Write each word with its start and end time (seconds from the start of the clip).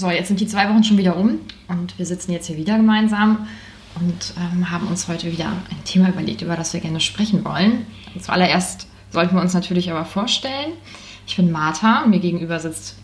So, 0.00 0.10
jetzt 0.10 0.28
sind 0.28 0.40
die 0.40 0.46
zwei 0.46 0.66
Wochen 0.70 0.82
schon 0.82 0.96
wieder 0.96 1.14
um 1.14 1.40
und 1.68 1.98
wir 1.98 2.06
sitzen 2.06 2.32
jetzt 2.32 2.46
hier 2.46 2.56
wieder 2.56 2.78
gemeinsam 2.78 3.46
und 3.96 4.32
ähm, 4.38 4.70
haben 4.70 4.86
uns 4.86 5.08
heute 5.08 5.30
wieder 5.30 5.48
ein 5.48 5.84
Thema 5.84 6.08
überlegt, 6.08 6.40
über 6.40 6.56
das 6.56 6.72
wir 6.72 6.80
gerne 6.80 7.00
sprechen 7.00 7.44
wollen. 7.44 7.84
Zuallererst 8.18 8.86
sollten 9.10 9.34
wir 9.34 9.42
uns 9.42 9.52
natürlich 9.52 9.90
aber 9.90 10.06
vorstellen. 10.06 10.72
Ich 11.26 11.36
bin 11.36 11.52
Martha 11.52 12.04
und 12.04 12.08
mir 12.08 12.20
gegenüber 12.20 12.58
sitzt 12.60 12.96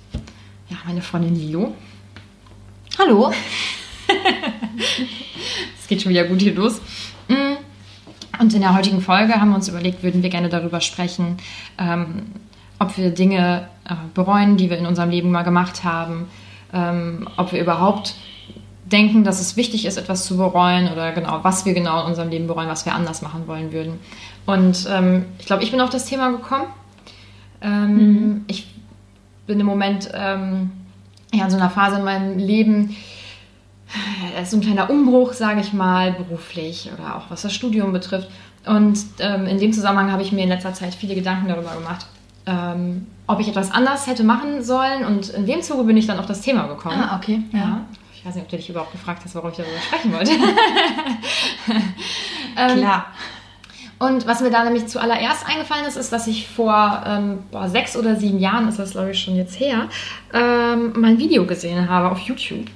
ja, 0.71 0.79
meine 0.87 1.03
Freundin 1.03 1.37
Lilo. 1.37 1.75
Hallo. 2.99 3.31
Es 5.79 5.89
geht 5.89 6.01
schon 6.01 6.13
wieder 6.13 6.25
gut 6.25 6.41
hier 6.41 6.55
los. 6.55 6.81
Mm. 7.29 8.41
Und 8.41 8.55
in 8.55 8.63
der 8.63 8.75
heutigen 8.75 9.03
Folge 9.03 9.35
haben 9.35 9.51
wir 9.51 9.57
uns 9.57 9.69
überlegt, 9.69 10.03
würden 10.03 10.23
wir 10.23 10.31
gerne 10.31 10.49
darüber 10.49 10.81
sprechen, 10.81 11.37
ähm, 11.79 12.23
ob 12.79 12.97
wir 12.97 13.11
Dinge 13.11 13.69
äh, 13.85 13.95
bereuen, 14.15 14.57
die 14.57 14.71
wir 14.71 14.79
in 14.79 14.87
unserem 14.87 15.11
Leben 15.11 15.31
mal 15.31 15.43
gemacht 15.43 15.85
haben, 15.85 16.27
ähm, 16.77 17.29
ob 17.37 17.53
wir 17.53 17.61
überhaupt 17.61 18.15
denken, 18.85 19.25
dass 19.25 19.41
es 19.41 19.57
wichtig 19.57 19.87
ist, 19.87 19.97
etwas 19.97 20.25
zu 20.25 20.37
bereuen 20.37 20.93
oder 20.93 21.13
genau, 21.13 21.41
was 21.43 21.65
wir 21.65 21.75
genau 21.75 22.03
in 22.03 22.07
unserem 22.09 22.29
Leben 22.29 22.47
bereuen, 22.47 22.69
was 22.69 22.85
wir 22.85 22.95
anders 22.95 23.23
machen 23.23 23.49
wollen 23.49 23.73
würden. 23.73 23.99
Und 24.45 24.87
ähm, 24.91 25.25
ich 25.39 25.47
glaube, 25.47 25.65
ich 25.65 25.71
bin 25.71 25.81
auf 25.81 25.91
das 25.91 26.05
Thema 26.05 26.31
gekommen. 26.31 26.67
Ähm, 27.61 27.97
mhm. 27.97 28.45
Ich 28.47 28.69
bin 29.47 29.59
im 29.59 29.67
Moment 29.67 30.11
ähm, 30.15 30.71
ja, 31.33 31.45
in 31.45 31.51
so 31.51 31.57
einer 31.57 31.71
Phase 31.71 31.97
in 31.97 32.05
meinem 32.05 32.39
Leben, 32.39 32.97
äh, 34.37 34.45
so 34.45 34.57
ein 34.57 34.61
kleiner 34.61 34.89
Umbruch, 34.89 35.33
sage 35.33 35.61
ich 35.61 35.73
mal, 35.73 36.13
beruflich 36.13 36.91
oder 36.93 37.17
auch 37.17 37.31
was 37.31 37.43
das 37.43 37.53
Studium 37.53 37.93
betrifft. 37.93 38.29
Und 38.67 38.99
ähm, 39.21 39.47
in 39.47 39.59
dem 39.59 39.73
Zusammenhang 39.73 40.13
habe 40.13 40.23
ich 40.23 40.33
mir 40.33 40.43
in 40.43 40.49
letzter 40.49 40.75
Zeit 40.75 40.95
viele 40.95 41.15
Gedanken 41.15 41.49
darüber 41.49 41.75
gemacht, 41.75 42.07
ähm, 42.47 43.07
ob 43.27 43.41
ich 43.41 43.49
etwas 43.49 43.73
anders 43.73 44.07
hätte 44.07 44.25
machen 44.25 44.63
sollen. 44.63 45.05
Und 45.05 45.31
in 45.31 45.47
dem 45.47 45.63
Zuge 45.63 45.85
bin 45.85 45.97
ich 45.97 46.07
dann 46.07 46.19
auf 46.19 46.27
das 46.27 46.41
Thema 46.41 46.67
gekommen. 46.67 47.01
Ah, 47.01 47.17
okay. 47.17 47.43
Ja. 47.53 47.59
ja. 47.59 47.81
Ich 48.15 48.25
weiß 48.25 48.35
nicht, 48.35 48.45
ob 48.45 48.51
du 48.51 48.57
dich 48.57 48.71
überhaupt 48.71 48.93
gefragt 48.93 49.23
hast, 49.25 49.35
warum 49.35 49.51
ich 49.51 49.57
darüber 49.57 49.79
sprechen 49.79 50.13
wollte. 50.13 50.33
ähm, 52.57 52.79
Klar. 52.79 53.07
Und 53.99 54.27
was 54.27 54.41
mir 54.41 54.51
da 54.51 54.63
nämlich 54.63 54.89
zuallererst 54.89 55.49
eingefallen 55.49 55.87
ist, 55.87 55.97
ist, 55.97 56.13
dass 56.13 56.27
ich 56.27 56.49
vor 56.49 57.03
ähm, 57.07 57.39
boah, 57.51 57.69
sechs 57.69 57.97
oder 57.97 58.17
sieben 58.17 58.39
Jahren, 58.39 58.69
ist 58.69 58.79
das 58.79 58.91
glaube 58.91 59.13
ich 59.13 59.21
schon 59.21 59.37
jetzt 59.37 59.59
her, 59.59 59.89
ähm, 60.35 60.93
mein 60.97 61.19
Video 61.19 61.47
gesehen 61.47 61.89
habe 61.89 62.11
auf 62.11 62.19
YouTube. 62.19 62.67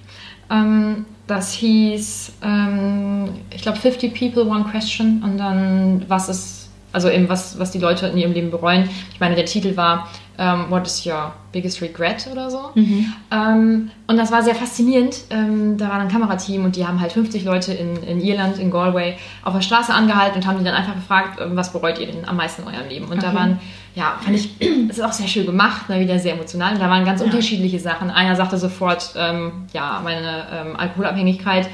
Ähm, 0.50 1.04
das 1.26 1.52
hieß, 1.52 2.32
ähm, 2.42 3.28
ich 3.54 3.62
glaube, 3.62 3.78
50 3.78 4.18
People, 4.18 4.50
One 4.50 4.64
Question 4.64 5.22
und 5.22 5.38
dann, 5.38 6.04
was 6.08 6.28
ist, 6.28 6.59
also 6.92 7.08
eben, 7.08 7.28
was, 7.28 7.58
was 7.58 7.70
die 7.70 7.78
Leute 7.78 8.06
in 8.06 8.16
ihrem 8.16 8.33
Leben 8.33 8.50
bereuen. 8.50 8.88
Ich 9.12 9.20
meine, 9.20 9.34
der 9.34 9.46
Titel 9.46 9.77
war 9.77 10.08
um, 10.38 10.46
ähm, 10.46 10.70
What 10.70 10.86
is 10.86 11.05
your 11.05 11.32
biggest 11.52 11.82
regret 11.82 12.27
oder 12.32 12.50
so. 12.50 12.70
Mhm. 12.74 13.12
Um, 13.30 13.91
und 14.06 14.16
das 14.16 14.32
war 14.32 14.42
sehr 14.42 14.55
faszinierend. 14.55 15.16
Um, 15.30 15.36
ähm, 15.36 15.77
da 15.77 15.88
war 15.88 16.00
ein 16.00 16.08
Kamerateam 16.08 16.64
und 16.64 16.77
die 16.77 16.86
haben 16.86 17.00
halt 17.00 17.12
50 17.12 17.44
Leute 17.44 17.74
in, 17.74 17.97
in 18.02 18.20
Irland, 18.20 18.58
in 18.58 18.70
Galway, 18.70 19.16
auf 19.44 19.52
der 19.52 19.60
Straße 19.60 19.92
angehalten 19.92 20.36
und 20.36 20.47
haben 20.47 20.58
die 20.58 20.64
dann 20.64 20.74
einfach 20.74 20.94
gefragt, 20.94 21.38
was 21.52 21.72
bereut 21.72 21.98
ihr 21.98 22.06
denn 22.06 22.27
am 22.27 22.36
meisten 22.36 22.62
in 22.62 22.69
eurem 22.69 22.88
Leben? 22.88 23.04
Und 23.06 23.19
okay. 23.19 23.27
da 23.27 23.34
waren, 23.34 23.60
ja, 23.94 24.19
fand 24.22 24.36
ich, 24.36 24.50
es 24.88 24.97
ist 24.98 25.04
auch 25.04 25.12
sehr 25.12 25.28
schön 25.28 25.44
gemacht, 25.44 25.88
ne, 25.88 26.00
wieder 26.00 26.19
sehr 26.19 26.32
emotional. 26.34 26.72
Und 26.72 26.80
da 26.80 26.88
waren 26.88 27.04
ganz 27.04 27.20
ja. 27.20 27.27
unterschiedliche 27.27 27.78
Sachen. 27.78 28.10
Einer 28.10 28.34
sagte 28.34 28.56
sofort, 28.56 29.14
ja, 29.14 30.00
meine 30.02 30.77
Alkoholabhängigkeit. 30.78 31.69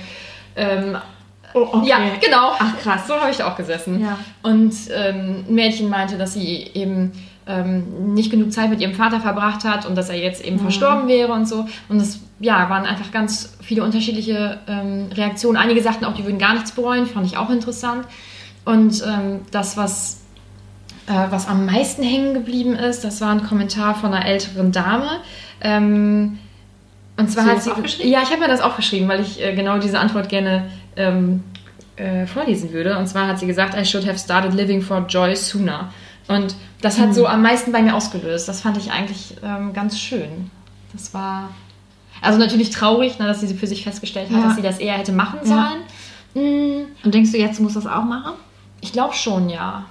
Oh, 1.57 1.69
okay. 1.73 1.89
Ja, 1.89 1.99
genau. 2.21 2.53
Ach 2.59 2.77
krass. 2.79 3.07
So 3.07 3.15
habe 3.15 3.31
ich 3.31 3.39
da 3.39 3.51
auch 3.51 3.57
gesessen. 3.57 4.01
Ja. 4.01 4.19
Und 4.43 4.75
ähm, 4.95 5.47
ein 5.49 5.55
Mädchen 5.55 5.89
meinte, 5.89 6.19
dass 6.19 6.35
sie 6.35 6.71
eben 6.75 7.13
ähm, 7.47 8.13
nicht 8.13 8.30
genug 8.30 8.53
Zeit 8.53 8.69
mit 8.69 8.80
ihrem 8.80 8.95
Vater 8.95 9.20
verbracht 9.20 9.64
hat 9.64 9.86
und 9.86 9.95
dass 9.97 10.11
er 10.11 10.17
jetzt 10.17 10.45
eben 10.45 10.57
mhm. 10.57 10.61
verstorben 10.61 11.08
wäre 11.08 11.33
und 11.33 11.48
so. 11.48 11.67
Und 11.89 11.97
es 11.97 12.20
ja, 12.41 12.69
waren 12.69 12.85
einfach 12.85 13.11
ganz 13.11 13.57
viele 13.63 13.85
unterschiedliche 13.85 14.58
ähm, 14.69 15.08
Reaktionen. 15.14 15.57
Einige 15.57 15.83
sagten 15.83 16.05
auch, 16.05 16.13
die 16.13 16.25
würden 16.25 16.39
gar 16.39 16.53
nichts 16.53 16.73
bereuen, 16.73 17.07
fand 17.07 17.25
ich 17.25 17.39
auch 17.39 17.48
interessant. 17.48 18.07
Und 18.67 19.03
ähm, 19.07 19.41
das, 19.51 19.79
was, 19.79 20.20
äh, 21.07 21.30
was 21.30 21.48
am 21.48 21.64
meisten 21.64 22.03
hängen 22.03 22.35
geblieben 22.35 22.75
ist, 22.75 23.03
das 23.03 23.23
war 23.23 23.30
ein 23.30 23.45
Kommentar 23.45 23.95
von 23.95 24.13
einer 24.13 24.27
älteren 24.27 24.73
Dame. 24.73 25.09
Ähm, 25.63 26.39
und 27.17 27.30
zwar 27.30 27.47
hat 27.47 27.63
sie. 27.63 27.70
Ja, 28.07 28.20
ich 28.23 28.30
habe 28.30 28.41
mir 28.41 28.48
das 28.48 28.61
aufgeschrieben, 28.61 29.09
weil 29.09 29.20
ich 29.20 29.42
äh, 29.42 29.55
genau 29.55 29.79
diese 29.79 29.98
Antwort 29.98 30.29
gerne 30.29 30.69
ähm, 30.97 31.42
äh, 31.96 32.27
vorlesen 32.27 32.73
würde. 32.73 32.98
Und 32.98 33.07
zwar 33.07 33.27
hat 33.27 33.39
sie 33.39 33.46
gesagt, 33.46 33.74
I 33.74 33.84
should 33.84 34.07
have 34.07 34.18
started 34.18 34.55
living 34.55 34.83
for 34.83 35.05
joy 35.08 35.34
sooner. 35.34 35.92
Und 36.29 36.57
das 36.80 36.98
hat 36.98 37.08
mhm. 37.08 37.12
so 37.12 37.27
am 37.27 37.42
meisten 37.42 37.73
bei 37.73 37.83
mir 37.83 37.95
ausgelöst. 37.95 38.48
Das 38.48 38.61
fand 38.61 38.77
ich 38.77 38.90
eigentlich 38.90 39.36
ähm, 39.42 39.73
ganz 39.73 39.98
schön. 39.98 40.51
Das 40.92 41.14
war 41.14 41.51
also 42.23 42.39
natürlich 42.39 42.70
traurig, 42.70 43.18
ne, 43.18 43.27
dass 43.27 43.40
sie 43.40 43.55
für 43.55 43.67
sich 43.67 43.85
festgestellt 43.85 44.30
hat, 44.30 44.39
ja. 44.39 44.45
dass 44.45 44.56
sie 44.56 44.62
das 44.62 44.79
eher 44.79 44.95
hätte 44.95 45.12
machen 45.12 45.40
sollen. 45.42 45.83
Ja. 46.35 46.42
Mhm. 46.42 46.86
Und 47.05 47.14
denkst 47.14 47.33
du, 47.33 47.39
jetzt 47.39 47.61
muss 47.61 47.74
das 47.74 47.86
auch 47.86 48.05
machen? 48.05 48.33
Ich 48.80 48.92
glaube 48.92 49.14
schon, 49.14 49.48
ja. 49.48 49.85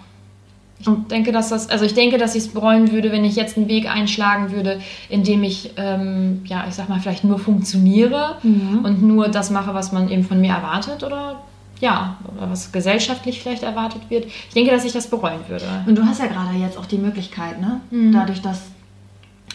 Ich 0.79 0.87
denke, 1.09 1.31
dass 1.31 1.49
das, 1.49 1.69
also 1.69 1.85
ich 1.85 1.93
denke, 1.93 2.17
dass 2.17 2.35
ich 2.35 2.43
es 2.43 2.53
bereuen 2.53 2.91
würde, 2.91 3.11
wenn 3.11 3.23
ich 3.23 3.35
jetzt 3.35 3.57
einen 3.57 3.69
Weg 3.69 3.89
einschlagen 3.89 4.51
würde, 4.51 4.81
in 5.09 5.23
dem 5.23 5.43
ich, 5.43 5.71
ähm, 5.77 6.41
ja, 6.45 6.65
ich 6.67 6.75
sag 6.75 6.89
mal, 6.89 6.99
vielleicht 6.99 7.23
nur 7.23 7.39
funktioniere 7.39 8.37
mhm. 8.43 8.83
und 8.83 9.01
nur 9.01 9.29
das 9.29 9.49
mache, 9.49 9.73
was 9.73 9.91
man 9.93 10.09
eben 10.09 10.23
von 10.23 10.41
mir 10.41 10.53
erwartet 10.53 11.03
oder 11.03 11.41
ja, 11.79 12.17
was 12.39 12.71
gesellschaftlich 12.71 13.41
vielleicht 13.41 13.63
erwartet 13.63 14.01
wird. 14.09 14.25
Ich 14.25 14.53
denke, 14.53 14.71
dass 14.71 14.85
ich 14.85 14.93
das 14.93 15.09
bereuen 15.09 15.41
würde. 15.47 15.65
Und 15.85 15.97
du 15.97 16.05
hast 16.05 16.19
ja 16.19 16.27
gerade 16.27 16.55
jetzt 16.57 16.77
auch 16.77 16.85
die 16.85 16.97
Möglichkeit, 16.97 17.59
ne? 17.59 17.81
Mhm. 17.91 18.11
Dadurch, 18.11 18.41
dass 18.41 18.61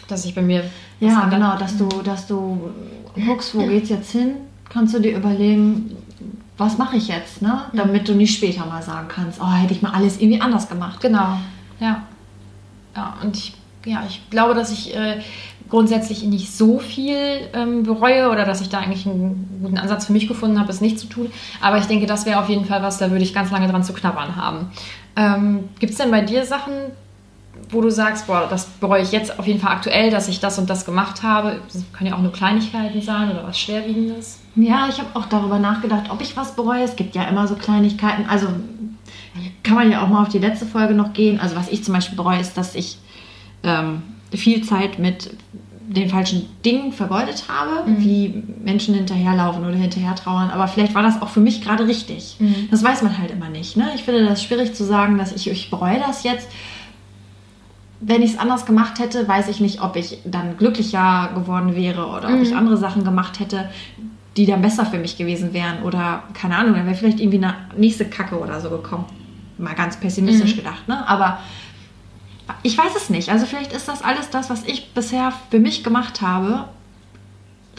dass 0.07 0.25
ich 0.25 0.35
bei 0.35 0.41
mir 0.41 0.63
ja 0.99 1.25
genau, 1.29 1.57
dass 1.57 1.77
du 1.77 1.87
dass 2.03 2.27
du 2.27 2.71
guckst, 3.25 3.55
wo 3.55 3.65
geht's 3.65 3.89
jetzt 3.89 4.11
hin, 4.11 4.35
kannst 4.69 4.93
du 4.93 4.99
dir 4.99 5.17
überlegen, 5.17 5.95
was 6.57 6.77
mache 6.77 6.97
ich 6.97 7.07
jetzt, 7.07 7.41
ne? 7.41 7.61
Damit 7.73 8.07
du 8.07 8.13
nicht 8.13 8.35
später 8.35 8.65
mal 8.65 8.83
sagen 8.83 9.07
kannst, 9.07 9.39
oh, 9.41 9.51
hätte 9.51 9.73
ich 9.73 9.81
mal 9.81 9.91
alles 9.91 10.19
irgendwie 10.19 10.41
anders 10.41 10.69
gemacht. 10.69 11.01
Genau, 11.01 11.37
ja, 11.79 12.03
ja 12.95 13.17
und 13.21 13.35
ich 13.35 13.53
ja, 13.85 14.03
ich 14.07 14.21
glaube, 14.29 14.53
dass 14.53 14.71
ich 14.71 14.95
äh, 14.95 15.21
grundsätzlich 15.71 16.23
nicht 16.23 16.55
so 16.55 16.79
viel 16.79 17.17
ähm, 17.53 17.83
bereue 17.83 18.29
oder 18.29 18.45
dass 18.45 18.61
ich 18.61 18.69
da 18.69 18.79
eigentlich 18.79 19.07
einen 19.07 19.59
guten 19.63 19.77
Ansatz 19.77 20.05
für 20.05 20.13
mich 20.13 20.27
gefunden 20.27 20.59
habe, 20.59 20.69
es 20.69 20.81
nicht 20.81 20.99
zu 20.99 21.07
tun. 21.07 21.31
Aber 21.61 21.77
ich 21.77 21.85
denke, 21.85 22.05
das 22.05 22.25
wäre 22.25 22.39
auf 22.39 22.49
jeden 22.49 22.65
Fall 22.65 22.83
was, 22.83 22.97
da 22.97 23.09
würde 23.09 23.23
ich 23.23 23.33
ganz 23.33 23.51
lange 23.51 23.67
dran 23.69 23.83
zu 23.83 23.93
knabbern 23.93 24.35
haben. 24.35 24.69
Ähm, 25.15 25.69
Gibt 25.79 25.93
es 25.93 25.97
denn 25.97 26.11
bei 26.11 26.21
dir 26.21 26.45
Sachen, 26.45 26.73
wo 27.69 27.79
du 27.79 27.89
sagst, 27.89 28.27
boah, 28.27 28.47
das 28.49 28.65
bereue 28.65 29.01
ich 29.01 29.13
jetzt 29.13 29.39
auf 29.39 29.47
jeden 29.47 29.61
Fall 29.61 29.71
aktuell, 29.71 30.11
dass 30.11 30.27
ich 30.27 30.41
das 30.41 30.59
und 30.59 30.69
das 30.69 30.85
gemacht 30.85 31.23
habe? 31.23 31.61
Das 31.71 31.83
können 31.93 32.09
ja 32.09 32.17
auch 32.17 32.21
nur 32.21 32.33
Kleinigkeiten 32.33 33.01
sein 33.01 33.31
oder 33.31 33.47
was 33.47 33.57
Schwerwiegendes. 33.57 34.39
Ja, 34.55 34.89
ich 34.89 34.99
habe 34.99 35.09
auch 35.13 35.27
darüber 35.27 35.57
nachgedacht, 35.57 36.11
ob 36.11 36.21
ich 36.21 36.35
was 36.35 36.53
bereue. 36.53 36.83
Es 36.83 36.97
gibt 36.97 37.15
ja 37.15 37.23
immer 37.23 37.47
so 37.47 37.55
Kleinigkeiten. 37.55 38.25
Also 38.29 38.47
kann 39.63 39.75
man 39.75 39.89
ja 39.89 40.03
auch 40.03 40.09
mal 40.09 40.21
auf 40.21 40.29
die 40.29 40.39
letzte 40.39 40.65
Folge 40.65 40.93
noch 40.93 41.13
gehen. 41.13 41.39
Also 41.39 41.55
was 41.55 41.69
ich 41.69 41.81
zum 41.85 41.93
Beispiel 41.93 42.17
bereue, 42.17 42.41
ist, 42.41 42.57
dass 42.57 42.75
ich 42.75 42.97
ähm, 43.63 44.01
viel 44.31 44.63
Zeit 44.63 44.99
mit 44.99 45.31
den 45.93 46.09
falschen 46.09 46.47
Dingen 46.63 46.93
vergeudet 46.93 47.45
habe, 47.49 47.89
mhm. 47.89 47.99
wie 47.99 48.43
Menschen 48.63 48.95
hinterherlaufen 48.95 49.65
oder 49.65 49.75
hinterher 49.75 50.15
trauern. 50.15 50.49
Aber 50.49 50.67
vielleicht 50.67 50.95
war 50.95 51.03
das 51.03 51.21
auch 51.21 51.29
für 51.29 51.41
mich 51.41 51.61
gerade 51.61 51.85
richtig. 51.87 52.37
Mhm. 52.39 52.69
Das 52.71 52.83
weiß 52.83 53.01
man 53.01 53.17
halt 53.17 53.31
immer 53.31 53.49
nicht. 53.49 53.75
Ne? 53.75 53.89
Ich 53.95 54.03
finde 54.03 54.25
das 54.25 54.41
schwierig 54.41 54.73
zu 54.73 54.83
sagen, 54.85 55.17
dass 55.17 55.33
ich, 55.33 55.49
ich 55.49 55.69
bereue 55.69 55.99
das 55.99 56.23
jetzt. 56.23 56.47
Wenn 57.99 58.21
ich 58.21 58.31
es 58.31 58.39
anders 58.39 58.65
gemacht 58.65 58.99
hätte, 58.99 59.27
weiß 59.27 59.49
ich 59.49 59.59
nicht, 59.59 59.81
ob 59.81 59.95
ich 59.95 60.19
dann 60.23 60.57
glücklicher 60.57 61.31
geworden 61.35 61.75
wäre 61.75 62.07
oder 62.07 62.29
mhm. 62.29 62.35
ob 62.35 62.41
ich 62.41 62.51
mhm. 62.51 62.57
andere 62.57 62.77
Sachen 62.77 63.03
gemacht 63.03 63.39
hätte, 63.39 63.69
die 64.37 64.45
dann 64.45 64.61
besser 64.61 64.85
für 64.85 64.97
mich 64.97 65.17
gewesen 65.17 65.53
wären. 65.53 65.83
Oder 65.83 66.23
keine 66.33 66.55
Ahnung, 66.55 66.75
dann 66.75 66.85
wäre 66.85 66.95
vielleicht 66.95 67.19
irgendwie 67.19 67.43
eine 67.43 67.55
nächste 67.75 68.05
Kacke 68.05 68.39
oder 68.39 68.61
so 68.61 68.69
gekommen. 68.69 69.05
Mal 69.57 69.75
ganz 69.75 69.97
pessimistisch 69.97 70.53
mhm. 70.53 70.59
gedacht. 70.59 70.87
Ne? 70.87 71.07
Aber 71.07 71.39
ich 72.63 72.77
weiß 72.77 72.95
es 72.95 73.09
nicht. 73.09 73.29
Also 73.29 73.45
vielleicht 73.45 73.73
ist 73.73 73.87
das 73.87 74.01
alles 74.01 74.29
das, 74.29 74.49
was 74.49 74.63
ich 74.65 74.93
bisher 74.93 75.33
für 75.49 75.59
mich 75.59 75.83
gemacht 75.83 76.21
habe, 76.21 76.65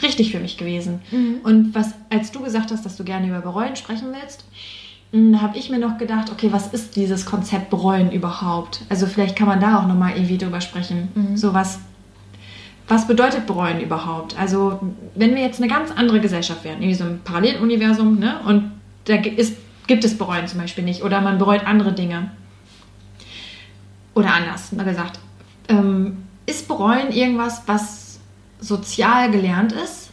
richtig 0.01 0.31
für 0.31 0.39
mich 0.39 0.57
gewesen. 0.57 1.01
Mhm. 1.11 1.39
Und 1.43 1.75
was, 1.75 1.93
als 2.09 2.31
du 2.31 2.41
gesagt 2.41 2.71
hast, 2.71 2.85
dass 2.85 2.95
du 2.95 3.03
gerne 3.03 3.27
über 3.27 3.41
Bereuen 3.41 3.75
sprechen 3.75 4.07
willst, 4.11 4.45
hm, 5.11 5.41
habe 5.41 5.57
ich 5.57 5.69
mir 5.69 5.79
noch 5.79 5.97
gedacht, 5.97 6.31
okay, 6.31 6.49
was 6.51 6.73
ist 6.73 6.95
dieses 6.95 7.25
Konzept 7.25 7.69
Bereuen 7.69 8.11
überhaupt? 8.11 8.81
Also 8.89 9.05
vielleicht 9.05 9.35
kann 9.35 9.47
man 9.47 9.59
da 9.59 9.79
auch 9.79 9.87
nochmal 9.87 10.13
irgendwie 10.15 10.37
drüber 10.37 10.61
sprechen. 10.61 11.09
Mhm. 11.13 11.37
So 11.37 11.53
was, 11.53 11.79
was 12.87 13.07
bedeutet 13.07 13.45
Bereuen 13.45 13.79
überhaupt? 13.79 14.37
Also 14.39 14.79
wenn 15.15 15.35
wir 15.35 15.41
jetzt 15.41 15.61
eine 15.61 15.71
ganz 15.71 15.91
andere 15.91 16.19
Gesellschaft 16.19 16.63
wären, 16.63 16.81
irgendwie 16.81 16.95
so 16.95 17.05
ein 17.05 17.21
Paralleluniversum, 17.23 18.19
ne? 18.19 18.39
Und 18.45 18.71
da 19.05 19.15
ist, 19.15 19.55
gibt 19.87 20.03
es 20.03 20.17
Bereuen 20.17 20.47
zum 20.47 20.59
Beispiel 20.59 20.83
nicht 20.83 21.03
oder 21.03 21.21
man 21.21 21.37
bereut 21.37 21.65
andere 21.65 21.93
Dinge 21.93 22.31
oder 24.15 24.33
anders 24.33 24.71
mal 24.71 24.85
gesagt, 24.85 25.19
ähm, 25.69 26.17
ist 26.45 26.67
bereuen 26.67 27.11
irgendwas, 27.11 27.63
was 27.65 28.19
sozial 28.59 29.31
gelernt 29.31 29.71
ist? 29.71 30.09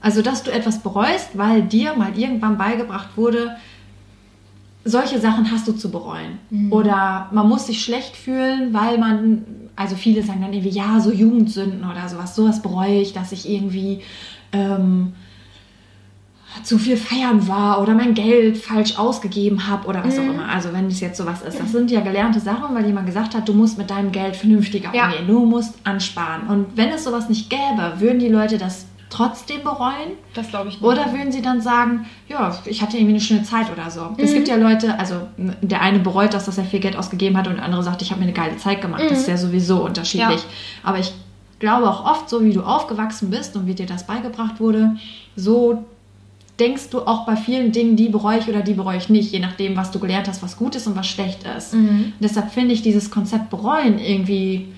Also, 0.00 0.20
dass 0.20 0.42
du 0.42 0.50
etwas 0.52 0.80
bereust, 0.80 1.30
weil 1.34 1.62
dir 1.62 1.94
mal 1.94 2.16
irgendwann 2.18 2.58
beigebracht 2.58 3.16
wurde, 3.16 3.56
solche 4.84 5.18
Sachen 5.18 5.50
hast 5.50 5.66
du 5.66 5.72
zu 5.72 5.90
bereuen. 5.90 6.38
Mhm. 6.50 6.72
Oder 6.72 7.28
man 7.32 7.48
muss 7.48 7.66
sich 7.66 7.82
schlecht 7.82 8.14
fühlen, 8.14 8.74
weil 8.74 8.98
man, 8.98 9.44
also 9.76 9.96
viele 9.96 10.22
sagen 10.22 10.42
dann 10.42 10.52
irgendwie, 10.52 10.76
ja, 10.76 11.00
so 11.00 11.10
Jugendsünden 11.10 11.90
oder 11.90 12.08
sowas, 12.08 12.36
sowas 12.36 12.60
bereue 12.60 13.00
ich, 13.00 13.14
dass 13.14 13.32
ich 13.32 13.48
irgendwie 13.48 14.02
ähm, 14.52 15.14
zu 16.62 16.78
viel 16.78 16.96
feiern 16.96 17.48
war 17.48 17.82
oder 17.82 17.94
mein 17.94 18.14
Geld 18.14 18.56
falsch 18.56 18.98
ausgegeben 18.98 19.66
habe 19.66 19.86
oder 19.88 20.04
was 20.04 20.18
auch 20.18 20.22
immer. 20.22 20.48
Also 20.48 20.72
wenn 20.72 20.86
es 20.86 21.00
jetzt 21.00 21.18
sowas 21.18 21.42
ist. 21.42 21.58
Das 21.58 21.72
sind 21.72 21.90
ja 21.90 22.00
gelernte 22.00 22.40
Sachen, 22.40 22.74
weil 22.74 22.86
jemand 22.86 23.06
gesagt 23.06 23.34
hat, 23.34 23.48
du 23.48 23.52
musst 23.52 23.76
mit 23.76 23.90
deinem 23.90 24.12
Geld 24.12 24.36
vernünftiger 24.36 24.94
Ja. 24.94 25.06
umgehen. 25.06 25.26
Du 25.26 25.44
musst 25.44 25.74
ansparen. 25.84 26.46
Und 26.48 26.66
wenn 26.76 26.90
es 26.90 27.04
sowas 27.04 27.28
nicht 27.28 27.50
gäbe, 27.50 27.94
würden 27.98 28.18
die 28.18 28.28
Leute 28.28 28.56
das 28.56 28.86
trotzdem 29.10 29.62
bereuen? 29.62 30.12
Das 30.34 30.48
glaube 30.48 30.68
ich 30.68 30.74
nicht. 30.74 30.84
Oder 30.84 31.12
würden 31.12 31.30
sie 31.30 31.42
dann 31.42 31.60
sagen, 31.60 32.06
ja, 32.28 32.56
ich 32.64 32.82
hatte 32.82 32.96
irgendwie 32.96 33.14
eine 33.14 33.20
schöne 33.20 33.42
Zeit 33.44 33.70
oder 33.70 33.90
so. 33.90 34.10
Es 34.16 34.32
gibt 34.32 34.48
ja 34.48 34.56
Leute, 34.56 34.98
also 34.98 35.16
der 35.36 35.82
eine 35.82 36.00
bereut 36.00 36.34
das, 36.34 36.46
dass 36.46 36.58
er 36.58 36.64
viel 36.64 36.80
Geld 36.80 36.96
ausgegeben 36.96 37.36
hat 37.36 37.46
und 37.46 37.56
der 37.56 37.64
andere 37.64 37.82
sagt, 37.82 38.02
ich 38.02 38.10
habe 38.10 38.20
mir 38.20 38.26
eine 38.26 38.32
geile 38.34 38.56
Zeit 38.56 38.80
gemacht. 38.80 39.02
Das 39.08 39.18
ist 39.20 39.28
ja 39.28 39.36
sowieso 39.36 39.84
unterschiedlich. 39.84 40.40
Ja. 40.40 40.48
Aber 40.82 40.98
ich 40.98 41.12
glaube 41.60 41.88
auch 41.88 42.04
oft, 42.04 42.28
so 42.28 42.44
wie 42.44 42.52
du 42.52 42.62
aufgewachsen 42.62 43.30
bist 43.30 43.54
und 43.56 43.66
wie 43.66 43.74
dir 43.74 43.86
das 43.86 44.06
beigebracht 44.06 44.58
wurde, 44.60 44.96
so 45.36 45.84
denkst 46.60 46.90
du 46.90 47.00
auch 47.00 47.26
bei 47.26 47.36
vielen 47.36 47.72
Dingen, 47.72 47.96
die 47.96 48.08
bereue 48.08 48.38
ich 48.38 48.48
oder 48.48 48.60
die 48.60 48.74
bereue 48.74 48.96
ich 48.96 49.08
nicht, 49.08 49.32
je 49.32 49.40
nachdem, 49.40 49.76
was 49.76 49.90
du 49.90 49.98
gelernt 49.98 50.28
hast, 50.28 50.42
was 50.42 50.56
gut 50.56 50.74
ist 50.76 50.86
und 50.86 50.96
was 50.96 51.06
schlecht 51.06 51.44
ist. 51.56 51.74
Und 51.74 52.14
deshalb 52.20 52.52
finde 52.52 52.74
ich 52.74 52.82
dieses 52.82 53.10
Konzept 53.10 53.50
bereuen 53.50 53.98
irgendwie 53.98 54.68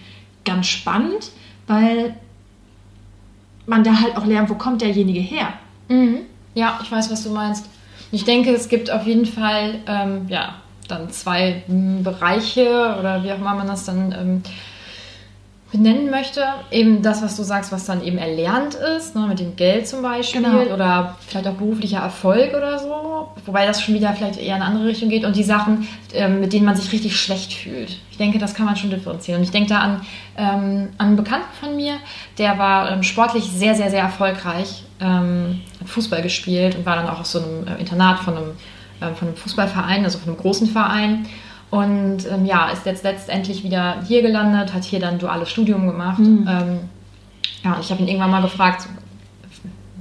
ganz 0.44 0.67
spannend, 0.69 1.31
weil 1.67 2.14
man 3.67 3.84
da 3.84 4.00
halt 4.00 4.17
auch 4.17 4.25
lernt, 4.25 4.49
wo 4.49 4.55
kommt 4.55 4.81
derjenige 4.81 5.20
her. 5.20 5.52
Mhm. 5.88 6.20
Ja, 6.55 6.81
ich 6.82 6.90
weiß, 6.90 7.11
was 7.11 7.25
du 7.25 7.31
meinst. 7.31 7.67
Ich 8.12 8.25
denke, 8.25 8.55
es 8.55 8.69
gibt 8.69 8.90
auf 8.90 9.06
jeden 9.06 9.26
Fall, 9.26 9.81
ähm, 9.87 10.26
ja, 10.28 10.55
dann 10.88 11.11
zwei 11.11 11.64
mm, 11.67 12.02
Bereiche 12.02 12.96
oder 12.99 13.23
wie 13.25 13.32
auch 13.32 13.38
immer 13.38 13.55
man 13.55 13.67
das 13.67 13.84
dann 13.84 14.12
ähm, 14.12 14.43
benennen 15.72 16.10
möchte. 16.10 16.44
Eben 16.70 17.02
das, 17.02 17.22
was 17.22 17.36
du 17.36 17.42
sagst, 17.42 17.72
was 17.72 17.86
dann 17.86 18.02
eben 18.02 18.18
erlernt 18.18 18.74
ist, 18.74 19.16
ne, 19.16 19.26
mit 19.26 19.40
dem 19.40 19.56
Geld 19.56 19.88
zum 19.88 20.00
Beispiel 20.02 20.42
Genau. 20.42 20.72
oder 20.72 21.16
vielleicht 21.26 21.46
auch 21.48 21.54
beruflicher 21.54 21.98
Erfolg 21.98 22.54
oder 22.54 22.78
so. 22.78 23.28
Wobei 23.44 23.66
das 23.66 23.82
schon 23.82 23.94
wieder 23.94 24.12
vielleicht 24.12 24.38
eher 24.38 24.56
in 24.56 24.62
eine 24.62 24.64
andere 24.64 24.86
Richtung 24.86 25.08
geht 25.08 25.24
und 25.24 25.34
die 25.34 25.42
Sachen, 25.42 25.88
ähm, 26.14 26.40
mit 26.40 26.52
denen 26.52 26.64
man 26.66 26.76
sich 26.76 26.92
richtig 26.92 27.16
schlecht 27.20 27.52
fühlt. 27.52 27.96
Ich 28.10 28.16
denke, 28.16 28.38
das 28.38 28.54
kann 28.54 28.64
man 28.66 28.76
schon 28.76 28.90
differenzieren. 28.90 29.40
Und 29.40 29.44
ich 29.44 29.50
denke 29.50 29.68
da 29.68 29.78
an, 29.80 30.00
ähm, 30.36 30.88
an 30.98 31.08
einen 31.08 31.16
Bekannten 31.16 31.52
von 31.60 31.74
mir, 31.76 31.94
der 32.38 32.58
war 32.58 32.90
ähm, 32.92 33.02
sportlich 33.02 33.44
sehr, 33.44 33.74
sehr, 33.74 33.90
sehr 33.90 34.02
erfolgreich, 34.02 34.84
ähm, 35.00 35.60
hat 35.80 35.88
Fußball 35.88 36.22
gespielt 36.22 36.76
und 36.76 36.86
war 36.86 36.96
dann 36.96 37.08
auch 37.08 37.20
auf 37.20 37.26
so 37.26 37.40
einem 37.42 37.66
äh, 37.66 37.80
Internat 37.80 38.20
von 38.20 38.36
einem, 38.36 38.50
ähm, 39.02 39.16
von 39.16 39.28
einem 39.28 39.36
Fußballverein, 39.36 40.04
also 40.04 40.18
von 40.18 40.28
einem 40.28 40.38
großen 40.40 40.68
Verein. 40.68 41.26
Und 41.76 42.26
ähm, 42.32 42.46
ja, 42.46 42.70
ist 42.70 42.87
jetzt 42.87 43.05
letztendlich 43.05 43.62
wieder 43.62 43.96
hier 44.08 44.23
gelandet, 44.23 44.73
hat 44.73 44.82
hier 44.82 44.99
dann 44.99 45.19
duales 45.19 45.50
Studium 45.50 45.87
gemacht. 45.87 46.20
Ähm, 46.49 46.78
ja, 47.62 47.75
und 47.75 47.81
ich 47.81 47.90
habe 47.90 48.00
ihn 48.00 48.08
irgendwann 48.08 48.31
mal 48.31 48.40
gefragt, 48.40 48.81
so, 48.81 48.88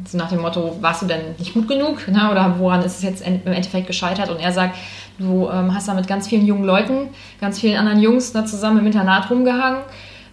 so 0.06 0.18
nach 0.18 0.30
dem 0.30 0.40
Motto, 0.40 0.78
warst 0.80 1.02
du 1.02 1.06
denn 1.06 1.36
nicht 1.38 1.54
gut 1.54 1.68
genug? 1.68 2.08
Ne? 2.08 2.32
Oder 2.32 2.56
woran 2.60 2.82
ist 2.82 2.96
es 2.96 3.04
jetzt 3.04 3.28
im 3.28 3.42
Endeffekt 3.46 3.88
gescheitert? 3.88 4.30
Und 4.30 4.40
er 4.40 4.54
sagt, 4.54 4.78
du 5.18 5.50
ähm, 5.50 5.76
hast 5.76 5.90
da 5.90 5.94
mit 5.94 6.08
ganz 6.08 6.30
vielen 6.30 6.46
jungen 6.46 6.64
Leuten, 6.64 7.10
ganz 7.42 7.60
vielen 7.60 7.76
anderen 7.76 8.00
Jungs 8.00 8.32
da 8.32 8.46
zusammen 8.46 8.80
im 8.80 8.86
Internat 8.86 9.30
rumgehangen, 9.30 9.82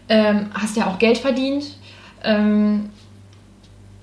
ähm, 0.08 0.46
hast 0.54 0.76
ja 0.76 0.86
auch 0.86 1.00
Geld 1.00 1.18
verdient, 1.18 1.64
ähm, 2.22 2.90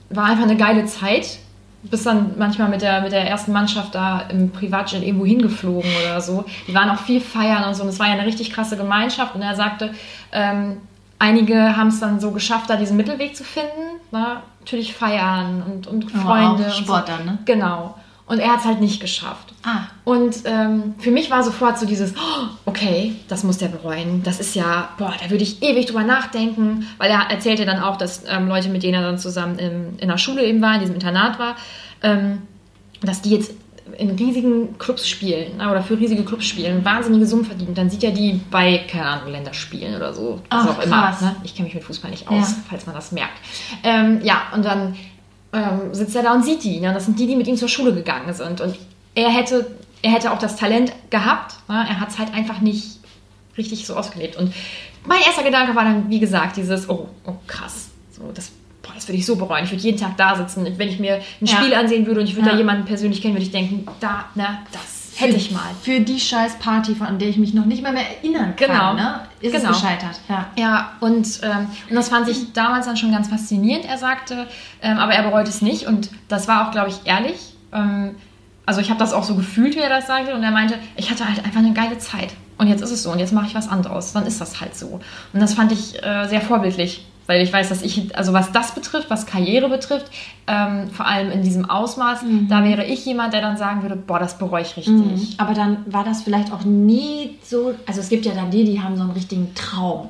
war 0.10 0.26
einfach 0.26 0.44
eine 0.44 0.58
geile 0.58 0.84
Zeit. 0.88 1.40
Bist 1.84 2.06
dann 2.06 2.34
manchmal 2.38 2.70
mit 2.70 2.82
der, 2.82 3.02
mit 3.02 3.12
der 3.14 3.28
ersten 3.28 3.54
Mannschaft 3.54 3.96
da 3.96 4.22
im 4.30 4.52
Privatjet 4.52 5.02
irgendwo 5.02 5.26
hingeflogen 5.26 5.90
oder 6.04 6.20
so. 6.20 6.44
Die 6.68 6.74
waren 6.74 6.90
auch 6.90 7.00
viel 7.00 7.22
feiern 7.22 7.64
und 7.64 7.74
so. 7.74 7.84
Und 7.84 7.90
es 7.90 8.00
war 8.00 8.08
ja 8.08 8.14
eine 8.14 8.26
richtig 8.26 8.52
krasse 8.52 8.76
Gemeinschaft. 8.76 9.34
Und 9.34 9.42
er 9.42 9.56
sagte, 9.56 9.94
ähm, 10.34 10.78
einige 11.20 11.78
haben 11.78 11.88
es 11.88 12.00
dann 12.00 12.20
so 12.20 12.32
geschafft, 12.32 12.70
da 12.70 12.76
diesen 12.76 12.98
Mittelweg 12.98 13.36
zu 13.36 13.44
finden. 13.44 14.00
Ne? 14.12 14.42
Natürlich 14.60 14.94
feiern 14.94 15.64
und, 15.66 15.88
und 15.88 16.14
Aber 16.14 16.24
Freunde. 16.24 16.66
und 16.66 16.74
Sport 16.74 17.08
so. 17.08 17.14
dann, 17.14 17.26
ne? 17.26 17.38
Genau. 17.46 17.96
Und 18.30 18.40
er 18.40 18.52
hat 18.54 18.60
es 18.60 18.66
halt 18.66 18.80
nicht 18.80 19.02
geschafft. 19.02 19.54
Ah. 19.64 19.88
Und 20.06 20.36
ähm, 20.46 20.94
für 21.00 21.10
mich 21.12 21.32
war 21.32 21.44
sofort 21.44 21.80
so 21.80 21.86
dieses, 21.88 22.14
oh, 22.16 22.48
okay, 22.66 23.16
das 23.28 23.44
muss 23.44 23.58
der 23.58 23.68
bereuen. 23.70 24.22
Das 24.24 24.40
ist 24.40 24.54
ja, 24.56 24.90
boah, 25.00 25.14
da 25.22 25.30
würde 25.32 25.44
ich 25.44 25.62
ewig 25.64 25.88
drüber 25.88 26.04
nachdenken, 26.04 26.86
weil 27.00 27.10
er 27.10 27.30
erzählte 27.32 27.66
dann 27.66 27.82
auch, 27.82 27.98
dass 27.98 28.24
ähm, 28.30 28.48
Leute, 28.48 28.70
mit 28.70 28.84
denen 28.84 28.94
er 28.94 29.02
dann 29.02 29.18
zusammen 29.18 29.58
im, 29.58 29.98
in 30.00 30.08
der 30.08 30.18
Schule 30.20 30.46
eben 30.46 30.62
war, 30.62 30.76
in 30.76 30.80
diesem 30.82 30.94
Internat 30.96 31.40
war, 31.40 31.56
ähm, 32.04 32.44
dass 33.02 33.22
die 33.24 33.32
jetzt 33.32 33.52
in 33.98 34.12
riesigen 34.12 34.78
Clubs 34.78 35.10
spielen 35.10 35.58
ne, 35.58 35.72
oder 35.72 35.82
für 35.82 35.98
riesige 36.00 36.24
Clubs 36.24 36.46
spielen, 36.46 36.86
wahnsinnige 36.86 37.26
Summen 37.26 37.46
verdienen. 37.46 37.74
Dann 37.74 37.90
sieht 37.90 38.04
er 38.04 38.12
die 38.12 38.40
bei, 38.52 38.86
keine 38.90 39.06
Ahnung, 39.08 39.32
Länderspielen 39.32 39.96
oder 39.96 40.14
so. 40.14 40.40
Was 40.52 40.68
Ach, 40.68 40.78
auch 40.78 40.84
immer. 40.84 41.02
krass. 41.02 41.22
Ne? 41.22 41.36
Ich 41.44 41.56
kenne 41.56 41.66
mich 41.66 41.74
mit 41.74 41.84
Fußball 41.84 42.12
nicht 42.12 42.28
aus, 42.28 42.52
Ja. 42.52 42.56
falls 42.70 42.86
man 42.86 42.94
das 42.94 43.12
merkt. 43.12 43.40
Ähm, 43.84 44.20
ja, 44.24 44.44
und 44.54 44.64
dann 44.64 44.96
ähm, 45.54 45.94
sitzt 45.94 46.16
er 46.16 46.24
da 46.24 46.34
und 46.34 46.44
sieht 46.44 46.64
die. 46.64 46.80
Ne? 46.80 46.94
Das 46.94 47.06
sind 47.06 47.20
die, 47.20 47.28
die 47.28 47.36
mit 47.36 47.48
ihm 47.48 47.56
zur 47.58 47.70
Schule 47.70 47.94
gegangen 47.94 48.34
sind. 48.34 48.62
Und 48.62 48.78
er 49.16 49.30
hätte, 49.30 49.68
er 50.02 50.12
hätte 50.12 50.32
auch 50.32 50.40
das 50.40 50.56
Talent 50.56 50.92
gehabt. 51.10 51.56
Ne? 51.68 51.86
Er 51.90 52.00
hat 52.00 52.10
es 52.10 52.20
halt 52.20 52.34
einfach 52.34 52.62
nicht 52.62 53.00
richtig 53.58 53.86
so 53.86 53.96
ausgelebt. 53.96 54.36
Und 54.38 54.54
mein 55.06 55.22
erster 55.26 55.44
Gedanke 55.44 55.76
war 55.76 55.84
dann, 55.84 56.10
wie 56.10 56.20
gesagt, 56.20 56.58
dieses, 56.58 56.90
oh, 56.90 57.10
oh 57.26 57.34
krass, 57.48 57.90
so, 58.12 58.32
das, 58.34 58.52
boah, 58.84 58.92
das 58.94 59.08
würde 59.08 59.18
ich 59.18 59.26
so 59.26 59.36
bereuen. 59.36 59.64
Ich 59.66 59.72
würde 59.72 59.84
jeden 59.84 59.98
Tag 59.98 60.18
da 60.18 60.36
sitzen. 60.36 60.68
Wenn 60.78 60.90
ich 60.90 61.00
mir 61.00 61.16
ein 61.42 61.46
Ja. 61.46 61.58
Spiel 61.58 61.74
ansehen 61.74 62.06
würde 62.06 62.22
und 62.22 62.28
ich 62.28 62.36
würde 62.36 62.48
Ja. 62.48 62.54
da 62.54 62.58
jemanden 62.58 62.86
persönlich 62.86 63.22
kennen, 63.22 63.34
würde 63.34 63.46
ich 63.46 63.52
denken, 63.52 63.86
da, 64.00 64.26
na, 64.36 64.60
das 64.72 64.99
hätte 65.20 65.36
ich 65.36 65.52
mal. 65.52 65.62
Für 65.82 66.00
die 66.00 66.20
scheiß 66.20 66.60
Party, 66.60 66.96
von 66.96 67.20
der 67.20 67.30
ich 67.30 67.38
mich 67.38 67.54
noch 67.54 67.66
nicht 67.66 67.82
mal 67.84 67.92
mehr 67.94 68.06
erinnern 68.18 68.56
kann, 68.56 68.68
Genau. 68.70 68.94
ne? 68.94 69.22
ist 69.42 69.54
Genau. 69.54 69.72
es 69.72 69.78
gescheitert. 69.82 70.20
Ja. 70.28 70.48
Ja, 70.58 70.92
und, 71.00 71.40
ähm, 71.44 71.68
und 71.90 71.96
das 71.96 72.10
fand 72.10 72.28
ich 72.28 72.54
damals 72.54 72.86
dann 72.86 72.98
schon 72.98 73.12
ganz 73.12 73.28
faszinierend, 73.30 73.86
er 73.86 73.98
sagte, 73.98 74.48
ähm, 74.82 74.98
aber 74.98 75.14
er 75.14 75.24
bereut 75.24 75.48
es 75.48 75.62
nicht 75.62 75.86
und 75.88 76.10
das 76.28 76.48
war 76.48 76.68
auch, 76.68 76.72
glaube 76.72 76.90
ich, 76.90 77.02
ehrlich. 77.06 77.54
Ähm, 77.74 78.16
also 78.66 78.82
ich 78.82 78.90
habe 78.90 79.00
das 79.00 79.14
auch 79.14 79.24
so 79.24 79.36
gefühlt, 79.36 79.76
wie 79.76 79.80
er 79.80 79.90
das 79.90 80.08
sagte 80.08 80.36
und 80.36 80.44
er 80.44 80.52
meinte, 80.52 80.76
ich 80.96 81.10
hatte 81.10 81.28
halt 81.28 81.44
einfach 81.44 81.60
eine 81.60 81.74
geile 81.74 81.98
Zeit 81.98 82.30
und 82.58 82.68
jetzt 82.68 82.82
ist 82.82 82.92
es 82.92 83.02
so 83.04 83.12
und 83.12 83.20
jetzt 83.20 83.34
mache 83.34 83.48
ich 83.48 83.56
was 83.56 83.68
anderes, 83.68 84.14
dann 84.14 84.26
ist 84.28 84.40
das 84.42 84.62
halt 84.62 84.76
so. 84.76 85.00
Und 85.34 85.40
das 85.40 85.54
fand 85.56 85.72
ich 85.72 86.02
äh, 86.04 86.28
sehr 86.28 86.42
vorbildlich, 86.42 87.06
weil 87.30 87.44
ich 87.44 87.54
weiß, 87.54 87.70
dass 87.70 87.84
ich, 87.84 88.18
also 88.18 88.34
was 88.34 88.52
das 88.52 88.74
betrifft, 88.74 89.12
was 89.12 89.28
Karriere 89.28 89.70
betrifft, 89.70 90.08
ähm, 90.48 90.90
vor 90.90 91.06
allem 91.06 91.30
in 91.32 91.44
diesem 91.44 91.70
Ausmaß, 91.70 92.22
da 92.48 92.64
wäre 92.64 92.84
ich 92.86 93.06
jemand, 93.06 93.34
der 93.34 93.42
dann 93.42 93.56
sagen 93.56 93.84
würde, 93.84 93.96
boah, 93.96 94.18
das 94.18 94.40
bereue 94.40 94.64
ich 94.64 94.76
richtig. 94.76 95.36
Aber 95.38 95.54
dann 95.54 95.78
war 95.86 96.04
das 96.04 96.24
vielleicht 96.24 96.52
auch 96.52 96.64
nie 96.66 97.36
so. 97.44 97.76
Also 97.86 98.00
es 98.00 98.10
gibt 98.10 98.26
ja 98.26 98.34
dann 98.34 98.50
die, 98.50 98.64
die 98.64 98.82
haben 98.82 98.96
so 98.98 99.04
einen 99.04 99.12
richtigen 99.12 99.54
Traum. 99.54 100.10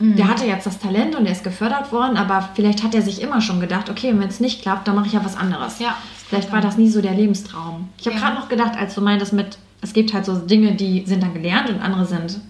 Der 0.00 0.26
hatte 0.26 0.46
jetzt 0.46 0.64
das 0.66 0.78
Talent 0.78 1.14
und 1.16 1.26
er 1.26 1.32
ist 1.32 1.44
gefördert 1.44 1.92
worden, 1.92 2.16
aber 2.16 2.48
vielleicht 2.54 2.82
hat 2.82 2.94
er 2.94 3.02
sich 3.02 3.20
immer 3.20 3.42
schon 3.42 3.60
gedacht, 3.60 3.90
okay, 3.90 4.14
wenn 4.16 4.28
es 4.28 4.40
nicht 4.40 4.62
klappt, 4.62 4.88
dann 4.88 4.94
mache 4.96 5.06
ich 5.06 5.12
ja 5.12 5.22
was 5.24 5.36
anderes. 5.36 5.78
Ja. 5.80 5.94
Vielleicht 6.28 6.50
war 6.50 6.62
das 6.62 6.78
nie 6.78 6.88
so 6.88 7.02
der 7.02 7.12
Lebenstraum. 7.12 7.90
Ich 7.98 8.06
habe 8.06 8.16
Ja. 8.16 8.22
gerade 8.22 8.36
noch 8.40 8.48
gedacht, 8.48 8.72
als 8.78 8.94
du 8.94 9.02
meintest 9.02 9.34
mit, 9.34 9.58
es 9.82 9.92
gibt 9.92 10.14
halt 10.14 10.24
so 10.24 10.34
Dinge, 10.38 10.72
die 10.76 11.04
sind 11.06 11.22
dann 11.22 11.34
gelernt 11.34 11.68
und 11.68 11.80
andere 11.82 12.06
sind 12.06 12.40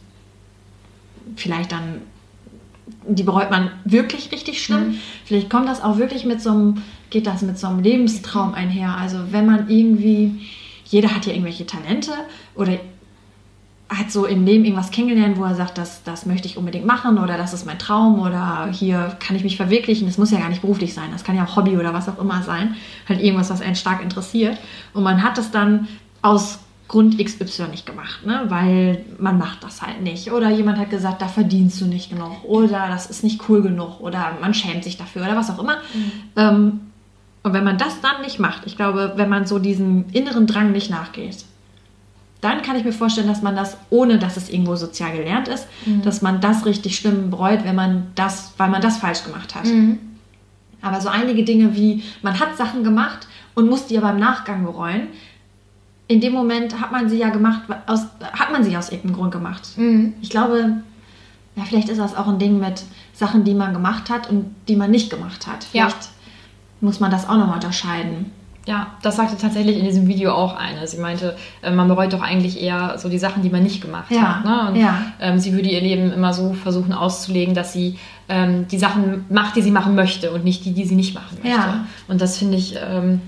vielleicht 1.36 1.72
dann, 1.72 2.00
die 3.08 3.22
bereut 3.22 3.50
man 3.50 3.70
wirklich 3.84 4.32
richtig 4.32 4.62
schlimm. 4.62 4.98
Vielleicht 5.24 5.50
kommt 5.50 5.68
das 5.68 5.82
auch 5.82 5.98
wirklich 5.98 6.24
mit 6.24 6.40
so 6.40 6.50
einem, 6.50 6.82
geht 7.10 7.26
das 7.26 7.42
mit 7.42 7.58
so 7.58 7.66
einem 7.66 7.80
Lebenstraum 7.80 8.54
einher. 8.54 8.96
Also 8.96 9.18
wenn 9.30 9.46
man 9.46 9.68
irgendwie, 9.68 10.40
jeder 10.84 11.14
hat 11.14 11.26
ja 11.26 11.32
irgendwelche 11.32 11.66
Talente 11.66 12.12
oder 12.54 12.78
hat 13.88 14.10
so 14.10 14.24
im 14.26 14.44
Leben 14.44 14.64
irgendwas 14.64 14.90
kennengelernt, 14.90 15.38
wo 15.38 15.44
er 15.44 15.54
sagt, 15.54 15.76
das, 15.78 16.02
das 16.02 16.26
möchte 16.26 16.48
ich 16.48 16.56
unbedingt 16.56 16.86
machen 16.86 17.18
oder 17.18 17.36
das 17.36 17.52
ist 17.52 17.66
mein 17.66 17.78
Traum 17.78 18.20
oder 18.20 18.68
hier 18.72 19.16
kann 19.20 19.36
ich 19.36 19.44
mich 19.44 19.56
verwirklichen. 19.56 20.06
Das 20.06 20.18
muss 20.18 20.30
ja 20.30 20.38
gar 20.38 20.48
nicht 20.48 20.62
beruflich 20.62 20.94
sein, 20.94 21.10
das 21.12 21.22
kann 21.22 21.36
ja 21.36 21.44
auch 21.44 21.56
Hobby 21.56 21.76
oder 21.76 21.92
was 21.92 22.08
auch 22.08 22.18
immer 22.18 22.42
sein. 22.42 22.76
Halt 23.08 23.22
irgendwas, 23.22 23.50
was 23.50 23.60
einen 23.60 23.76
stark 23.76 24.02
interessiert. 24.02 24.58
Und 24.94 25.02
man 25.02 25.22
hat 25.22 25.38
es 25.38 25.50
dann 25.50 25.86
aus 26.22 26.60
Grund 26.86 27.18
XY 27.18 27.68
nicht 27.70 27.86
gemacht, 27.86 28.26
ne? 28.26 28.44
weil 28.48 29.04
man 29.18 29.38
macht 29.38 29.64
das 29.64 29.80
halt 29.80 30.02
nicht. 30.02 30.30
Oder 30.32 30.50
jemand 30.50 30.78
hat 30.78 30.90
gesagt, 30.90 31.22
da 31.22 31.28
verdienst 31.28 31.80
du 31.80 31.86
nicht 31.86 32.10
genug 32.10 32.44
oder 32.44 32.88
das 32.88 33.08
ist 33.08 33.24
nicht 33.24 33.48
cool 33.48 33.62
genug 33.62 34.00
oder 34.00 34.36
man 34.40 34.52
schämt 34.52 34.84
sich 34.84 34.96
dafür 34.96 35.22
oder 35.22 35.36
was 35.36 35.50
auch 35.50 35.58
immer. 35.58 35.78
Ähm, 36.36 36.80
und 37.42 37.52
wenn 37.52 37.64
man 37.64 37.78
das 37.78 38.00
dann 38.00 38.22
nicht 38.22 38.38
macht, 38.38 38.66
ich 38.66 38.76
glaube, 38.76 39.14
wenn 39.16 39.28
man 39.28 39.46
so 39.46 39.58
diesem 39.58 40.06
inneren 40.12 40.46
Drang 40.46 40.72
nicht 40.72 40.90
nachgeht, 40.90 41.44
dann 42.40 42.60
kann 42.60 42.76
ich 42.76 42.84
mir 42.84 42.92
vorstellen, 42.92 43.26
dass 43.26 43.40
man 43.40 43.56
das, 43.56 43.78
ohne 43.88 44.18
dass 44.18 44.36
es 44.36 44.50
irgendwo 44.50 44.76
sozial 44.76 45.12
gelernt 45.16 45.48
ist, 45.48 45.66
dass 46.02 46.20
man 46.20 46.42
das 46.42 46.66
richtig 46.66 46.96
schlimm 46.96 47.30
bereut, 47.30 47.64
wenn 47.64 47.74
man 47.74 48.08
das, 48.14 48.52
weil 48.58 48.68
man 48.68 48.82
das 48.82 48.98
falsch 48.98 49.24
gemacht 49.24 49.54
hat. 49.54 49.64
Aber 50.82 51.00
so 51.00 51.08
einige 51.08 51.44
Dinge 51.44 51.74
wie, 51.74 52.02
man 52.20 52.38
hat 52.38 52.58
Sachen 52.58 52.84
gemacht 52.84 53.26
und 53.54 53.70
muss 53.70 53.86
die 53.86 53.96
aber 53.96 54.10
im 54.10 54.18
Nachgang 54.18 54.64
bereuen. 54.64 55.08
In 56.06 56.20
dem 56.20 56.32
Moment 56.32 56.80
hat 56.80 56.92
man 56.92 57.08
sie 57.08 57.16
ja 57.16 57.30
gemacht, 57.30 57.62
aus, 57.86 58.02
hat 58.32 58.52
man 58.52 58.62
sie 58.62 58.76
aus 58.76 58.90
irgendeinem 58.90 59.16
Grund 59.16 59.32
gemacht. 59.32 59.62
Ich 60.20 60.28
glaube, 60.30 60.82
ja, 61.56 61.64
vielleicht 61.64 61.88
ist 61.88 61.98
das 61.98 62.16
auch 62.16 62.26
ein 62.28 62.38
Ding 62.38 62.58
mit 62.58 62.82
Sachen, 63.12 63.44
die 63.44 63.54
man 63.54 63.72
gemacht 63.72 64.10
hat 64.10 64.28
und 64.28 64.54
die 64.68 64.76
man 64.76 64.90
nicht 64.90 65.08
gemacht 65.08 65.46
hat. 65.46 65.66
Ja. 65.72 65.88
Vielleicht 65.88 66.08
muss 66.80 67.00
man 67.00 67.10
das 67.10 67.28
auch 67.28 67.36
nochmal 67.36 67.54
unterscheiden. 67.54 68.32
Ja, 68.66 68.88
das 69.02 69.16
sagte 69.16 69.36
tatsächlich 69.36 69.78
in 69.78 69.84
diesem 69.84 70.06
Video 70.06 70.32
auch 70.32 70.56
eine. 70.56 70.86
Sie 70.86 70.96
meinte, 70.96 71.36
äh, 71.62 71.70
man 71.70 71.86
bereut 71.86 72.12
doch 72.12 72.22
eigentlich 72.22 72.60
eher 72.60 72.98
so 72.98 73.10
die 73.10 73.18
Sachen, 73.18 73.42
die 73.42 73.50
man 73.50 73.62
nicht 73.62 73.82
gemacht 73.82 74.10
Ja, 74.10 74.36
hat. 74.36 74.44
Ne? 74.44 74.68
Und 74.68 74.76
ja. 74.76 74.96
ähm, 75.20 75.38
sie 75.38 75.52
würde 75.52 75.68
ihr 75.68 75.82
Leben 75.82 76.10
immer 76.12 76.32
so 76.32 76.54
versuchen 76.54 76.94
auszulegen, 76.94 77.54
dass 77.54 77.74
sie 77.74 77.98
ähm, 78.28 78.66
die 78.68 78.78
Sachen 78.78 79.26
macht, 79.28 79.56
die 79.56 79.62
sie 79.62 79.70
machen 79.70 79.94
möchte 79.94 80.32
und 80.32 80.44
nicht 80.44 80.64
die, 80.64 80.72
die 80.72 80.86
sie 80.86 80.96
nicht 80.96 81.14
machen 81.14 81.38
möchte. 81.42 81.58
Ja. 81.58 81.86
Und 82.08 82.22
das 82.22 82.38
finde 82.38 82.56
ich, 82.56 82.74
ähm, 82.82 83.20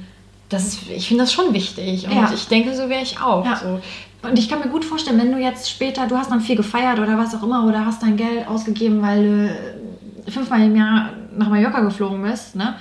das 0.48 0.66
ist, 0.66 0.90
ich 0.90 1.08
finde 1.08 1.24
das 1.24 1.32
schon 1.32 1.52
wichtig. 1.52 2.06
Und 2.06 2.12
Ja. 2.14 2.30
ich 2.32 2.46
denke, 2.48 2.74
so 2.74 2.88
wäre 2.88 3.02
ich 3.02 3.20
auch. 3.20 3.44
Ja. 3.44 3.56
So. 3.56 3.80
Und 4.28 4.38
ich 4.38 4.48
kann 4.48 4.60
mir 4.60 4.68
gut 4.68 4.84
vorstellen, 4.84 5.18
wenn 5.18 5.32
du 5.32 5.38
jetzt 5.38 5.70
später, 5.70 6.06
du 6.06 6.16
hast 6.16 6.30
dann 6.30 6.40
viel 6.40 6.56
gefeiert 6.56 6.98
oder 6.98 7.18
was 7.18 7.34
auch 7.34 7.42
immer, 7.42 7.64
oder 7.66 7.84
hast 7.86 8.02
dein 8.02 8.16
Geld 8.16 8.46
ausgegeben, 8.48 9.02
weil 9.02 9.22
du 9.24 9.48
äh, 10.26 10.30
fünfmal 10.30 10.62
im 10.62 10.74
Jahr 10.76 11.10
nach 11.36 11.48
Mallorca 11.48 11.80
geflogen 11.80 12.22
bist, 12.22 12.56
ne? 12.56 12.74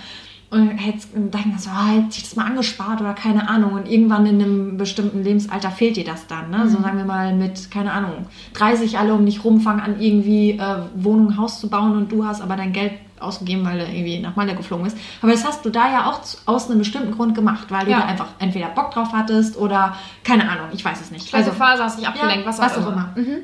Und 0.52 0.70
hättest 0.78 1.10
denken 1.14 1.56
so, 1.58 1.70
ah, 1.72 1.88
hätte 1.88 2.08
ich 2.12 2.22
das 2.24 2.36
mal 2.36 2.46
angespart 2.46 3.02
oder 3.02 3.14
keine 3.14 3.50
Ahnung. 3.50 3.74
Und 3.74 3.90
irgendwann 3.92 4.26
in 4.28 4.42
einem 4.42 4.78
bestimmten 4.78 5.24
Lebensalter 5.24 5.70
fehlt 5.72 5.98
dir 5.98 6.06
das 6.06 6.28
dann, 6.28 6.50
ne? 6.52 6.70
So 6.70 6.82
sagen 6.82 6.98
wir 6.98 7.04
mal 7.06 7.34
mit, 7.36 7.70
keine 7.72 7.92
Ahnung, 7.92 8.28
30 8.54 8.98
alle 8.98 9.14
um 9.16 9.26
dich 9.26 9.44
rum 9.44 9.60
fangen 9.60 9.82
an, 9.82 10.00
irgendwie 10.00 10.52
äh, 10.52 10.78
Wohnung, 10.96 11.36
Haus 11.38 11.60
zu 11.60 11.68
bauen 11.70 11.96
und 11.98 12.12
du 12.12 12.26
hast 12.26 12.42
aber 12.42 12.56
dein 12.56 12.72
Geld 12.74 12.94
ausgegeben, 13.20 13.66
weil 13.66 13.80
du 13.80 13.86
irgendwie 13.86 14.20
nach 14.20 14.36
Malle 14.36 14.56
geflogen 14.56 14.84
bist. 14.86 14.98
Aber 15.22 15.32
das 15.32 15.46
hast 15.46 15.64
du 15.66 15.70
da 15.70 15.90
ja 15.92 16.10
auch 16.10 16.20
aus 16.46 16.70
einem 16.70 16.80
bestimmten 16.80 17.12
Grund 17.12 17.34
gemacht, 17.36 17.68
weil 17.70 17.86
du 17.86 17.92
Ja. 17.92 18.02
da 18.02 18.06
einfach 18.08 18.28
entweder 18.40 18.68
Bock 18.68 18.92
drauf 18.92 19.10
hattest 19.14 19.58
oder 19.58 19.96
keine 20.24 20.50
Ahnung, 20.50 20.68
ich 20.74 20.84
weiß 20.84 21.00
es 21.02 21.12
nicht. 21.12 21.30
Schlechte 21.30 21.52
Phase, 21.54 21.84
hast 21.84 21.98
dich 22.00 22.08
abgelenkt, 22.08 22.46
Also, 22.46 22.62
ja, 22.62 22.68
was 22.70 22.78
auch 22.78 22.92
immer. 22.92 23.10
Mhm. 23.16 23.38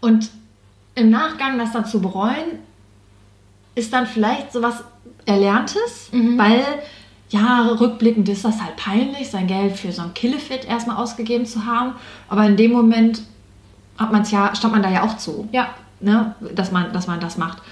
Und 0.00 0.30
im 0.94 1.10
Nachgang 1.10 1.58
das 1.58 1.72
dann 1.72 1.84
zu 1.86 2.00
bereuen, 2.00 2.58
ist 3.74 3.92
dann 3.92 4.06
vielleicht 4.06 4.52
sowas 4.52 4.82
Erlerntes, 5.26 6.08
Mhm. 6.12 6.38
weil 6.38 6.64
ja, 7.30 7.62
rückblickend 7.80 8.28
ist 8.28 8.44
das 8.44 8.60
halt 8.60 8.76
peinlich, 8.76 9.30
sein 9.30 9.46
Geld 9.46 9.78
für 9.78 9.90
so 9.90 10.02
ein 10.02 10.12
Killefit 10.12 10.66
erstmal 10.66 10.96
ausgegeben 10.96 11.46
zu 11.46 11.64
haben. 11.64 11.94
Aber 12.28 12.44
in 12.44 12.56
dem 12.58 12.72
Moment 12.72 13.22
hat 13.96 14.12
man's 14.12 14.30
ja, 14.30 14.54
stand 14.54 14.74
man 14.74 14.82
da 14.82 14.90
ja 14.90 15.02
auch 15.02 15.16
zu, 15.16 15.48
Ja, 15.52 15.68
ne? 16.00 16.34
dass, 16.54 16.72
man, 16.72 16.92
dass 16.92 17.06
man 17.06 17.20
das 17.20 17.38
macht. 17.38 17.62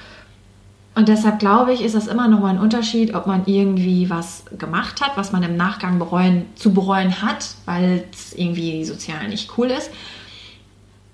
Und 1.00 1.08
deshalb 1.08 1.38
glaube 1.38 1.72
ich, 1.72 1.80
ist 1.82 1.94
das 1.94 2.08
immer 2.08 2.28
noch 2.28 2.40
mal 2.40 2.48
ein 2.50 2.58
Unterschied, 2.58 3.14
ob 3.14 3.26
man 3.26 3.44
irgendwie 3.46 4.10
was 4.10 4.44
gemacht 4.58 5.00
hat, 5.00 5.12
was 5.16 5.32
man 5.32 5.42
im 5.42 5.56
Nachgang 5.56 5.98
bereuen, 5.98 6.44
zu 6.56 6.74
bereuen 6.74 7.22
hat, 7.22 7.54
weil 7.64 8.04
es 8.12 8.34
irgendwie 8.34 8.84
sozial 8.84 9.26
nicht 9.28 9.56
cool 9.56 9.68
ist. 9.68 9.90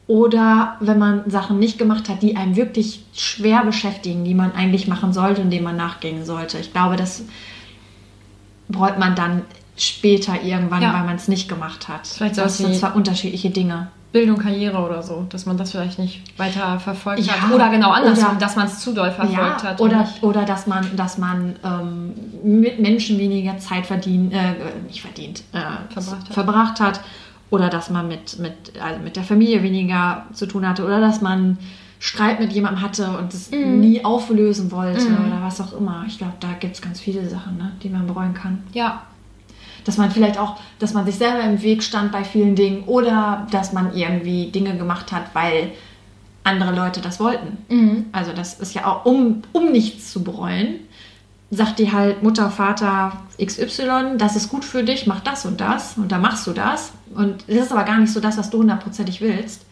Oder 0.08 0.76
wenn 0.80 0.98
man 0.98 1.30
Sachen 1.30 1.60
nicht 1.60 1.78
gemacht 1.78 2.08
hat, 2.08 2.20
die 2.20 2.34
einem 2.36 2.56
wirklich 2.56 3.04
schwer 3.14 3.64
beschäftigen, 3.64 4.24
die 4.24 4.34
man 4.34 4.50
eigentlich 4.56 4.88
machen 4.88 5.12
sollte 5.12 5.40
und 5.42 5.50
denen 5.50 5.62
man 5.62 5.76
nachgehen 5.76 6.24
sollte. 6.24 6.58
Ich 6.58 6.72
glaube, 6.72 6.96
das 6.96 7.22
bereut 8.66 8.98
man 8.98 9.14
dann 9.14 9.42
später 9.76 10.42
irgendwann, 10.42 10.82
Ja. 10.82 10.94
weil 10.94 11.04
man 11.04 11.14
es 11.14 11.28
nicht 11.28 11.48
gemacht 11.48 11.86
hat. 11.86 12.08
Vielleicht 12.08 12.38
das 12.38 12.58
sind 12.58 12.74
zwar 12.74 12.96
unterschiedliche 12.96 13.50
Dinge. 13.50 13.86
Bildung, 14.16 14.38
Karriere 14.38 14.78
oder 14.78 15.02
so, 15.02 15.26
dass 15.28 15.44
man 15.46 15.56
das 15.58 15.72
vielleicht 15.72 15.98
nicht 15.98 16.22
weiter 16.38 16.78
verfolgt 16.80 17.20
Ja, 17.20 17.34
hat. 17.42 17.52
Oder 17.52 17.68
genau 17.68 17.90
andersrum, 17.90 18.30
oder- 18.30 18.38
dass 18.38 18.56
man 18.56 18.66
es 18.66 18.78
zu 18.80 18.94
doll 18.94 19.10
verfolgt 19.10 19.62
ja, 19.62 19.70
hat. 19.70 19.80
Oder, 19.80 20.08
oder 20.22 20.44
dass 20.44 20.66
man, 20.66 20.84
dass 20.96 21.18
man 21.18 21.56
ähm, 21.64 22.14
mit 22.42 22.80
Menschen 22.80 23.18
weniger 23.18 23.58
Zeit 23.58 23.84
verdient, 23.86 24.32
äh, 24.32 24.54
nicht 24.86 25.02
verdient, 25.02 25.42
äh, 25.52 25.58
Verbracht 25.92 26.26
hat. 26.28 26.32
verbracht 26.34 26.80
hat. 26.80 27.00
Oder 27.50 27.68
dass 27.68 27.90
man 27.90 28.08
mit, 28.08 28.38
mit, 28.40 28.54
also 28.82 29.00
mit 29.02 29.14
der 29.16 29.22
Familie 29.22 29.62
weniger 29.62 30.24
zu 30.32 30.46
tun 30.46 30.66
hatte. 30.66 30.84
Oder 30.84 31.00
dass 31.00 31.20
man 31.20 31.58
Streit 31.98 32.40
mit 32.40 32.52
jemandem 32.52 32.82
hatte 32.82 33.06
und 33.18 33.32
es 33.32 33.50
Mhm. 33.50 33.80
nie 33.80 34.04
auflösen 34.04 34.70
wollte 34.72 35.06
oder 35.06 35.38
was 35.42 35.60
auch 35.60 35.72
immer. 35.78 36.04
Ich 36.06 36.18
glaube, 36.18 36.34
da 36.40 36.48
gibt 36.58 36.74
es 36.74 36.82
ganz 36.82 37.00
viele 37.00 37.28
Sachen, 37.28 37.56
ne, 37.56 37.72
die 37.82 37.88
man 37.88 38.06
bereuen 38.06 38.34
kann. 38.34 38.62
ja, 38.72 39.02
Dass 39.86 39.96
man 39.96 40.10
vielleicht 40.10 40.36
auch, 40.38 40.56
dass 40.78 40.92
man 40.92 41.06
sich 41.06 41.14
selber 41.14 41.40
im 41.44 41.62
Weg 41.62 41.82
stand 41.82 42.12
bei 42.12 42.24
vielen 42.24 42.54
Dingen 42.56 42.84
oder 42.84 43.46
dass 43.50 43.72
man 43.72 43.94
irgendwie 43.96 44.50
Dinge 44.50 44.76
gemacht 44.76 45.12
hat, 45.12 45.34
weil 45.34 45.70
andere 46.44 46.74
Leute 46.74 47.00
das 47.00 47.18
wollten. 47.20 47.56
Mhm. 47.68 48.06
Also 48.12 48.32
das 48.32 48.60
ist 48.60 48.74
ja 48.74 48.84
auch, 48.86 49.04
um, 49.06 49.42
um 49.52 49.72
nichts 49.72 50.12
zu 50.12 50.22
bereuen, 50.22 50.80
sagt 51.50 51.78
dir 51.78 51.92
halt 51.92 52.22
Mutter, 52.22 52.50
Vater 52.50 53.12
XY, 53.42 54.16
das 54.18 54.34
ist 54.36 54.48
gut 54.48 54.64
für 54.64 54.82
dich, 54.82 55.06
mach 55.06 55.20
das 55.20 55.46
und 55.46 55.60
das 55.60 55.96
und 55.96 56.10
dann 56.12 56.20
machst 56.20 56.46
du 56.46 56.52
das. 56.52 56.92
Und 57.14 57.44
das 57.48 57.56
ist 57.56 57.72
aber 57.72 57.84
gar 57.84 57.98
nicht 57.98 58.12
so 58.12 58.18
das, 58.20 58.36
was 58.36 58.50
du 58.50 58.58
hundertprozentig 58.58 59.20
willst. 59.20 59.64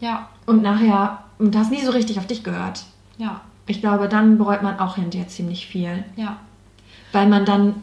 ja, 0.00 0.28
Und 0.46 0.62
nachher, 0.62 1.18
und 1.38 1.54
du 1.54 1.58
hast 1.58 1.70
nie 1.70 1.84
so 1.84 1.92
richtig 1.92 2.18
auf 2.18 2.26
dich 2.26 2.42
gehört. 2.42 2.82
ja, 3.18 3.40
Ich 3.66 3.80
glaube, 3.80 4.08
dann 4.08 4.38
bereut 4.38 4.62
man 4.62 4.78
auch 4.80 4.96
hinterher 4.96 5.28
ziemlich 5.28 5.66
viel. 5.66 6.04
ja. 6.16 6.36
Weil 7.12 7.28
man 7.28 7.44
dann 7.44 7.74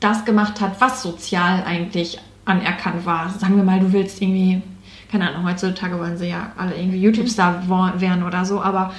das 0.00 0.24
gemacht 0.24 0.60
hat, 0.60 0.80
was 0.80 1.02
sozial 1.02 1.62
eigentlich 1.64 2.18
anerkannt 2.44 3.04
war. 3.06 3.30
Sagen 3.30 3.56
wir 3.56 3.62
mal, 3.64 3.80
du 3.80 3.92
willst 3.92 4.20
irgendwie, 4.20 4.62
keine 5.10 5.28
Ahnung, 5.28 5.44
heutzutage 5.48 5.98
wollen 5.98 6.16
sie 6.16 6.28
ja 6.28 6.52
alle 6.56 6.74
irgendwie 6.76 6.98
YouTube-Star 7.00 7.62
wo- 7.68 8.00
werden 8.00 8.22
oder 8.24 8.44
so, 8.44 8.60
aber 8.62 8.92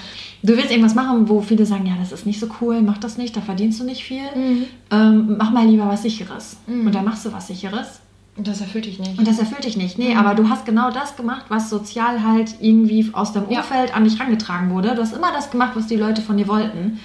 du 0.44 0.56
willst 0.56 0.72
irgendwas 0.72 0.96
machen, 0.96 1.28
wo 1.28 1.42
viele 1.42 1.66
sagen, 1.66 1.86
ja, 1.86 1.94
das 2.00 2.12
ist 2.12 2.26
nicht 2.26 2.40
so 2.40 2.48
cool, 2.62 2.82
mach 2.82 2.98
das 3.00 3.18
nicht, 3.18 3.36
da 3.36 3.42
verdienst 3.42 3.80
du 3.80 3.84
nicht 3.84 4.04
viel. 4.04 4.24
Mhm. 4.36 4.66
Ähm, 4.92 5.36
mach 5.38 5.52
mal 5.52 5.66
lieber 5.66 5.88
was 5.88 6.04
Sicheres. 6.04 6.58
Mhm. 6.68 6.86
Und 6.88 6.96
dann 6.96 7.04
machst 7.06 7.26
du 7.26 7.34
was 7.34 7.48
Sicheres. 7.48 8.00
Und 8.38 8.48
das 8.48 8.62
erfüllt 8.62 8.86
dich 8.86 8.98
nicht. 8.98 9.20
Und 9.20 9.28
das 9.28 9.40
erfüllt 9.40 9.66
dich 9.66 9.76
nicht. 9.76 9.98
Nee, 10.00 10.16
aber 10.16 10.36
du 10.36 10.48
hast 10.50 10.66
genau 10.66 10.90
das 10.90 11.18
gemacht, 11.18 11.46
was 11.50 11.70
sozial 11.70 12.24
halt 12.24 12.56
irgendwie 12.62 13.10
aus 13.12 13.34
deinem 13.34 13.50
Ja. 13.52 13.60
Umfeld 13.60 13.94
an 13.94 14.06
dich 14.06 14.20
rangetragen 14.20 14.70
wurde. 14.70 14.96
Du 14.96 15.02
hast 15.02 15.14
immer 15.14 15.34
das 15.34 15.52
gemacht, 15.52 15.72
was 15.76 15.88
die 15.88 15.98
Leute 15.98 16.22
von 16.22 16.38
dir 16.38 16.48
wollten. 16.48 17.00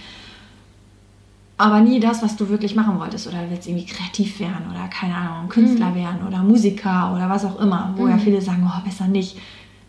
Aber 1.59 1.81
nie 1.81 2.01
das, 2.01 2.23
was 2.23 2.37
du 2.37 2.49
wirklich 2.51 2.75
machen 2.77 2.99
wolltest. 3.01 3.27
Oder 3.27 3.39
du 3.39 3.51
willst 3.51 3.67
irgendwie 3.67 3.87
kreativ 3.87 4.39
werden 4.41 4.67
oder 4.71 4.89
keine 4.89 5.15
Ahnung, 5.15 5.49
Künstler 5.49 5.95
werden 5.95 6.27
oder 6.27 6.39
Musiker 6.39 7.13
oder 7.15 7.31
was 7.31 7.45
auch 7.47 7.59
immer. 7.61 7.95
Wo 7.97 8.07
ja 8.09 8.19
viele 8.19 8.43
sagen, 8.43 8.71
oh, 8.71 8.85
besser 8.85 9.07
nicht. 9.07 9.37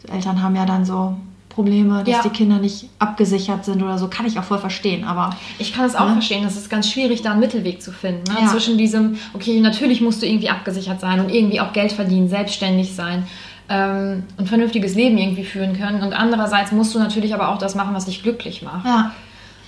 Die 0.04 0.10
Eltern 0.12 0.42
haben 0.42 0.56
ja 0.56 0.66
dann 0.66 0.86
so 0.86 1.16
Probleme, 1.50 2.04
dass 2.06 2.08
Ja. 2.18 2.22
die 2.24 2.30
Kinder 2.30 2.60
nicht 2.60 2.88
abgesichert 3.00 3.66
sind 3.66 3.82
oder 3.84 3.98
so. 3.98 4.08
Kann 4.08 4.26
ich 4.26 4.40
auch 4.40 4.44
voll 4.44 4.60
verstehen. 4.60 5.04
Aber 5.04 5.32
Ich 5.60 5.74
kann 5.74 5.84
es 5.86 5.96
auch 5.96 6.06
Ja. 6.08 6.14
verstehen, 6.14 6.44
das 6.44 6.56
ist 6.56 6.70
ganz 6.70 6.90
schwierig, 6.90 7.22
da 7.24 7.32
einen 7.32 7.40
Mittelweg 7.42 7.82
zu 7.82 7.92
finden. 7.92 8.24
Ne? 8.32 8.42
Ja. 8.44 8.48
Zwischen 8.48 8.78
diesem, 8.78 9.18
okay, 9.34 9.60
natürlich 9.60 10.00
musst 10.00 10.22
du 10.22 10.26
irgendwie 10.28 10.50
abgesichert 10.50 11.02
sein 11.02 11.20
und 11.20 11.30
irgendwie 11.34 11.60
auch 11.60 11.74
Geld 11.74 11.92
verdienen, 11.92 12.30
selbstständig 12.30 12.94
sein 12.96 13.28
ähm, 13.70 14.24
und 14.38 14.48
vernünftiges 14.48 14.96
Leben 14.96 15.18
irgendwie 15.18 15.44
führen 15.44 15.76
können. 15.78 16.02
Und 16.04 16.14
andererseits 16.14 16.72
musst 16.72 16.96
du 16.96 17.00
natürlich 17.00 17.34
aber 17.34 17.50
auch 17.50 17.58
das 17.58 17.76
machen, 17.76 17.94
was 17.94 18.06
dich 18.06 18.24
glücklich 18.24 18.62
macht. 18.62 18.86
ja, 18.86 19.12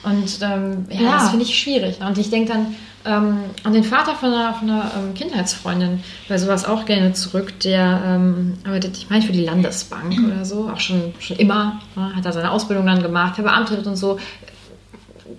Und 0.03 0.39
ähm, 0.41 0.85
ja, 0.89 1.01
Ja. 1.01 1.11
das 1.13 1.29
finde 1.29 1.45
ich 1.45 1.59
schwierig. 1.59 1.99
Und 1.99 2.17
ich 2.17 2.29
denke 2.29 2.53
dann 2.53 2.75
ähm, 3.05 3.39
an 3.63 3.73
den 3.73 3.83
Vater 3.83 4.15
von 4.15 4.33
einer, 4.33 4.53
von 4.53 4.69
einer 4.69 4.91
ähm, 4.97 5.13
Kindheitsfreundin 5.13 6.03
bei 6.27 6.37
sowas 6.37 6.65
auch 6.65 6.85
gerne 6.85 7.13
zurück. 7.13 7.59
Der 7.61 8.01
ähm, 8.05 8.53
arbeitet, 8.65 8.97
ich 8.97 9.09
meine, 9.09 9.23
für 9.23 9.31
die 9.33 9.43
Landesbank 9.43 10.15
oder 10.25 10.45
so, 10.45 10.69
auch 10.69 10.79
schon, 10.79 11.13
schon 11.19 11.37
immer. 11.37 11.81
Ne? 11.95 12.15
Hat 12.15 12.25
da 12.25 12.31
seine 12.31 12.51
Ausbildung 12.51 12.85
dann 12.85 13.01
gemacht, 13.01 13.35
verbeamtet 13.35 13.85
und 13.87 13.95
so. 13.95 14.19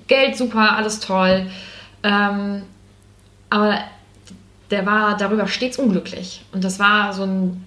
Geld 0.06 0.36
super, 0.36 0.76
alles 0.76 1.00
toll. 1.00 1.46
Ähm, 2.02 2.62
aber 3.48 3.78
der 4.70 4.86
war 4.86 5.16
darüber 5.16 5.46
stets 5.48 5.78
unglücklich. 5.78 6.42
Und 6.52 6.64
das 6.64 6.78
war 6.78 7.12
so 7.12 7.24
ein 7.24 7.66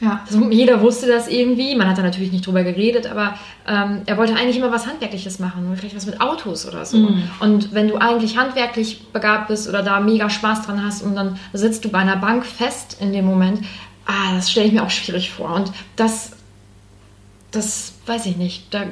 ja. 0.00 0.20
also 0.26 0.50
jeder 0.50 0.80
wusste 0.80 1.06
das 1.06 1.28
irgendwie, 1.28 1.74
man 1.76 1.88
hat 1.88 1.98
da 1.98 2.02
natürlich 2.02 2.32
nicht 2.32 2.46
drüber 2.46 2.62
geredet, 2.64 3.06
aber 3.10 3.34
ähm, 3.66 4.02
er 4.06 4.16
wollte 4.16 4.34
eigentlich 4.34 4.56
immer 4.56 4.72
was 4.72 4.86
Handwerkliches 4.86 5.38
machen, 5.38 5.70
vielleicht 5.76 5.96
was 5.96 6.06
mit 6.06 6.20
Autos 6.20 6.66
oder 6.66 6.84
so. 6.84 6.98
Mhm. 6.98 7.22
Und 7.40 7.74
wenn 7.74 7.88
du 7.88 7.96
eigentlich 7.96 8.36
handwerklich 8.38 9.06
begabt 9.12 9.48
bist 9.48 9.68
oder 9.68 9.82
da 9.82 10.00
mega 10.00 10.30
Spaß 10.30 10.62
dran 10.66 10.84
hast 10.84 11.02
und 11.02 11.14
dann 11.14 11.38
sitzt 11.52 11.84
du 11.84 11.90
bei 11.90 11.98
einer 11.98 12.16
Bank 12.16 12.46
fest 12.46 12.96
in 13.00 13.12
dem 13.12 13.26
Moment, 13.26 13.60
ah, 14.06 14.34
das 14.34 14.50
stelle 14.50 14.66
ich 14.66 14.72
mir 14.72 14.82
auch 14.82 14.90
schwierig 14.90 15.30
vor. 15.30 15.54
Und 15.54 15.70
das, 15.96 16.32
das 17.50 17.94
weiß 18.06 18.26
ich 18.26 18.36
nicht. 18.36 18.72
Da, 18.72 18.84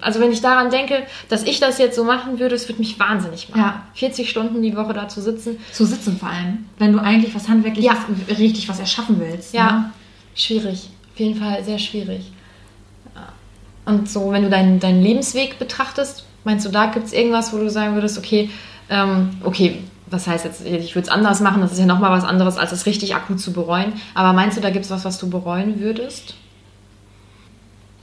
also 0.00 0.20
wenn 0.20 0.32
ich 0.32 0.40
daran 0.40 0.70
denke, 0.70 1.02
dass 1.28 1.42
ich 1.44 1.60
das 1.60 1.78
jetzt 1.78 1.96
so 1.96 2.04
machen 2.04 2.38
würde, 2.38 2.54
es 2.54 2.68
würde 2.68 2.80
mich 2.80 2.98
wahnsinnig 2.98 3.48
machen. 3.50 3.60
Ja. 3.60 3.82
40 3.94 4.30
Stunden 4.30 4.62
die 4.62 4.76
Woche 4.76 4.94
da 4.94 5.08
zu 5.08 5.20
sitzen, 5.20 5.58
Zu 5.72 5.84
sitzen 5.84 6.16
vor 6.18 6.28
allem. 6.30 6.66
Wenn 6.78 6.92
du 6.92 7.00
eigentlich 7.00 7.34
was 7.34 7.48
Handwerkliches, 7.48 7.92
Ja. 7.92 8.34
richtig 8.36 8.68
was 8.68 8.80
erschaffen 8.80 9.20
willst. 9.20 9.54
Ja, 9.54 9.72
Ne? 9.72 9.90
Schwierig. 10.34 10.90
Auf 11.12 11.20
jeden 11.20 11.38
Fall 11.38 11.62
sehr 11.64 11.78
schwierig. 11.78 12.32
Und 13.84 14.08
so, 14.08 14.32
wenn 14.32 14.42
du 14.42 14.50
deinen, 14.50 14.80
deinen 14.80 15.02
Lebensweg 15.02 15.58
betrachtest, 15.58 16.24
meinst 16.44 16.64
du, 16.64 16.70
da 16.70 16.86
gibt 16.86 17.06
es 17.06 17.12
irgendwas, 17.12 17.52
wo 17.52 17.58
du 17.58 17.68
sagen 17.70 17.94
würdest, 17.94 18.18
okay, 18.18 18.50
ähm, 18.88 19.30
okay, 19.42 19.82
was 20.06 20.26
heißt 20.26 20.44
jetzt, 20.44 20.64
ich 20.64 20.94
würde 20.94 21.06
es 21.06 21.12
anders 21.12 21.40
machen, 21.40 21.60
das 21.60 21.72
ist 21.72 21.78
ja 21.78 21.86
nochmal 21.86 22.10
was 22.10 22.24
anderes, 22.24 22.56
als 22.56 22.72
es 22.72 22.86
richtig 22.86 23.14
akut 23.14 23.40
zu 23.40 23.52
bereuen. 23.52 23.92
Aber 24.14 24.32
meinst 24.32 24.56
du, 24.56 24.60
da 24.60 24.70
gibt 24.70 24.84
es 24.84 24.90
was, 24.90 25.04
was 25.04 25.18
du 25.18 25.28
bereuen 25.28 25.80
würdest? 25.80 26.34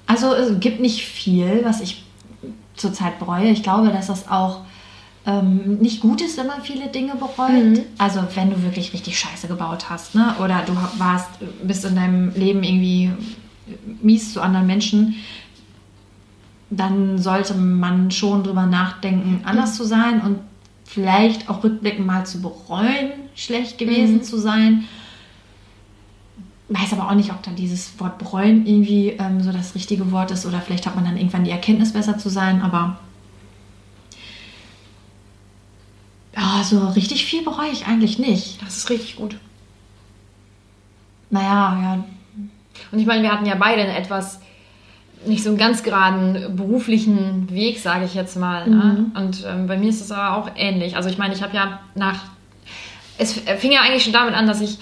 Also 0.08 0.34
es 0.34 0.60
gibt 0.60 0.80
nicht 0.80 1.06
viel, 1.06 1.62
was 1.64 1.82
ich 1.82 2.04
zurzeit 2.76 3.20
bereue. 3.20 3.50
Ich 3.50 3.64
glaube, 3.64 3.90
dass 3.90 4.08
das 4.08 4.30
auch 4.30 4.62
ähm, 5.26 5.78
nicht 5.80 6.02
gut 6.02 6.22
ist, 6.22 6.38
wenn 6.38 6.48
man 6.48 6.62
viele 6.62 6.88
Dinge 6.88 7.14
bereut. 7.16 7.52
Mhm. 7.78 7.80
Also 7.98 8.22
wenn 8.36 8.50
du 8.50 8.64
wirklich 8.64 8.92
richtig 8.94 9.20
Scheiße 9.20 9.48
gebaut 9.48 9.90
hast, 9.90 10.16
ne? 10.16 10.36
Oder 10.44 10.64
du 10.66 10.74
warst, 10.98 11.30
bist 11.64 11.86
in 11.86 11.96
deinem 11.96 12.34
Leben 12.36 12.64
irgendwie 12.64 13.12
mies 14.02 14.34
zu 14.34 14.42
anderen 14.42 14.66
Menschen, 14.68 15.16
dann 16.70 17.18
sollte 17.20 17.54
man 17.54 18.12
schon 18.12 18.44
drüber 18.44 18.66
nachdenken, 18.66 19.42
anders 19.44 19.76
zu 19.76 19.84
sein 19.84 20.22
und 20.22 20.40
vielleicht 20.86 21.50
auch 21.50 21.64
rückblickend 21.64 22.06
mal 22.08 22.26
zu 22.26 22.42
bereuen, 22.42 23.12
schlecht 23.36 23.78
gewesen 23.78 24.16
Mhm. 24.16 24.24
zu 24.24 24.38
sein. 24.38 24.86
Weiß 26.70 26.94
aber 26.94 27.10
auch 27.10 27.16
nicht, 27.16 27.32
ob 27.32 27.44
dann 27.44 27.56
dieses 27.58 28.00
Wort 28.00 28.18
bereuen 28.18 28.66
irgendwie 28.66 29.10
ähm, 29.10 29.42
so 29.42 29.52
das 29.52 29.76
richtige 29.76 30.12
Wort 30.12 30.32
ist 30.32 30.46
oder 30.46 30.62
vielleicht 30.62 30.86
hat 30.88 30.96
man 30.96 31.04
dann 31.04 31.18
irgendwann 31.18 31.44
die 31.44 31.52
Erkenntnis, 31.52 31.92
besser 31.92 32.18
zu 32.18 32.30
sein, 32.30 32.62
aber 32.62 32.98
ja, 36.62 36.80
so 36.80 36.88
richtig 36.90 37.26
viel 37.26 37.44
bereue 37.44 37.70
ich 37.72 37.88
eigentlich 37.88 38.20
nicht. 38.20 38.62
Das 38.64 38.78
ist 38.78 38.90
richtig 38.90 39.16
gut. 39.16 39.38
Naja, 41.30 41.78
ja, 41.82 42.04
Und 42.92 43.00
ich 43.00 43.06
meine, 43.06 43.24
wir 43.24 43.32
hatten 43.32 43.46
ja 43.46 43.56
beide 43.56 43.82
einen 43.84 43.96
etwas 43.96 44.40
nicht 45.26 45.44
so 45.44 45.50
einen 45.50 45.58
ganz 45.60 45.84
geraden 45.84 46.56
beruflichen 46.56 47.48
Weg, 47.52 47.80
sage 47.80 48.06
ich 48.06 48.16
jetzt 48.16 48.36
mal. 48.38 48.68
Ne? 48.68 49.06
Und 49.14 49.46
ähm, 49.48 49.68
bei 49.68 49.78
mir 49.78 49.90
ist 49.90 50.02
es 50.02 50.12
aber 50.12 50.36
auch 50.36 50.50
ähnlich. 50.56 50.96
Also 50.96 51.10
ich 51.10 51.20
meine, 51.20 51.34
ich 51.36 51.44
habe 51.44 51.56
ja 51.56 51.80
nach 51.94 52.20
es 53.20 53.34
fing 53.34 53.72
ja 53.72 53.82
eigentlich 53.82 54.04
schon 54.04 54.14
damit 54.14 54.34
an, 54.34 54.48
dass 54.48 54.62
ich, 54.62 54.80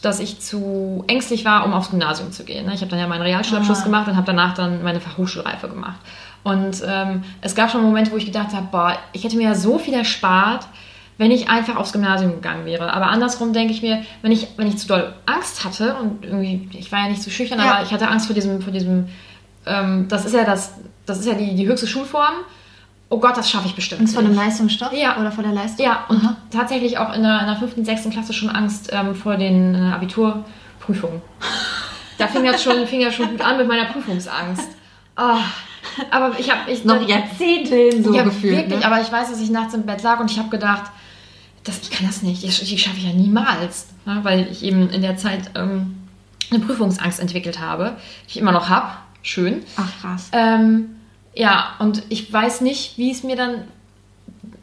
dass 0.00 0.18
ich 0.18 0.40
zu 0.40 1.04
ängstlich 1.08 1.44
war, 1.44 1.66
um 1.66 1.74
aufs 1.74 1.90
Gymnasium 1.90 2.32
zu 2.32 2.42
gehen. 2.44 2.64
ne? 2.64 2.72
Ich 2.74 2.80
habe 2.80 2.90
dann 2.90 2.98
ja 2.98 3.06
meinen 3.06 3.20
Realschulabschluss 3.20 3.80
Ah. 3.80 3.84
gemacht 3.84 4.08
und 4.08 4.16
habe 4.16 4.24
danach 4.26 4.54
dann 4.54 4.82
meine 4.82 4.98
Fachhochschulreife 5.00 5.68
gemacht. 5.68 6.00
Und 6.42 6.82
ähm, 6.86 7.22
es 7.42 7.54
gab 7.54 7.70
schon 7.70 7.82
Momente, 7.82 8.10
wo 8.10 8.16
ich 8.16 8.24
gedacht 8.24 8.54
habe, 8.54 8.68
boah, 8.72 8.96
ich 9.12 9.24
hätte 9.24 9.36
mir 9.36 9.42
ja 9.48 9.54
so 9.54 9.78
viel 9.78 9.92
erspart, 9.92 10.66
wenn 11.22 11.30
ich 11.30 11.48
einfach 11.48 11.76
aufs 11.76 11.92
Gymnasium 11.92 12.32
gegangen 12.32 12.64
wäre. 12.64 12.92
Aber 12.92 13.06
andersrum 13.06 13.52
denke 13.52 13.72
ich 13.72 13.80
mir, 13.80 14.02
wenn 14.22 14.32
ich, 14.32 14.48
wenn 14.56 14.66
ich 14.66 14.76
zu 14.76 14.88
doll 14.88 15.14
Angst 15.24 15.64
hatte 15.64 15.94
und 15.94 16.24
irgendwie, 16.24 16.68
ich 16.76 16.90
war 16.90 16.98
ja 17.04 17.08
nicht 17.08 17.22
so 17.22 17.30
schüchtern, 17.30 17.60
Ja. 17.60 17.74
aber 17.74 17.84
ich 17.84 17.92
hatte 17.92 18.08
Angst 18.08 18.26
vor 18.26 18.34
diesem, 18.34 18.60
vor 18.60 18.72
diesem, 18.72 19.06
ähm, 19.64 20.06
das 20.08 20.24
ist 20.24 20.34
ja 20.34 20.42
das, 20.42 20.72
das 21.06 21.20
ist 21.20 21.26
ja 21.26 21.34
die, 21.34 21.54
die 21.54 21.64
höchste 21.68 21.86
Schulform. 21.86 22.34
Oh 23.08 23.18
Gott, 23.20 23.36
das 23.36 23.48
schaffe 23.48 23.66
ich 23.68 23.74
bestimmt. 23.76 24.00
Angst 24.00 24.14
vor 24.14 24.24
dem 24.24 24.34
Leistungsstoff 24.34 24.92
Ja. 24.92 25.16
oder 25.20 25.30
vor 25.30 25.44
der 25.44 25.52
Leistung? 25.52 25.84
Ja, 25.86 26.06
und 26.08 26.16
Aha. 26.24 26.36
tatsächlich 26.50 26.98
auch 26.98 27.14
in 27.14 27.22
der, 27.22 27.38
in 27.40 27.46
der 27.46 27.56
fünften, 27.56 27.84
sechsten 27.84 28.10
Klasse 28.10 28.32
schon 28.32 28.50
Angst 28.50 28.90
ähm, 28.92 29.14
vor 29.14 29.36
den 29.36 29.74
äh, 29.76 29.92
Abiturprüfungen. 29.92 31.22
Da 32.18 32.28
fing 32.28 32.44
das 32.44 32.62
schon, 32.62 32.86
fing 32.86 33.00
das 33.02 33.14
schon 33.14 33.30
gut 33.30 33.40
an 33.40 33.56
mit 33.56 33.66
meiner 33.66 33.86
Prüfungsangst. 33.86 34.68
Ah, 35.16 35.38
aber 36.10 36.38
ich 36.38 36.48
habe 36.50 36.70
ich 36.70 36.84
noch 36.84 37.06
Jahrzehnte 37.08 37.74
hin 37.74 38.04
so 38.04 38.12
gefühlt. 38.12 38.56
wirklich, 38.58 38.78
ne? 38.80 38.86
aber 38.86 39.00
ich 39.00 39.10
weiß, 39.10 39.30
dass 39.30 39.40
ich 39.40 39.50
nachts 39.50 39.74
im 39.74 39.84
Bett 39.84 40.02
lag 40.02 40.20
und 40.20 40.30
ich 40.30 40.38
habe 40.38 40.48
gedacht, 40.48 40.84
das, 41.64 41.80
ich 41.82 41.90
kann 41.90 42.06
das 42.06 42.22
nicht, 42.22 42.44
ich, 42.44 42.72
ich 42.72 42.82
schaffe 42.82 42.96
ich 42.98 43.04
ja 43.04 43.12
niemals, 43.12 43.86
ne? 44.04 44.18
weil 44.22 44.48
ich 44.50 44.62
eben 44.64 44.90
in 44.90 45.02
der 45.02 45.16
Zeit 45.16 45.50
ähm, 45.54 45.96
eine 46.50 46.60
Prüfungsangst 46.60 47.20
entwickelt 47.20 47.60
habe, 47.60 47.96
die 48.26 48.30
ich 48.30 48.36
immer 48.38 48.52
noch 48.52 48.68
habe. 48.68 48.88
Schön. 49.22 49.62
Ach 49.76 49.88
krass. 50.00 50.28
Ähm, 50.32 50.96
ja, 51.34 51.74
und 51.78 52.02
ich 52.08 52.30
weiß 52.32 52.60
nicht, 52.62 52.98
wie 52.98 53.10
es 53.12 53.22
mir 53.22 53.36
dann, 53.36 53.62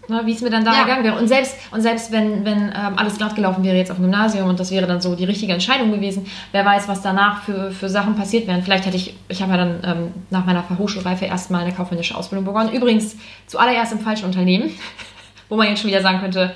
ne, 0.09 0.21
wie 0.25 0.33
es 0.33 0.41
mir 0.41 0.49
dann 0.49 0.65
da 0.65 0.73
Ja. 0.73 0.79
ergangen 0.81 1.03
wäre. 1.05 1.17
Und 1.17 1.29
selbst, 1.29 1.55
und 1.71 1.81
selbst 1.81 2.11
wenn, 2.11 2.43
wenn 2.43 2.63
ähm, 2.63 2.93
alles 2.97 3.17
glatt 3.17 3.35
gelaufen 3.35 3.63
wäre 3.63 3.77
jetzt 3.77 3.89
auf 3.89 3.97
dem 3.97 4.03
Gymnasium 4.03 4.49
und 4.49 4.59
das 4.59 4.69
wäre 4.69 4.85
dann 4.85 4.99
so 5.01 5.15
die 5.15 5.23
richtige 5.23 5.53
Entscheidung 5.53 5.91
gewesen, 5.91 6.27
wer 6.51 6.65
weiß, 6.65 6.87
was 6.89 7.01
danach 7.01 7.43
für, 7.43 7.71
für 7.71 7.87
Sachen 7.89 8.15
passiert 8.15 8.45
wären. 8.47 8.61
Vielleicht 8.61 8.85
hätte 8.85 8.97
ich, 8.97 9.15
ich 9.29 9.41
habe 9.41 9.53
ja 9.53 9.57
dann 9.57 9.79
ähm, 9.83 10.11
nach 10.29 10.45
meiner 10.45 10.61
Fachhochschulreife 10.63 11.25
erstmal 11.25 11.61
eine 11.63 11.73
kaufmännische 11.73 12.15
Ausbildung 12.15 12.43
begonnen. 12.45 12.71
Übrigens 12.73 13.15
zuallererst 13.47 13.93
im 13.93 13.99
falschen 14.01 14.25
Unternehmen, 14.25 14.71
wo 15.49 15.55
man 15.55 15.67
jetzt 15.69 15.79
schon 15.81 15.89
wieder 15.89 16.01
sagen 16.01 16.19
könnte, 16.19 16.53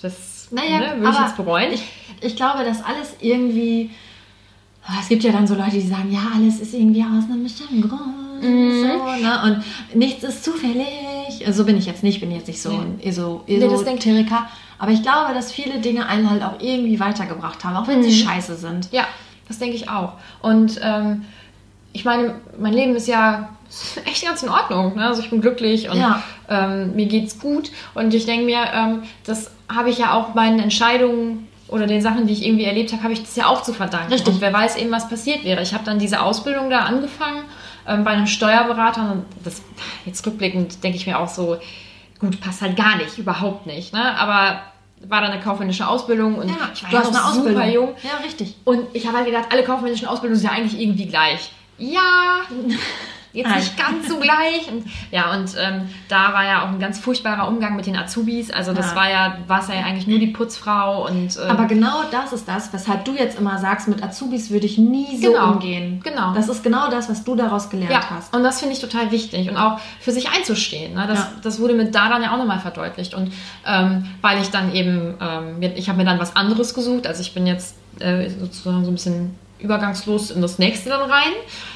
das 0.00 0.48
Naja, 0.50 0.78
ne, 0.94 1.00
würde 1.00 1.10
ich 1.16 1.20
jetzt 1.26 1.36
bereuen. 1.36 1.72
Ich, 1.72 1.82
ich 2.20 2.36
glaube, 2.36 2.64
dass 2.64 2.82
alles 2.84 3.14
irgendwie. 3.20 3.90
Ah, 4.86 4.94
Es 5.00 5.08
gibt 5.08 5.22
ja 5.22 5.32
dann 5.32 5.46
so 5.46 5.54
Leute, 5.54 5.72
die 5.72 5.80
sagen, 5.86 6.10
ja, 6.10 6.20
alles 6.34 6.60
ist 6.60 6.72
irgendwie 6.72 7.02
aus 7.02 7.24
einem 7.30 7.42
bestimmten 7.42 7.82
Grund. 7.82 8.42
Mhm. 8.42 8.70
So, 8.80 8.86
ne? 9.22 9.42
Und 9.92 9.96
nichts 9.98 10.24
ist 10.24 10.42
zufällig. 10.44 11.44
So 11.50 11.64
bin 11.64 11.76
ich 11.76 11.84
jetzt 11.86 12.02
nicht, 12.02 12.20
bin 12.20 12.30
jetzt 12.30 12.46
nicht 12.48 12.62
so 12.62 12.70
ein 12.70 12.98
Eso, 13.02 13.42
Nee, 13.46 13.58
das 13.60 13.84
denk- 13.84 13.98
Esoteriker. 13.98 14.48
Aber 14.78 14.92
ich 14.92 15.02
glaube, 15.02 15.34
dass 15.34 15.52
viele 15.52 15.80
Dinge 15.80 16.06
einen 16.06 16.30
halt 16.30 16.42
auch 16.42 16.60
irgendwie 16.60 16.98
weitergebracht 17.00 17.62
haben, 17.64 17.76
auch 17.76 17.88
wenn 17.88 18.02
sie 18.02 18.10
Mhm. 18.10 18.26
scheiße 18.28 18.56
sind. 18.56 18.88
Ja, 18.92 19.06
das 19.48 19.58
denke 19.58 19.76
ich 19.76 19.90
auch. 19.90 20.12
Und 20.40 20.80
ähm, 20.82 21.24
ich 21.92 22.04
meine, 22.04 22.34
mein 22.58 22.72
Leben 22.72 22.94
ist 22.96 23.08
ja 23.08 23.50
echt 24.06 24.24
ganz 24.24 24.42
in 24.42 24.48
Ordnung. 24.48 24.96
Ne? 24.96 25.06
Also 25.06 25.20
ich 25.22 25.30
bin 25.30 25.40
glücklich 25.40 25.90
und 25.90 25.98
Ja. 25.98 26.22
ähm, 26.48 26.94
mir 26.94 27.06
geht's 27.06 27.38
gut. 27.38 27.70
Und 27.94 28.14
ich 28.14 28.26
denke 28.26 28.44
mir, 28.46 28.60
ähm, 28.72 29.02
das 29.24 29.50
habe 29.74 29.90
ich 29.90 29.98
ja 29.98 30.12
auch 30.14 30.34
meinen 30.34 30.58
Entscheidungen 30.60 31.48
oder 31.68 31.86
den 31.86 32.00
Sachen, 32.00 32.26
die 32.26 32.32
ich 32.32 32.46
irgendwie 32.46 32.64
erlebt 32.64 32.92
habe, 32.92 33.02
habe 33.02 33.12
ich 33.12 33.20
das 33.20 33.36
ja 33.36 33.46
auch 33.46 33.62
zu 33.62 33.74
verdanken. 33.74 34.10
Richtig. 34.12 34.34
Und 34.34 34.40
wer 34.40 34.52
weiß 34.52 34.76
eben, 34.78 34.90
was 34.90 35.08
passiert 35.08 35.44
wäre. 35.44 35.60
Ich 35.62 35.74
habe 35.74 35.84
dann 35.84 35.98
diese 35.98 36.22
Ausbildung 36.22 36.70
da 36.70 36.80
angefangen 36.80 37.42
ähm, 37.86 38.04
bei 38.04 38.10
einem 38.12 38.26
Steuerberater. 38.26 39.12
Und 39.12 39.24
das, 39.44 39.60
jetzt 40.06 40.26
rückblickend 40.26 40.82
denke 40.82 40.96
ich 40.96 41.06
mir 41.06 41.18
auch 41.18 41.28
so, 41.28 41.58
gut, 42.20 42.40
passt 42.40 42.62
halt 42.62 42.74
gar 42.76 42.96
nicht, 42.96 43.18
überhaupt 43.18 43.66
nicht. 43.66 43.92
Ne? 43.92 44.02
Aber 44.18 44.60
war 45.06 45.20
dann 45.20 45.30
eine 45.32 45.42
kaufmännische 45.42 45.86
Ausbildung 45.86 46.36
und 46.36 46.48
Ja, 46.48 46.56
ich 46.74 46.82
war 46.84 46.90
du 46.90 46.96
ja 46.96 47.02
hast 47.02 47.12
noch 47.12 47.18
eine 47.20 47.28
Ausbildung. 47.28 47.54
super 47.62 47.68
jung. 47.72 47.88
Ja, 48.02 48.24
richtig. 48.24 48.54
Und 48.64 48.86
ich 48.94 49.06
habe 49.06 49.18
halt 49.18 49.26
gedacht, 49.26 49.44
alle 49.52 49.62
kaufmännischen 49.62 50.08
Ausbildungen 50.08 50.40
sind 50.40 50.50
ja 50.50 50.56
eigentlich 50.56 50.80
irgendwie 50.80 51.06
gleich. 51.06 51.52
Ja, 51.78 52.40
jetzt 53.32 53.54
nicht 53.54 53.76
ganz 53.76 54.08
so 54.08 54.18
gleich. 54.18 54.70
Und, 54.72 54.84
ja, 55.12 55.32
und 55.32 55.54
ähm, 55.60 55.88
da 56.08 56.32
war 56.32 56.44
ja 56.44 56.62
auch 56.64 56.68
ein 56.68 56.80
ganz 56.80 56.98
furchtbarer 56.98 57.46
Umgang 57.46 57.76
mit 57.76 57.86
den 57.86 57.96
Azubis. 57.96 58.50
Also 58.50 58.72
das 58.72 58.90
Ja. 58.90 58.96
war 58.96 59.10
ja, 59.10 59.38
war 59.46 59.60
es 59.60 59.68
ja 59.68 59.74
eigentlich 59.74 60.06
nur 60.08 60.18
die 60.18 60.28
Putzfrau 60.28 61.06
und 61.06 61.36
ähm, 61.36 61.48
Aber 61.50 61.66
genau 61.66 62.02
das 62.10 62.32
ist 62.32 62.48
das, 62.48 62.72
weshalb 62.72 63.04
du 63.04 63.12
jetzt 63.14 63.38
immer 63.38 63.58
sagst, 63.58 63.86
mit 63.86 64.02
Azubis 64.02 64.50
würde 64.50 64.66
ich 64.66 64.78
nie 64.78 65.18
so 65.22 65.32
Genau. 65.32 65.52
umgehen. 65.52 66.00
Genau. 66.02 66.32
Das 66.34 66.48
ist 66.48 66.64
genau 66.64 66.90
das, 66.90 67.08
was 67.10 67.22
du 67.22 67.36
daraus 67.36 67.70
gelernt 67.70 67.92
ja, 67.92 68.10
hast. 68.10 68.34
und 68.34 68.42
das 68.42 68.58
finde 68.60 68.74
ich 68.74 68.80
total 68.80 69.10
wichtig 69.12 69.48
und 69.50 69.56
auch 69.56 69.78
für 70.00 70.10
sich 70.10 70.30
einzustehen. 70.30 70.94
Ne? 70.94 71.04
Das, 71.06 71.18
Ja. 71.18 71.32
das 71.42 71.60
wurde 71.60 71.74
mit 71.74 71.94
da 71.94 72.08
dann 72.08 72.22
ja 72.22 72.32
auch 72.32 72.38
nochmal 72.38 72.58
verdeutlicht. 72.60 73.14
Und 73.14 73.32
ähm, 73.66 74.06
weil 74.22 74.40
ich 74.40 74.50
dann 74.50 74.74
eben, 74.74 75.14
ähm, 75.20 75.58
mir- 75.60 75.76
ich 75.76 75.88
habe 75.88 75.98
mir 75.98 76.04
dann 76.06 76.18
was 76.18 76.34
anderes 76.34 76.74
gesucht. 76.74 77.06
Also 77.06 77.20
ich 77.20 77.34
bin 77.34 77.46
jetzt 77.46 77.76
äh, 78.00 78.28
sozusagen 78.30 78.84
so 78.84 78.90
ein 78.90 78.94
bisschen 78.94 79.34
übergangslos 79.58 80.30
in 80.30 80.42
das 80.42 80.58
nächste 80.58 80.90
dann 80.90 81.10
rein. 81.10 81.32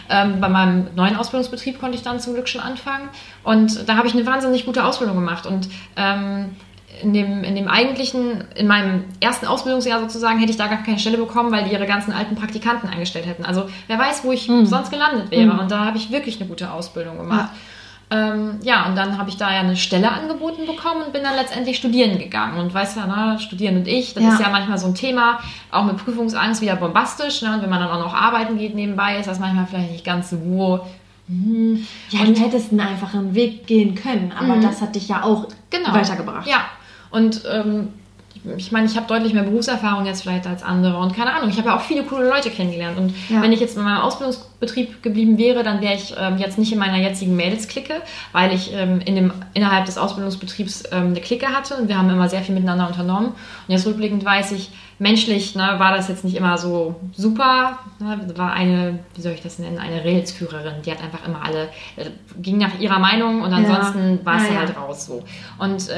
Ähm, 0.08 0.40
bei 0.40 0.48
meinem 0.48 0.88
neuen 0.94 1.16
Ausbildungsbetrieb 1.16 1.80
konnte 1.80 1.96
ich 1.96 2.02
dann 2.02 2.20
zum 2.20 2.34
Glück 2.34 2.48
schon 2.48 2.60
anfangen. 2.60 3.08
Und 3.42 3.88
da 3.88 3.96
habe 3.96 4.06
ich 4.06 4.14
eine 4.14 4.26
wahnsinnig 4.26 4.66
gute 4.66 4.84
Ausbildung 4.84 5.16
gemacht. 5.16 5.46
Und 5.46 5.68
ähm, 5.96 6.56
in 7.02 7.12
dem, 7.12 7.42
in 7.42 7.56
dem 7.56 7.68
eigentlichen, 7.68 8.44
in 8.54 8.66
meinem 8.66 9.04
ersten 9.20 9.46
Ausbildungsjahr 9.46 10.00
sozusagen, 10.00 10.38
hätte 10.38 10.50
ich 10.50 10.58
da 10.58 10.68
gar 10.68 10.82
keine 10.82 10.98
Stelle 10.98 11.18
bekommen, 11.18 11.50
weil 11.50 11.64
die 11.64 11.72
ihre 11.72 11.86
ganzen 11.86 12.12
alten 12.12 12.36
Praktikanten 12.36 12.88
eingestellt 12.88 13.26
hätten. 13.26 13.44
Also 13.44 13.68
wer 13.88 13.98
weiß, 13.98 14.24
wo 14.24 14.32
ich 14.32 14.46
sonst 14.64 14.90
gelandet 14.90 15.30
wäre. 15.30 15.50
Und 15.52 15.70
da 15.70 15.84
habe 15.84 15.96
ich 15.96 16.10
wirklich 16.10 16.40
eine 16.40 16.48
gute 16.48 16.70
Ausbildung 16.70 17.18
gemacht. 17.18 17.50
Ähm, 18.12 18.58
ja, 18.62 18.86
und 18.86 18.94
dann 18.94 19.16
habe 19.16 19.30
ich 19.30 19.38
da 19.38 19.50
ja 19.50 19.60
eine 19.60 19.76
Stelle 19.76 20.12
angeboten 20.12 20.66
bekommen 20.66 21.02
und 21.06 21.14
bin 21.14 21.22
dann 21.22 21.34
letztendlich 21.34 21.78
studieren 21.78 22.18
gegangen. 22.18 22.58
Und 22.58 22.74
weißt 22.74 22.98
ja, 22.98 23.06
ne, 23.06 23.38
studieren 23.40 23.78
und 23.78 23.88
ich, 23.88 24.12
das 24.12 24.22
Ja. 24.22 24.34
ist 24.34 24.40
ja 24.40 24.50
manchmal 24.50 24.76
so 24.76 24.88
ein 24.88 24.94
Thema, 24.94 25.38
auch 25.70 25.84
mit 25.84 25.96
Prüfungsangst 25.96 26.60
wieder 26.60 26.76
bombastisch. 26.76 27.40
Ne? 27.40 27.54
Und 27.54 27.62
wenn 27.62 27.70
man 27.70 27.80
dann 27.80 27.88
auch 27.90 28.00
noch 28.00 28.14
arbeiten 28.14 28.58
geht 28.58 28.74
nebenbei, 28.74 29.18
ist 29.18 29.28
das 29.28 29.38
manchmal 29.38 29.66
vielleicht 29.66 29.92
nicht 29.92 30.04
ganz 30.04 30.28
so. 30.28 30.80
Ja, 31.28 32.24
du 32.26 32.34
hättest 32.34 32.72
einen 32.72 32.80
einfachen 32.80 33.34
Weg 33.34 33.66
gehen 33.66 33.94
können, 33.94 34.32
aber 34.38 34.56
das 34.60 34.82
hat 34.82 34.94
dich 34.94 35.08
ja 35.08 35.22
auch 35.22 35.46
genau. 35.70 35.94
weitergebracht. 35.94 36.46
Ja, 36.46 36.66
und 37.10 37.42
ähm, 37.50 37.88
ich 38.56 38.72
meine, 38.72 38.86
ich 38.86 38.96
habe 38.96 39.06
deutlich 39.06 39.34
mehr 39.34 39.44
Berufserfahrung 39.44 40.04
jetzt 40.04 40.22
vielleicht 40.22 40.46
als 40.46 40.62
andere 40.62 40.96
und 40.98 41.14
keine 41.14 41.32
Ahnung, 41.32 41.48
ich 41.50 41.58
habe 41.58 41.68
ja 41.68 41.76
auch 41.76 41.80
viele 41.80 42.02
coole 42.02 42.28
Leute 42.28 42.50
kennengelernt 42.50 42.98
und 42.98 43.14
Ja. 43.28 43.40
wenn 43.40 43.52
ich 43.52 43.60
jetzt 43.60 43.76
in 43.76 43.84
meinem 43.84 44.00
Ausbildungsbetrieb 44.02 45.02
geblieben 45.02 45.38
wäre, 45.38 45.62
dann 45.62 45.80
wäre 45.80 45.94
ich 45.94 46.14
ähm, 46.18 46.38
jetzt 46.38 46.58
nicht 46.58 46.72
in 46.72 46.78
meiner 46.78 46.98
jetzigen 46.98 47.36
Mädels-Clique, 47.36 47.94
weil 48.32 48.52
ich 48.52 48.72
ähm, 48.74 49.00
in 49.00 49.14
dem, 49.14 49.32
innerhalb 49.54 49.84
des 49.86 49.96
Ausbildungsbetriebs 49.98 50.84
ähm, 50.92 51.08
eine 51.08 51.20
Clique 51.20 51.46
hatte 51.46 51.76
und 51.76 51.88
wir 51.88 51.96
haben 51.96 52.10
immer 52.10 52.28
sehr 52.28 52.40
viel 52.42 52.54
miteinander 52.54 52.88
unternommen 52.88 53.26
und 53.28 53.34
jetzt 53.68 53.86
rückblickend 53.86 54.24
weiß 54.24 54.52
ich, 54.52 54.70
menschlich 54.98 55.54
ne, 55.56 55.74
war 55.78 55.96
das 55.96 56.08
jetzt 56.08 56.24
nicht 56.24 56.36
immer 56.36 56.58
so 56.58 56.96
super, 57.12 57.78
ne, 58.00 58.20
war 58.36 58.52
eine, 58.52 58.98
wie 59.14 59.20
soll 59.20 59.32
ich 59.32 59.42
das 59.42 59.58
nennen, 59.58 59.78
eine 59.78 60.04
Railsführerin, 60.04 60.74
die 60.84 60.90
hat 60.90 61.02
einfach 61.02 61.26
immer 61.26 61.42
alle, 61.44 61.64
äh, 61.96 62.10
ging 62.40 62.58
nach 62.58 62.78
ihrer 62.80 62.98
Meinung 62.98 63.42
und 63.42 63.52
ansonsten 63.52 64.20
war 64.24 64.36
es 64.36 64.48
Ja, 64.48 64.54
ja. 64.54 64.58
halt 64.60 64.76
raus 64.76 65.06
so 65.06 65.22
und 65.58 65.88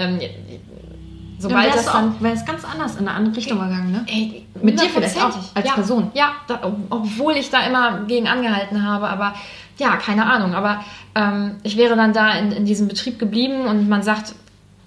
Dann 1.41 1.51
sobald 1.51 1.67
wärst 1.75 1.87
das 1.87 1.93
dann 1.93 2.11
auch, 2.17 2.21
wär's 2.21 2.45
ganz 2.47 2.65
anders 2.65 2.97
in 2.97 3.07
eine 3.09 3.17
andere 3.17 3.37
Richtung 3.37 3.59
gegangen, 3.59 3.93
ne? 3.93 4.05
Ey, 4.07 4.47
Mit 4.63 4.81
dir 4.81 4.89
vielleicht 4.89 5.17
auch, 5.23 5.37
als 5.55 5.67
ja, 5.67 5.73
Person. 5.75 6.11
Ja, 6.15 6.33
da, 6.47 6.61
ob- 6.63 6.77
obwohl 6.91 7.35
ich 7.35 7.51
da 7.51 7.61
immer 7.67 8.01
gegen 8.07 8.29
angehalten 8.29 8.87
habe, 8.87 9.09
aber 9.09 9.35
ja, 9.79 9.97
keine 9.97 10.27
Ahnung. 10.27 10.55
Aber 10.55 10.85
ähm, 11.15 11.57
ich 11.65 11.77
wäre 11.77 11.97
dann 11.97 12.13
da 12.13 12.33
in, 12.33 12.53
in 12.53 12.65
diesem 12.65 12.87
Betrieb 12.89 13.19
geblieben 13.19 13.67
und 13.67 13.89
man 13.89 14.03
sagt 14.03 14.35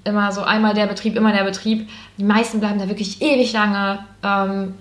immer 0.06 0.32
so 0.32 0.42
einmal 0.42 0.74
der 0.74 0.88
Betrieb, 0.88 1.18
immer 1.18 1.34
der 1.34 1.44
Betrieb. 1.44 1.90
Die 2.18 2.24
meisten 2.24 2.60
bleiben 2.62 2.80
da 2.80 2.88
wirklich 2.88 3.22
ewig 3.22 3.52
lange, 3.52 4.00
ähm, 4.24 4.74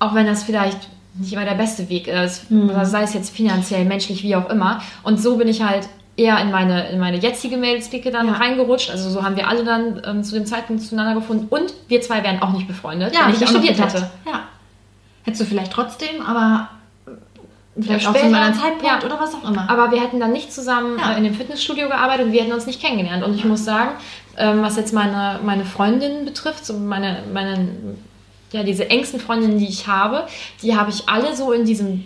auch 0.00 0.14
wenn 0.14 0.26
das 0.26 0.42
vielleicht 0.42 0.88
nicht 1.14 1.32
immer 1.32 1.44
der 1.44 1.54
beste 1.54 1.88
Weg 1.88 2.08
ist, 2.08 2.50
Mhm. 2.50 2.72
sei 2.84 3.02
es 3.04 3.14
jetzt 3.14 3.34
finanziell, 3.34 3.84
menschlich, 3.84 4.22
wie 4.24 4.34
auch 4.36 4.50
immer. 4.50 4.82
Und 5.04 5.20
so 5.22 5.36
bin 5.36 5.46
ich 5.48 5.62
halt 5.62 5.88
eher 6.16 6.38
in 6.40 6.50
meine, 6.50 6.88
in 6.90 6.98
meine 6.98 7.18
jetzige 7.18 7.56
Mails-Clique 7.56 8.10
dann 8.10 8.26
Ja. 8.26 8.32
reingerutscht. 8.34 8.90
Also 8.90 9.10
so 9.10 9.22
haben 9.22 9.36
wir 9.36 9.48
alle 9.48 9.64
dann 9.64 10.02
ähm, 10.06 10.24
zu 10.24 10.34
dem 10.34 10.46
Zeitpunkt 10.46 10.82
zueinander 10.82 11.14
gefunden. 11.20 11.46
Und 11.50 11.74
wir 11.88 12.00
zwei 12.00 12.22
wären 12.24 12.40
auch 12.42 12.52
nicht 12.52 12.66
befreundet, 12.66 13.12
wenn 13.14 13.20
hab 13.22 13.32
ich 13.32 13.40
nicht 13.40 13.50
studiert 13.50 13.78
hätte. 13.78 14.10
Ja. 14.26 14.44
Hättest 15.24 15.42
du 15.42 15.46
vielleicht 15.46 15.72
trotzdem, 15.72 16.22
aber 16.24 16.68
Vielleicht 17.78 18.04
Ja, 18.04 18.08
auch 18.10 18.14
zu 18.14 18.20
einem 18.22 18.30
später, 18.32 18.46
anderen 18.46 18.62
Zeitpunkt 18.62 19.02
ja. 19.02 19.06
oder 19.06 19.20
was 19.20 19.34
auch 19.34 19.50
immer. 19.50 19.68
Aber 19.68 19.90
wir 19.90 20.00
hätten 20.00 20.18
dann 20.18 20.32
nicht 20.32 20.50
zusammen 20.50 20.98
Ja. 20.98 21.12
äh, 21.12 21.18
in 21.18 21.24
dem 21.24 21.34
Fitnessstudio 21.34 21.88
gearbeitet 21.88 22.24
und 22.26 22.32
wir 22.32 22.40
hätten 22.40 22.54
uns 22.54 22.64
nicht 22.66 22.80
kennengelernt. 22.80 23.22
Und 23.22 23.34
ich 23.34 23.44
muss 23.44 23.66
sagen, 23.66 23.90
ähm, 24.38 24.62
was 24.62 24.76
jetzt 24.76 24.94
meine, 24.94 25.40
meine 25.44 25.66
Freundinnen 25.66 26.24
betrifft, 26.24 26.64
so 26.64 26.72
meine, 26.72 27.18
meine, 27.34 27.68
ja, 28.52 28.62
diese 28.62 28.88
engsten 28.88 29.20
Freundinnen, 29.20 29.58
die 29.58 29.68
ich 29.68 29.86
habe, 29.86 30.26
die 30.62 30.74
habe 30.74 30.88
ich 30.88 31.06
alle 31.10 31.36
so 31.36 31.52
in 31.52 31.66
diesem 31.66 32.02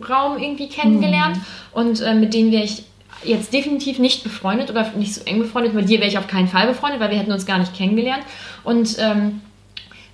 Zeitraum 0.00 0.38
irgendwie 0.38 0.68
kennengelernt. 0.68 1.38
Und 1.72 2.00
äh, 2.00 2.14
mit 2.14 2.34
denen 2.34 2.52
wäre 2.52 2.64
ich 2.64 2.84
jetzt 3.24 3.52
definitiv 3.52 3.98
nicht 3.98 4.22
befreundet 4.22 4.70
oder 4.70 4.90
nicht 4.96 5.14
so 5.14 5.22
eng 5.24 5.38
befreundet. 5.38 5.74
Mit 5.74 5.88
dir 5.88 5.98
wäre 5.98 6.08
ich 6.08 6.18
auf 6.18 6.26
keinen 6.26 6.48
Fall 6.48 6.66
befreundet, 6.66 7.00
weil 7.00 7.10
wir 7.10 7.18
hätten 7.18 7.32
uns 7.32 7.46
gar 7.46 7.58
nicht 7.58 7.74
kennengelernt. 7.74 8.24
Und 8.64 8.96
ähm, 8.98 9.40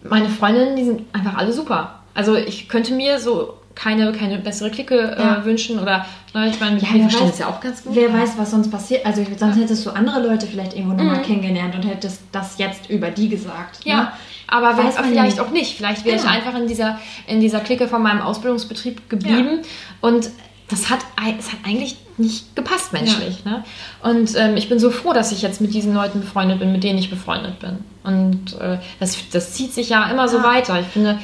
meine 0.03 0.29
Freundinnen, 0.29 0.77
die 0.77 0.85
sind 0.85 1.03
einfach 1.13 1.37
alle 1.37 1.53
super. 1.53 2.01
Also 2.15 2.37
ich 2.37 2.69
könnte 2.69 2.93
mir 2.95 3.19
so 3.19 3.55
keine, 3.75 4.13
keine 4.13 4.39
bessere 4.39 4.71
Clique 4.71 5.17
Ja. 5.19 5.39
äh, 5.39 5.45
wünschen 5.45 5.79
oder 5.79 6.05
ne, 6.35 6.49
ich 6.49 6.61
meine, 6.61 6.75
mit 6.75 6.83
Ja, 6.83 6.89
wer 6.93 7.01
verstehen 7.03 7.27
weiß- 7.29 7.31
es 7.33 7.39
ja 7.39 7.49
auch 7.49 7.61
ganz 7.61 7.83
gut. 7.85 7.95
Wer 7.95 8.13
weiß, 8.13 8.31
was 8.37 8.51
sonst 8.51 8.71
passiert. 8.71 9.05
Also 9.07 9.25
sonst 9.39 9.57
hättest 9.57 9.85
du 9.87 9.91
andere 9.91 10.21
Leute 10.27 10.47
vielleicht 10.47 10.75
irgendwo 10.75 10.95
nochmal 10.97 11.19
Mhm. 11.19 11.23
kennengelernt 11.23 11.75
und 11.75 11.83
hättest 11.83 12.23
das 12.33 12.59
jetzt 12.59 12.91
über 12.91 13.11
die 13.11 13.29
gesagt. 13.29 13.85
Ja, 13.85 13.97
Ne? 14.03 14.09
aber 14.49 14.77
wer, 14.77 14.85
Weiß 14.85 14.97
man 14.97 15.05
vielleicht 15.07 15.37
nicht. 15.37 15.41
auch 15.41 15.51
nicht. 15.51 15.77
Vielleicht 15.77 16.05
wäre 16.05 16.17
Genau. 16.19 16.29
ich 16.31 16.35
einfach 16.37 16.59
in 16.59 16.67
dieser, 16.67 16.99
in 17.27 17.41
dieser 17.41 17.61
Clique 17.61 17.89
von 17.89 18.03
meinem 18.03 18.21
Ausbildungsbetrieb 18.21 19.09
geblieben 19.09 19.61
und 20.01 20.31
das 20.69 20.89
hat, 20.91 21.01
es 21.39 21.53
hat 21.53 21.59
eigentlich 21.67 21.97
nicht 22.17 22.55
gepasst 22.57 22.93
menschlich. 22.93 23.45
Ne? 23.45 23.63
Und 24.03 24.35
ähm, 24.37 24.57
ich 24.57 24.69
bin 24.71 24.79
so 24.79 24.91
froh, 24.91 25.13
dass 25.13 25.33
ich 25.33 25.43
jetzt 25.43 25.61
mit 25.61 25.75
diesen 25.75 25.93
Leuten 25.95 26.21
befreundet 26.21 26.61
bin, 26.61 26.73
mit 26.73 26.83
denen 26.85 26.99
ich 26.99 27.11
befreundet 27.11 27.59
bin. 27.59 27.79
Und 28.05 28.59
äh, 28.61 28.79
das, 29.01 29.17
das 29.33 29.53
zieht 29.55 29.73
sich 29.75 29.89
ja 29.91 30.11
immer 30.11 30.29
so 30.29 30.39
Ja. 30.39 30.45
weiter. 30.45 30.81
Ich 30.81 30.87
finde, 30.87 31.19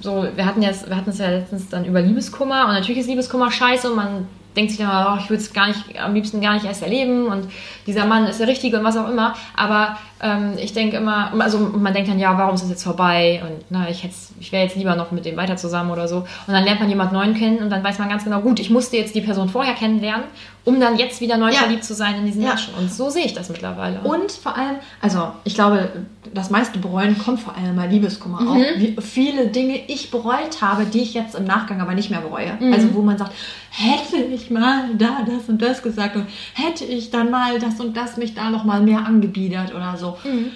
so, 0.00 0.26
wir 0.34 0.46
hatten 0.46 0.62
jetzt, 0.62 0.88
wir 0.88 0.96
hatten 0.96 1.10
es 1.10 1.18
ja 1.18 1.30
letztens 1.30 1.68
dann 1.68 1.84
über 1.84 2.00
Liebeskummer 2.00 2.66
und 2.66 2.74
natürlich 2.74 2.98
ist 2.98 3.08
Liebeskummer 3.08 3.50
scheiße 3.50 3.90
und 3.90 3.96
man 3.96 4.28
denkt 4.56 4.70
sich 4.72 4.80
dann, 4.80 5.06
oh, 5.14 5.20
ich 5.20 5.28
würde 5.28 5.42
es 5.42 5.52
gar 5.52 5.68
nicht, 5.68 5.80
am 6.02 6.14
liebsten 6.14 6.40
gar 6.40 6.54
nicht 6.54 6.64
erst 6.64 6.82
erleben 6.82 7.26
und 7.26 7.48
dieser 7.86 8.06
Mann 8.06 8.26
ist 8.26 8.40
der 8.40 8.48
Richtige 8.48 8.78
und 8.78 8.84
was 8.84 8.96
auch 8.96 9.08
immer. 9.08 9.34
Aber 9.56 9.96
ähm, 10.22 10.54
ich 10.58 10.72
denke 10.72 10.96
immer, 10.96 11.30
also 11.38 11.58
man 11.58 11.92
denkt 11.92 12.08
dann, 12.10 12.18
ja, 12.18 12.36
warum 12.38 12.54
ist 12.54 12.62
das 12.62 12.70
jetzt 12.70 12.84
vorbei? 12.84 13.42
Und 13.46 13.64
na, 13.70 13.88
ich, 13.90 14.02
hätt's- 14.02 14.32
ich 14.40 14.50
wäre 14.52 14.64
jetzt 14.64 14.74
lieber 14.76 14.96
noch 14.96 15.10
mit 15.12 15.24
dem 15.26 15.36
weiter 15.36 15.56
zusammen 15.56 15.90
oder 15.90 16.08
so. 16.08 16.16
Und 16.18 16.26
dann 16.54 16.64
lernt 16.64 16.80
man 16.80 16.88
jemand 16.88 17.12
Neuen 17.12 17.34
kennen 17.34 17.58
und 17.58 17.70
dann 17.70 17.84
weiß 17.84 17.98
man 17.98 18.08
ganz 18.08 18.24
genau, 18.24 18.40
gut, 18.40 18.58
ich 18.58 18.70
musste 18.70 18.96
jetzt 18.96 19.14
die 19.14 19.20
Person 19.20 19.48
vorher 19.50 19.74
kennenlernen, 19.74 20.24
um 20.64 20.80
dann 20.80 20.96
jetzt 20.98 21.20
wieder 21.20 21.36
neu 21.36 21.50
Ja. 21.50 21.58
verliebt 21.58 21.84
zu 21.84 21.94
sein 21.94 22.16
in 22.16 22.24
diesen 22.26 22.42
Ja. 22.42 22.48
Menschen. 22.48 22.74
Und 22.74 22.90
so 22.90 23.10
sehe 23.10 23.24
ich 23.26 23.34
das 23.34 23.50
mittlerweile. 23.50 24.00
Und 24.00 24.32
vor 24.32 24.56
allem, 24.56 24.76
also 25.02 25.28
ich 25.44 25.54
glaube, 25.54 25.90
das 26.34 26.50
meiste 26.50 26.78
Bereuen 26.78 27.16
kommt 27.18 27.40
vor 27.40 27.54
allem 27.54 27.76
bei 27.76 27.86
Liebeskummer 27.86 28.40
Mhm. 28.40 28.48
auf. 28.48 28.56
Wie 28.78 28.96
viele 29.00 29.48
Dinge 29.48 29.78
ich 29.86 30.10
bereut 30.10 30.60
habe, 30.62 30.86
die 30.86 31.02
ich 31.02 31.14
jetzt 31.14 31.34
im 31.34 31.44
Nachgang 31.44 31.80
aber 31.80 31.94
nicht 31.94 32.10
mehr 32.10 32.20
bereue. 32.20 32.54
Mhm. 32.58 32.72
Also 32.72 32.94
wo 32.94 33.02
man 33.02 33.16
sagt, 33.18 33.32
hätte 33.76 34.16
ich 34.16 34.50
mal 34.50 34.94
da 34.96 35.22
das 35.26 35.48
und 35.48 35.60
das 35.60 35.82
gesagt 35.82 36.16
und 36.16 36.26
hätte 36.54 36.84
ich 36.84 37.10
dann 37.10 37.30
mal 37.30 37.58
das 37.58 37.80
und 37.80 37.96
das 37.96 38.16
mich 38.16 38.34
da 38.34 38.50
noch 38.50 38.64
mal 38.64 38.80
mehr 38.80 39.04
angebiedert 39.04 39.74
oder 39.74 39.96
so. 39.96 40.16
Mhm. 40.24 40.50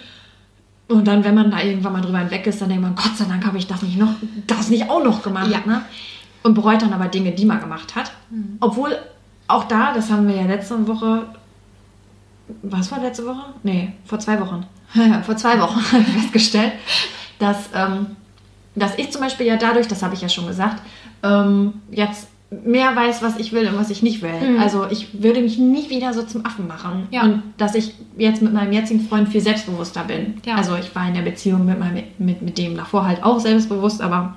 Und 0.89 1.07
dann, 1.07 1.23
wenn 1.23 1.35
man 1.35 1.51
da 1.51 1.61
irgendwann 1.63 1.93
mal 1.93 2.01
drüber 2.01 2.19
hinweg 2.19 2.47
ist, 2.47 2.61
dann 2.61 2.69
denkt 2.69 2.83
man, 2.83 2.95
Gott 2.97 3.17
sei 3.17 3.25
Dank 3.25 3.47
habe 3.47 3.59
ich 3.59 3.67
das 3.67 3.83
nicht 3.83 3.97
noch, 3.97 4.15
das 4.47 4.71
nicht 4.71 4.91
auch 4.91 5.05
noch 5.05 5.23
gemacht. 5.23 5.51
Ja. 5.51 5.61
Ne? 5.65 5.83
Und 6.43 6.55
bereut 6.55 6.83
dann 6.83 6.93
aber 6.93 7.07
Dinge, 7.07 7.33
die 7.33 7.45
man 7.45 7.61
gemacht 7.61 7.95
hat. 7.95 8.11
Obwohl 8.59 8.97
auch 9.47 9.65
da, 9.65 9.93
das 9.93 10.11
haben 10.11 10.27
wir 10.27 10.35
ja 10.35 10.47
letzte 10.47 10.89
Woche 10.89 11.27
was 12.63 12.91
war 12.91 13.01
letzte 13.01 13.27
Woche? 13.27 13.45
Nee, 13.63 13.93
vor 14.05 14.19
zwei 14.19 14.41
Wochen. 14.41 14.67
vor 15.25 15.37
zwei 15.37 15.61
Wochen 15.61 15.81
habe 15.93 16.03
ich 16.03 16.09
festgestellt, 16.09 16.73
dass, 17.39 17.71
ähm, 17.75 18.17
dass 18.75 18.99
ich 18.99 19.11
zum 19.13 19.21
Beispiel 19.21 19.47
ja 19.47 19.57
dadurch, 19.57 19.89
das 19.89 20.03
habe 20.03 20.15
ich 20.15 20.23
ja 20.23 20.29
schon 20.29 20.47
gesagt, 20.47 20.83
ähm, 21.23 21.75
jetzt 21.91 22.29
mehr 22.51 22.97
weiß, 22.97 23.23
was 23.23 23.39
ich 23.39 23.53
will 23.53 23.69
und 23.69 23.79
was 23.79 23.91
ich 23.91 24.03
nicht 24.03 24.23
will. 24.23 24.55
Mhm. 24.55 24.59
Also 24.59 24.87
ich 24.91 25.23
würde 25.23 25.41
mich 25.41 25.59
nie 25.59 25.89
wieder 25.89 26.13
so 26.13 26.23
zum 26.23 26.45
Affen 26.45 26.67
machen. 26.67 27.07
Ja. 27.11 27.23
Und 27.23 27.43
dass 27.57 27.75
ich 27.75 27.95
jetzt 28.17 28.43
mit 28.43 28.53
meinem 28.53 28.73
jetzigen 28.73 29.01
Freund 29.01 29.29
viel 29.29 29.41
selbstbewusster 29.41 30.05
bin. 30.05 30.35
Ja. 30.45 30.57
Also 30.57 30.75
ich 30.77 30.95
war 30.95 31.07
in 31.07 31.15
der 31.15 31.23
Beziehung 31.23 31.65
mit, 31.65 31.79
meinem, 31.79 32.03
mit, 32.19 32.43
mit 32.43 32.59
dem 32.59 32.77
davor 32.77 33.07
halt 33.07 33.23
auch 33.23 33.39
selbstbewusst, 33.39 34.03
aber 34.03 34.37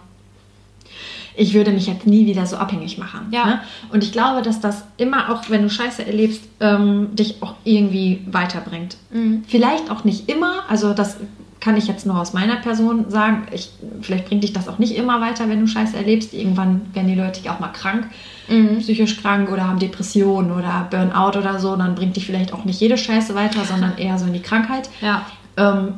ich 1.36 1.54
würde 1.54 1.72
mich 1.72 1.88
jetzt 1.88 2.06
nie 2.06 2.26
wieder 2.26 2.46
so 2.46 2.58
abhängig 2.58 2.98
machen. 2.98 3.28
Ja. 3.32 3.46
Ne? 3.46 3.60
Und 3.92 4.04
ich 4.04 4.12
glaube, 4.12 4.42
dass 4.42 4.60
das 4.60 4.84
immer 4.98 5.32
auch, 5.32 5.50
wenn 5.50 5.64
du 5.64 5.70
Scheiße 5.70 6.06
erlebst, 6.06 6.42
ähm, 6.60 7.16
dich 7.16 7.38
auch 7.42 7.56
irgendwie 7.64 8.22
weiterbringt. 8.30 8.98
Mhm. 9.12 9.44
Vielleicht 9.48 9.90
auch 9.90 10.04
nicht 10.04 10.30
immer, 10.30 10.64
also 10.70 10.94
das 10.94 11.18
kann 11.60 11.78
ich 11.78 11.88
jetzt 11.88 12.06
nur 12.06 12.20
aus 12.20 12.34
meiner 12.34 12.58
Person 12.58 13.06
sagen. 13.10 13.44
Ich, 13.54 13.70
vielleicht 14.02 14.26
bringt 14.26 14.44
dich 14.44 14.52
das 14.52 14.68
auch 14.68 14.80
nicht 14.80 14.98
immer 14.98 15.22
weiter, 15.22 15.48
wenn 15.48 15.62
du 15.62 15.68
Scheiße 15.68 15.96
erlebst. 15.96 16.34
Irgendwann 16.34 16.82
werden 16.94 17.08
die 17.08 17.16
Leute 17.16 17.40
ja 17.42 17.56
auch 17.56 17.60
mal 17.60 17.70
krank, 17.70 18.10
Mhm. 18.50 18.80
psychisch 18.80 19.22
krank 19.22 19.50
oder 19.50 19.66
haben 19.70 19.80
Depressionen 19.80 20.52
oder 20.52 20.88
Burnout 20.90 21.40
oder 21.40 21.60
so. 21.60 21.78
Dann 21.78 21.96
bringt 21.96 22.18
dich 22.18 22.26
vielleicht 22.26 22.54
auch 22.54 22.66
nicht 22.66 22.82
jede 22.82 22.98
Scheiße 22.98 23.34
weiter, 23.34 23.64
sondern 23.64 23.98
eher 23.98 24.20
so 24.20 24.26
in 24.26 24.34
die 24.34 24.42
Krankheit. 24.42 24.90
Ja. 25.00 25.26
Ähm, 25.56 25.94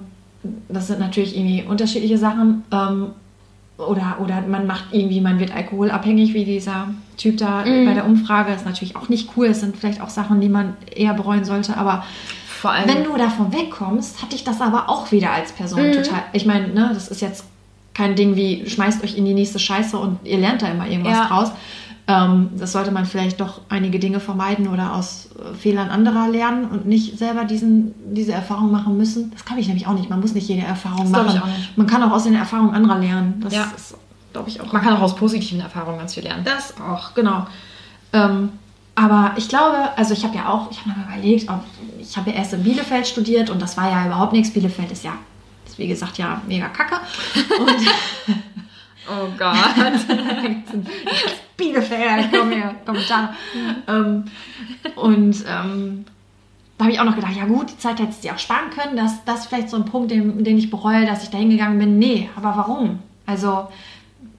das 0.70 0.86
sind 0.86 1.00
natürlich 1.00 1.36
irgendwie 1.36 1.64
unterschiedliche 1.68 2.20
Sachen. 2.20 2.64
Ähm, 2.72 3.08
oder, 3.78 4.18
oder 4.22 4.42
man 4.42 4.68
macht 4.68 4.86
irgendwie, 4.92 5.20
man 5.22 5.40
wird 5.40 5.54
alkoholabhängig, 5.56 6.34
wie 6.34 6.46
dieser 6.46 6.88
Typ 7.18 7.38
da 7.38 7.66
Mhm. 7.66 7.86
bei 7.86 7.94
der 7.94 8.06
Umfrage. 8.06 8.52
Das 8.52 8.62
ist 8.62 8.66
natürlich 8.68 8.96
auch 8.96 9.10
nicht 9.10 9.30
cool. 9.36 9.48
Es 9.48 9.60
sind 9.60 9.76
vielleicht 9.78 10.02
auch 10.02 10.10
Sachen, 10.10 10.40
die 10.42 10.50
man 10.50 10.76
eher 10.96 11.14
bereuen 11.14 11.44
sollte. 11.46 11.76
Aber 11.78 12.04
Vor 12.48 12.72
allem. 12.72 12.88
wenn 12.88 13.04
du 13.04 13.16
davon 13.18 13.52
wegkommst, 13.54 14.22
hat 14.22 14.32
dich 14.34 14.44
das 14.44 14.62
aber 14.62 14.90
auch 14.90 15.12
wieder 15.12 15.32
als 15.32 15.52
Person 15.52 15.88
Mhm. 15.90 15.94
total. 15.94 16.24
Ich 16.34 16.46
meine, 16.46 16.70
ne, 16.70 16.92
das 16.94 17.10
ist 17.10 17.22
jetzt 17.22 17.46
kein 17.94 18.16
Ding 18.16 18.36
wie, 18.36 18.68
schmeißt 18.70 19.04
euch 19.04 19.18
in 19.18 19.24
die 19.26 19.34
nächste 19.34 19.60
Scheiße 19.60 19.98
und 19.98 20.20
ihr 20.26 20.38
lernt 20.38 20.62
da 20.62 20.68
immer 20.68 20.88
irgendwas 20.88 21.14
Ja. 21.18 21.28
draus. 21.28 21.52
Ähm, 22.08 22.52
das 22.58 22.72
sollte 22.72 22.92
man 22.92 23.06
vielleicht 23.06 23.40
doch 23.42 23.62
einige 23.70 23.98
Dinge 23.98 24.20
vermeiden 24.20 24.68
oder 24.68 24.94
aus 24.94 25.30
äh, 25.40 25.56
Fehlern 25.56 25.90
anderer 25.90 26.28
lernen 26.28 26.66
und 26.66 26.86
nicht 26.86 27.18
selber 27.18 27.46
diesen, 27.46 27.96
diese 28.14 28.32
Erfahrung 28.32 28.72
machen 28.72 28.96
müssen. 28.96 29.32
Das 29.32 29.44
kann 29.44 29.58
ich 29.58 29.68
nämlich 29.68 29.88
auch 29.88 29.94
nicht. 29.94 30.10
Man 30.10 30.20
muss 30.20 30.34
nicht 30.36 30.48
jede 30.48 30.62
Erfahrung 30.68 31.12
Das 31.12 31.24
machen. 31.24 31.36
ich 31.36 31.42
auch 31.42 31.48
nicht. 31.48 31.78
Man 31.78 31.88
kann 31.88 32.04
auch 32.04 32.12
aus 32.12 32.26
den 32.26 32.36
Erfahrungen 32.36 32.76
anderer 32.76 33.00
lernen. 33.00 33.40
Das 33.44 33.54
Ja. 33.56 33.72
ist, 33.76 33.96
glaube 34.34 34.50
ich, 34.50 34.62
auch. 34.62 34.72
man 34.72 34.84
kann 34.84 34.94
auch 34.96 35.02
aus 35.02 35.16
positiven 35.16 35.62
Erfahrungen 35.62 35.98
ganz 35.98 36.14
viel 36.14 36.22
lernen. 36.24 36.44
Das 36.46 36.76
auch, 36.80 37.16
genau. 37.16 37.48
Ähm, 38.14 38.50
aber 38.94 39.32
ich 39.38 39.50
glaube, 39.50 39.76
also 39.98 40.14
ich 40.14 40.24
habe 40.24 40.36
ja 40.36 40.48
auch, 40.48 40.70
ich 40.70 40.80
habe 40.86 40.92
mir 40.92 41.06
überlegt, 41.08 41.50
ob, 41.50 41.62
ich 42.00 42.16
habe 42.16 42.30
ja 42.30 42.36
erst 42.38 42.54
in 42.54 42.64
Bielefeld 42.64 43.08
studiert 43.08 43.50
und 43.50 43.60
das 43.62 43.78
war 43.78 43.90
ja 43.90 44.06
überhaupt 44.06 44.32
nichts. 44.32 44.54
Bielefeld 44.54 44.92
ist 44.92 45.04
ja, 45.04 45.14
ist 45.66 45.80
wie 45.80 45.88
gesagt 45.88 46.20
ja 46.20 46.40
mega 46.48 46.68
kacke. 46.70 46.96
Und 47.60 47.72
Oh 49.08 49.28
Gott. 49.38 49.56
Bielefeld, 51.58 52.30
komm 52.34 52.52
her, 52.52 52.76
komm 52.86 52.98
da. 53.08 53.34
Ähm, 53.88 54.26
und 54.96 55.44
ähm, 55.48 56.06
da 56.78 56.86
habe 56.86 56.94
ich 56.94 57.00
auch 57.00 57.06
noch 57.06 57.16
gedacht, 57.16 57.36
ja 57.36 57.46
gut, 57.46 57.72
die 57.72 57.78
Zeit 57.78 58.00
hättest 58.00 58.24
du 58.24 58.28
dir 58.28 58.36
auch 58.36 58.40
sparen 58.40 58.70
können. 58.70 58.98
Das, 58.98 59.24
das 59.26 59.42
ist 59.42 59.46
vielleicht 59.48 59.70
so 59.70 59.78
ein 59.78 59.86
Punkt, 59.86 60.12
den, 60.12 60.44
den 60.44 60.58
ich 60.58 60.70
bereue, 60.70 61.06
dass 61.06 61.24
ich 61.24 61.30
da 61.30 61.38
hingegangen 61.38 61.80
bin. 61.80 61.98
Nee, 61.98 62.30
aber 62.36 62.58
warum? 62.58 63.00
Also 63.26 63.68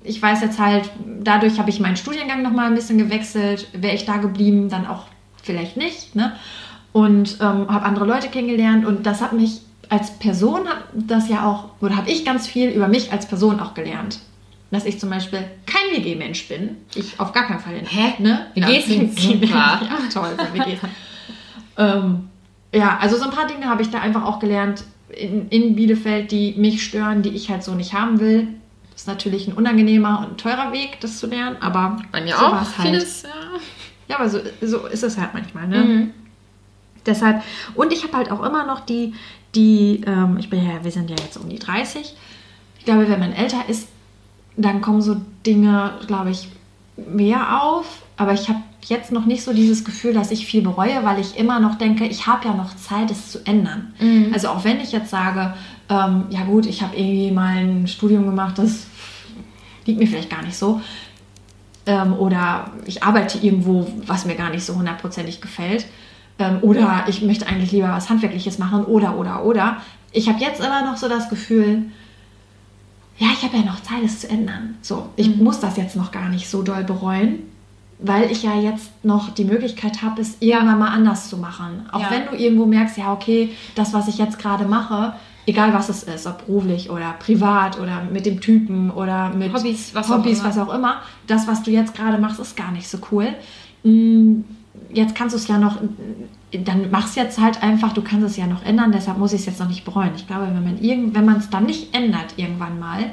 ich 0.04 0.20
weiß 0.20 0.40
jetzt 0.42 0.58
halt, 0.58 0.90
dadurch 1.22 1.58
habe 1.58 1.70
ich 1.70 1.80
meinen 1.80 1.96
Studiengang 1.96 2.42
nochmal 2.42 2.66
ein 2.66 2.74
bisschen 2.74 2.98
gewechselt. 2.98 3.68
Wäre 3.72 3.94
ich 3.94 4.04
da 4.04 4.18
geblieben, 4.18 4.68
dann 4.68 4.86
auch 4.86 5.04
vielleicht 5.42 5.76
nicht. 5.76 6.14
Ne? 6.14 6.32
Und 6.92 7.38
ähm, 7.40 7.68
habe 7.68 7.84
andere 7.84 8.04
Leute 8.04 8.28
kennengelernt 8.28 8.84
und 8.84 9.06
das 9.06 9.20
hat 9.20 9.32
mich 9.32 9.62
als 9.88 10.18
Person, 10.18 10.62
das 10.94 11.28
ja 11.28 11.48
auch, 11.48 11.70
oder 11.80 11.96
habe 11.96 12.10
ich 12.10 12.24
ganz 12.24 12.46
viel 12.46 12.70
über 12.70 12.88
mich 12.88 13.12
als 13.12 13.26
Person 13.26 13.60
auch 13.60 13.74
gelernt. 13.74 14.20
Dass 14.76 14.84
ich 14.84 15.00
zum 15.00 15.08
Beispiel 15.08 15.38
kein 15.64 15.96
WG-Mensch 15.96 16.48
bin. 16.48 16.76
Ich 16.94 17.18
auf 17.18 17.32
gar 17.32 17.46
keinen 17.46 17.60
Fall. 17.60 17.80
Hä? 17.88 18.12
Ne? 18.18 18.46
WGs 18.54 18.86
sind 18.86 19.18
super. 19.18 19.80
Ja, 19.82 19.98
toll, 20.12 20.36
so 20.36 20.58
WGs. 20.58 20.80
ähm, 21.78 22.28
ja, 22.74 22.98
also 23.00 23.16
so 23.16 23.24
ein 23.24 23.30
paar 23.30 23.46
Dinge 23.46 23.66
habe 23.70 23.80
ich 23.80 23.88
da 23.88 24.00
einfach 24.00 24.22
auch 24.22 24.38
gelernt 24.38 24.84
in, 25.08 25.48
in 25.48 25.74
Bielefeld, 25.74 26.30
die 26.30 26.54
mich 26.58 26.84
stören, 26.84 27.22
die 27.22 27.30
ich 27.30 27.48
halt 27.48 27.64
so 27.64 27.74
nicht 27.74 27.94
haben 27.94 28.20
will. 28.20 28.48
Das 28.92 29.02
ist 29.02 29.08
natürlich 29.08 29.48
ein 29.48 29.54
unangenehmer 29.54 30.26
und 30.28 30.38
teurer 30.38 30.72
Weg, 30.72 31.00
das 31.00 31.18
zu 31.18 31.26
lernen, 31.26 31.56
aber 31.60 31.96
Bei 32.12 32.20
mir 32.20 32.36
so 32.36 32.44
auch 32.44 32.52
halt. 32.52 32.74
vieles. 32.82 33.22
Ja. 33.22 33.28
Ja, 34.08 34.16
aber 34.18 34.28
so, 34.28 34.40
so 34.60 34.86
ist 34.86 35.02
es 35.02 35.16
halt 35.18 35.32
manchmal, 35.32 35.66
ne? 35.66 35.84
Mhm. 35.84 36.10
Deshalb, 37.06 37.42
und 37.74 37.92
ich 37.94 38.02
habe 38.02 38.16
halt 38.16 38.30
auch 38.30 38.42
immer 38.42 38.66
noch 38.66 38.80
die, 38.80 39.14
die, 39.54 40.02
ähm, 40.06 40.36
ich 40.38 40.50
bin 40.50 40.64
ja, 40.64 40.84
wir 40.84 40.90
sind 40.90 41.08
ja 41.08 41.16
jetzt 41.16 41.36
um 41.38 41.48
die 41.48 41.58
30. 41.58 42.14
Ich 42.78 42.84
glaube, 42.84 43.08
wenn 43.08 43.18
man 43.18 43.32
älter 43.32 43.68
ist, 43.68 43.88
dann 44.56 44.80
kommen 44.80 45.02
so 45.02 45.16
Dinge, 45.44 45.92
glaube 46.06 46.30
ich, 46.30 46.48
mehr 46.96 47.62
auf. 47.62 48.02
Aber 48.16 48.32
ich 48.32 48.48
habe 48.48 48.60
jetzt 48.84 49.12
noch 49.12 49.26
nicht 49.26 49.42
so 49.42 49.52
dieses 49.52 49.84
Gefühl, 49.84 50.14
dass 50.14 50.30
ich 50.30 50.46
viel 50.46 50.62
bereue, 50.62 51.04
weil 51.04 51.20
ich 51.20 51.36
immer 51.38 51.60
noch 51.60 51.76
denke, 51.76 52.06
ich 52.06 52.26
habe 52.26 52.48
ja 52.48 52.54
noch 52.54 52.74
Zeit, 52.76 53.10
es 53.10 53.32
zu 53.32 53.44
ändern. 53.44 53.94
Mhm. 54.00 54.30
Also 54.32 54.48
auch 54.48 54.64
wenn 54.64 54.80
ich 54.80 54.92
jetzt 54.92 55.10
sage, 55.10 55.54
ähm, 55.88 56.24
ja 56.30 56.44
gut, 56.44 56.66
ich 56.66 56.82
habe 56.82 56.96
irgendwie 56.96 57.30
mal 57.30 57.56
ein 57.56 57.86
Studium 57.86 58.26
gemacht, 58.26 58.58
das 58.58 58.86
liegt 59.84 59.98
mir 59.98 60.06
vielleicht 60.06 60.30
gar 60.30 60.42
nicht 60.42 60.56
so. 60.56 60.80
Ähm, 61.86 62.14
oder 62.14 62.70
ich 62.84 63.02
arbeite 63.02 63.38
irgendwo, 63.38 63.86
was 64.06 64.24
mir 64.24 64.34
gar 64.34 64.50
nicht 64.50 64.64
so 64.64 64.74
hundertprozentig 64.74 65.40
gefällt. 65.40 65.86
Ähm, 66.38 66.58
oder 66.62 67.04
ich 67.08 67.22
möchte 67.22 67.46
eigentlich 67.46 67.72
lieber 67.72 67.88
was 67.88 68.10
Handwerkliches 68.10 68.58
machen. 68.58 68.84
Oder, 68.84 69.18
oder, 69.18 69.44
oder. 69.44 69.78
Ich 70.12 70.28
habe 70.28 70.40
jetzt 70.40 70.60
immer 70.60 70.84
noch 70.84 70.96
so 70.96 71.08
das 71.08 71.28
Gefühl, 71.28 71.90
ja, 73.18 73.28
ich 73.32 73.42
habe 73.42 73.56
ja 73.56 73.62
noch 73.64 73.80
Zeit, 73.82 74.02
es 74.04 74.20
zu 74.20 74.28
ändern. 74.28 74.76
So, 74.82 75.08
ich 75.16 75.36
Mhm. 75.36 75.44
muss 75.44 75.60
das 75.60 75.76
jetzt 75.76 75.96
noch 75.96 76.10
gar 76.12 76.28
nicht 76.28 76.48
so 76.48 76.62
doll 76.62 76.84
bereuen, 76.84 77.40
weil 77.98 78.30
ich 78.30 78.42
ja 78.42 78.54
jetzt 78.54 78.90
noch 79.04 79.30
die 79.30 79.44
Möglichkeit 79.44 80.02
habe, 80.02 80.20
es 80.20 80.36
irgendwann 80.40 80.78
mal 80.78 80.88
anders 80.90 81.28
zu 81.30 81.38
machen. 81.38 81.86
Auch 81.92 82.00
Ja. 82.00 82.10
wenn 82.10 82.26
du 82.26 82.34
irgendwo 82.36 82.66
merkst, 82.66 82.98
ja, 82.98 83.12
okay, 83.12 83.50
das, 83.74 83.92
was 83.94 84.06
ich 84.08 84.18
jetzt 84.18 84.38
gerade 84.38 84.66
mache, 84.66 85.14
egal 85.46 85.72
was 85.72 85.88
es 85.88 86.02
ist, 86.02 86.26
ob 86.26 86.44
beruflich 86.46 86.90
oder 86.90 87.14
privat 87.18 87.78
oder 87.80 88.02
mit 88.12 88.26
dem 88.26 88.40
Typen 88.40 88.90
oder 88.90 89.30
mit 89.30 89.52
Hobbys, 89.54 89.94
was 89.94 90.10
auch 90.10 90.18
Hobbys, 90.18 90.40
immer. 90.40 90.48
was 90.48 90.58
auch 90.58 90.74
immer, 90.74 90.96
das, 91.26 91.46
was 91.46 91.62
du 91.62 91.70
jetzt 91.70 91.94
gerade 91.94 92.18
machst, 92.18 92.38
ist 92.40 92.56
gar 92.56 92.70
nicht 92.72 92.88
so 92.88 92.98
cool. 93.10 93.28
Mm, 93.84 94.40
Jetzt 94.92 95.14
kannst 95.14 95.32
du 95.34 95.38
es 95.38 95.48
ja 95.48 95.56
noch, 95.58 95.78
dann 96.52 96.90
mach's 96.90 97.14
jetzt 97.16 97.40
halt 97.40 97.62
einfach, 97.62 97.92
du 97.92 98.02
kannst 98.02 98.24
es 98.26 98.36
ja 98.36 98.46
noch 98.46 98.64
ändern, 98.64 98.92
deshalb 98.92 99.18
muss 99.18 99.32
ich 99.32 99.40
es 99.40 99.46
jetzt 99.46 99.60
noch 99.60 99.68
nicht 99.68 99.84
bereuen. 99.84 100.12
Ich 100.16 100.26
glaube, 100.26 100.46
wenn 100.46 100.62
man 100.64 100.78
irgend, 100.80 101.14
wenn 101.14 101.24
man 101.24 101.36
es 101.38 101.50
dann 101.50 101.64
nicht 101.66 101.94
ändert 101.94 102.34
irgendwann 102.36 102.78
mal 102.78 103.06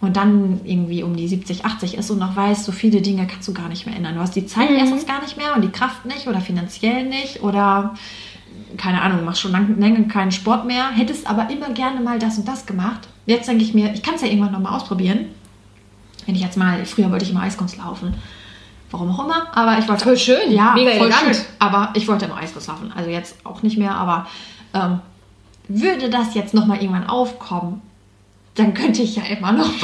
und 0.00 0.16
dann 0.16 0.60
irgendwie 0.64 1.02
um 1.02 1.14
die 1.16 1.28
70, 1.28 1.64
80 1.64 1.96
ist 1.98 2.10
und 2.10 2.18
noch 2.18 2.34
weiß, 2.34 2.64
so 2.64 2.72
viele 2.72 3.00
Dinge 3.00 3.26
kannst 3.26 3.46
du 3.48 3.54
gar 3.54 3.68
nicht 3.68 3.86
mehr 3.86 3.94
ändern. 3.94 4.14
Du 4.16 4.20
hast 4.20 4.34
die 4.34 4.46
Zeit 4.46 4.70
Mhm. 4.70 4.76
erstens 4.76 5.06
gar 5.06 5.22
nicht 5.22 5.36
mehr 5.36 5.54
und 5.54 5.62
die 5.62 5.68
Kraft 5.70 6.04
nicht 6.04 6.26
oder 6.26 6.40
finanziell 6.40 7.04
nicht 7.06 7.42
oder 7.42 7.94
keine 8.76 9.02
Ahnung, 9.02 9.24
machst 9.24 9.40
schon 9.40 9.52
lange 9.52 10.06
keinen 10.08 10.32
Sport 10.32 10.66
mehr, 10.66 10.90
hättest 10.90 11.28
aber 11.28 11.50
immer 11.50 11.70
gerne 11.70 12.00
mal 12.00 12.18
das 12.18 12.38
und 12.38 12.46
das 12.46 12.66
gemacht. 12.66 13.08
Jetzt 13.26 13.48
denke 13.48 13.62
ich 13.64 13.74
mir, 13.74 13.92
ich 13.92 14.02
kann 14.02 14.14
es 14.14 14.22
ja 14.22 14.28
irgendwann 14.28 14.52
noch 14.52 14.60
mal 14.60 14.74
ausprobieren. 14.74 15.26
Wenn 16.26 16.34
ich 16.34 16.42
jetzt 16.42 16.56
mal, 16.56 16.84
früher 16.84 17.10
wollte 17.10 17.24
ich 17.24 17.30
immer 17.30 17.42
Eiskunst 17.42 17.78
laufen. 17.78 18.14
Warum 18.90 19.10
auch 19.10 19.24
immer, 19.24 19.46
aber 19.56 19.78
ich 19.78 19.88
wollte. 19.88 20.02
Voll 20.04 20.16
schön, 20.18 20.50
Ja, 20.50 20.72
mega 20.74 20.90
voll 20.92 21.06
elegant. 21.08 21.36
schön. 21.36 21.44
Aber 21.58 21.90
ich 21.94 22.08
wollte 22.08 22.24
immer 22.24 22.36
Eiskunst 22.38 22.68
laufen. 22.68 22.92
Also 22.96 23.08
jetzt 23.10 23.36
auch 23.44 23.62
nicht 23.62 23.78
mehr, 23.78 23.94
aber 23.94 24.26
ähm, 24.74 25.00
würde 25.68 26.10
das 26.10 26.34
jetzt 26.34 26.54
noch 26.54 26.66
mal 26.66 26.80
irgendwann 26.80 27.06
aufkommen, 27.08 27.80
dann 28.56 28.74
könnte 28.74 29.02
ich 29.02 29.14
ja 29.16 29.22
immer 29.24 29.52
noch. 29.52 29.70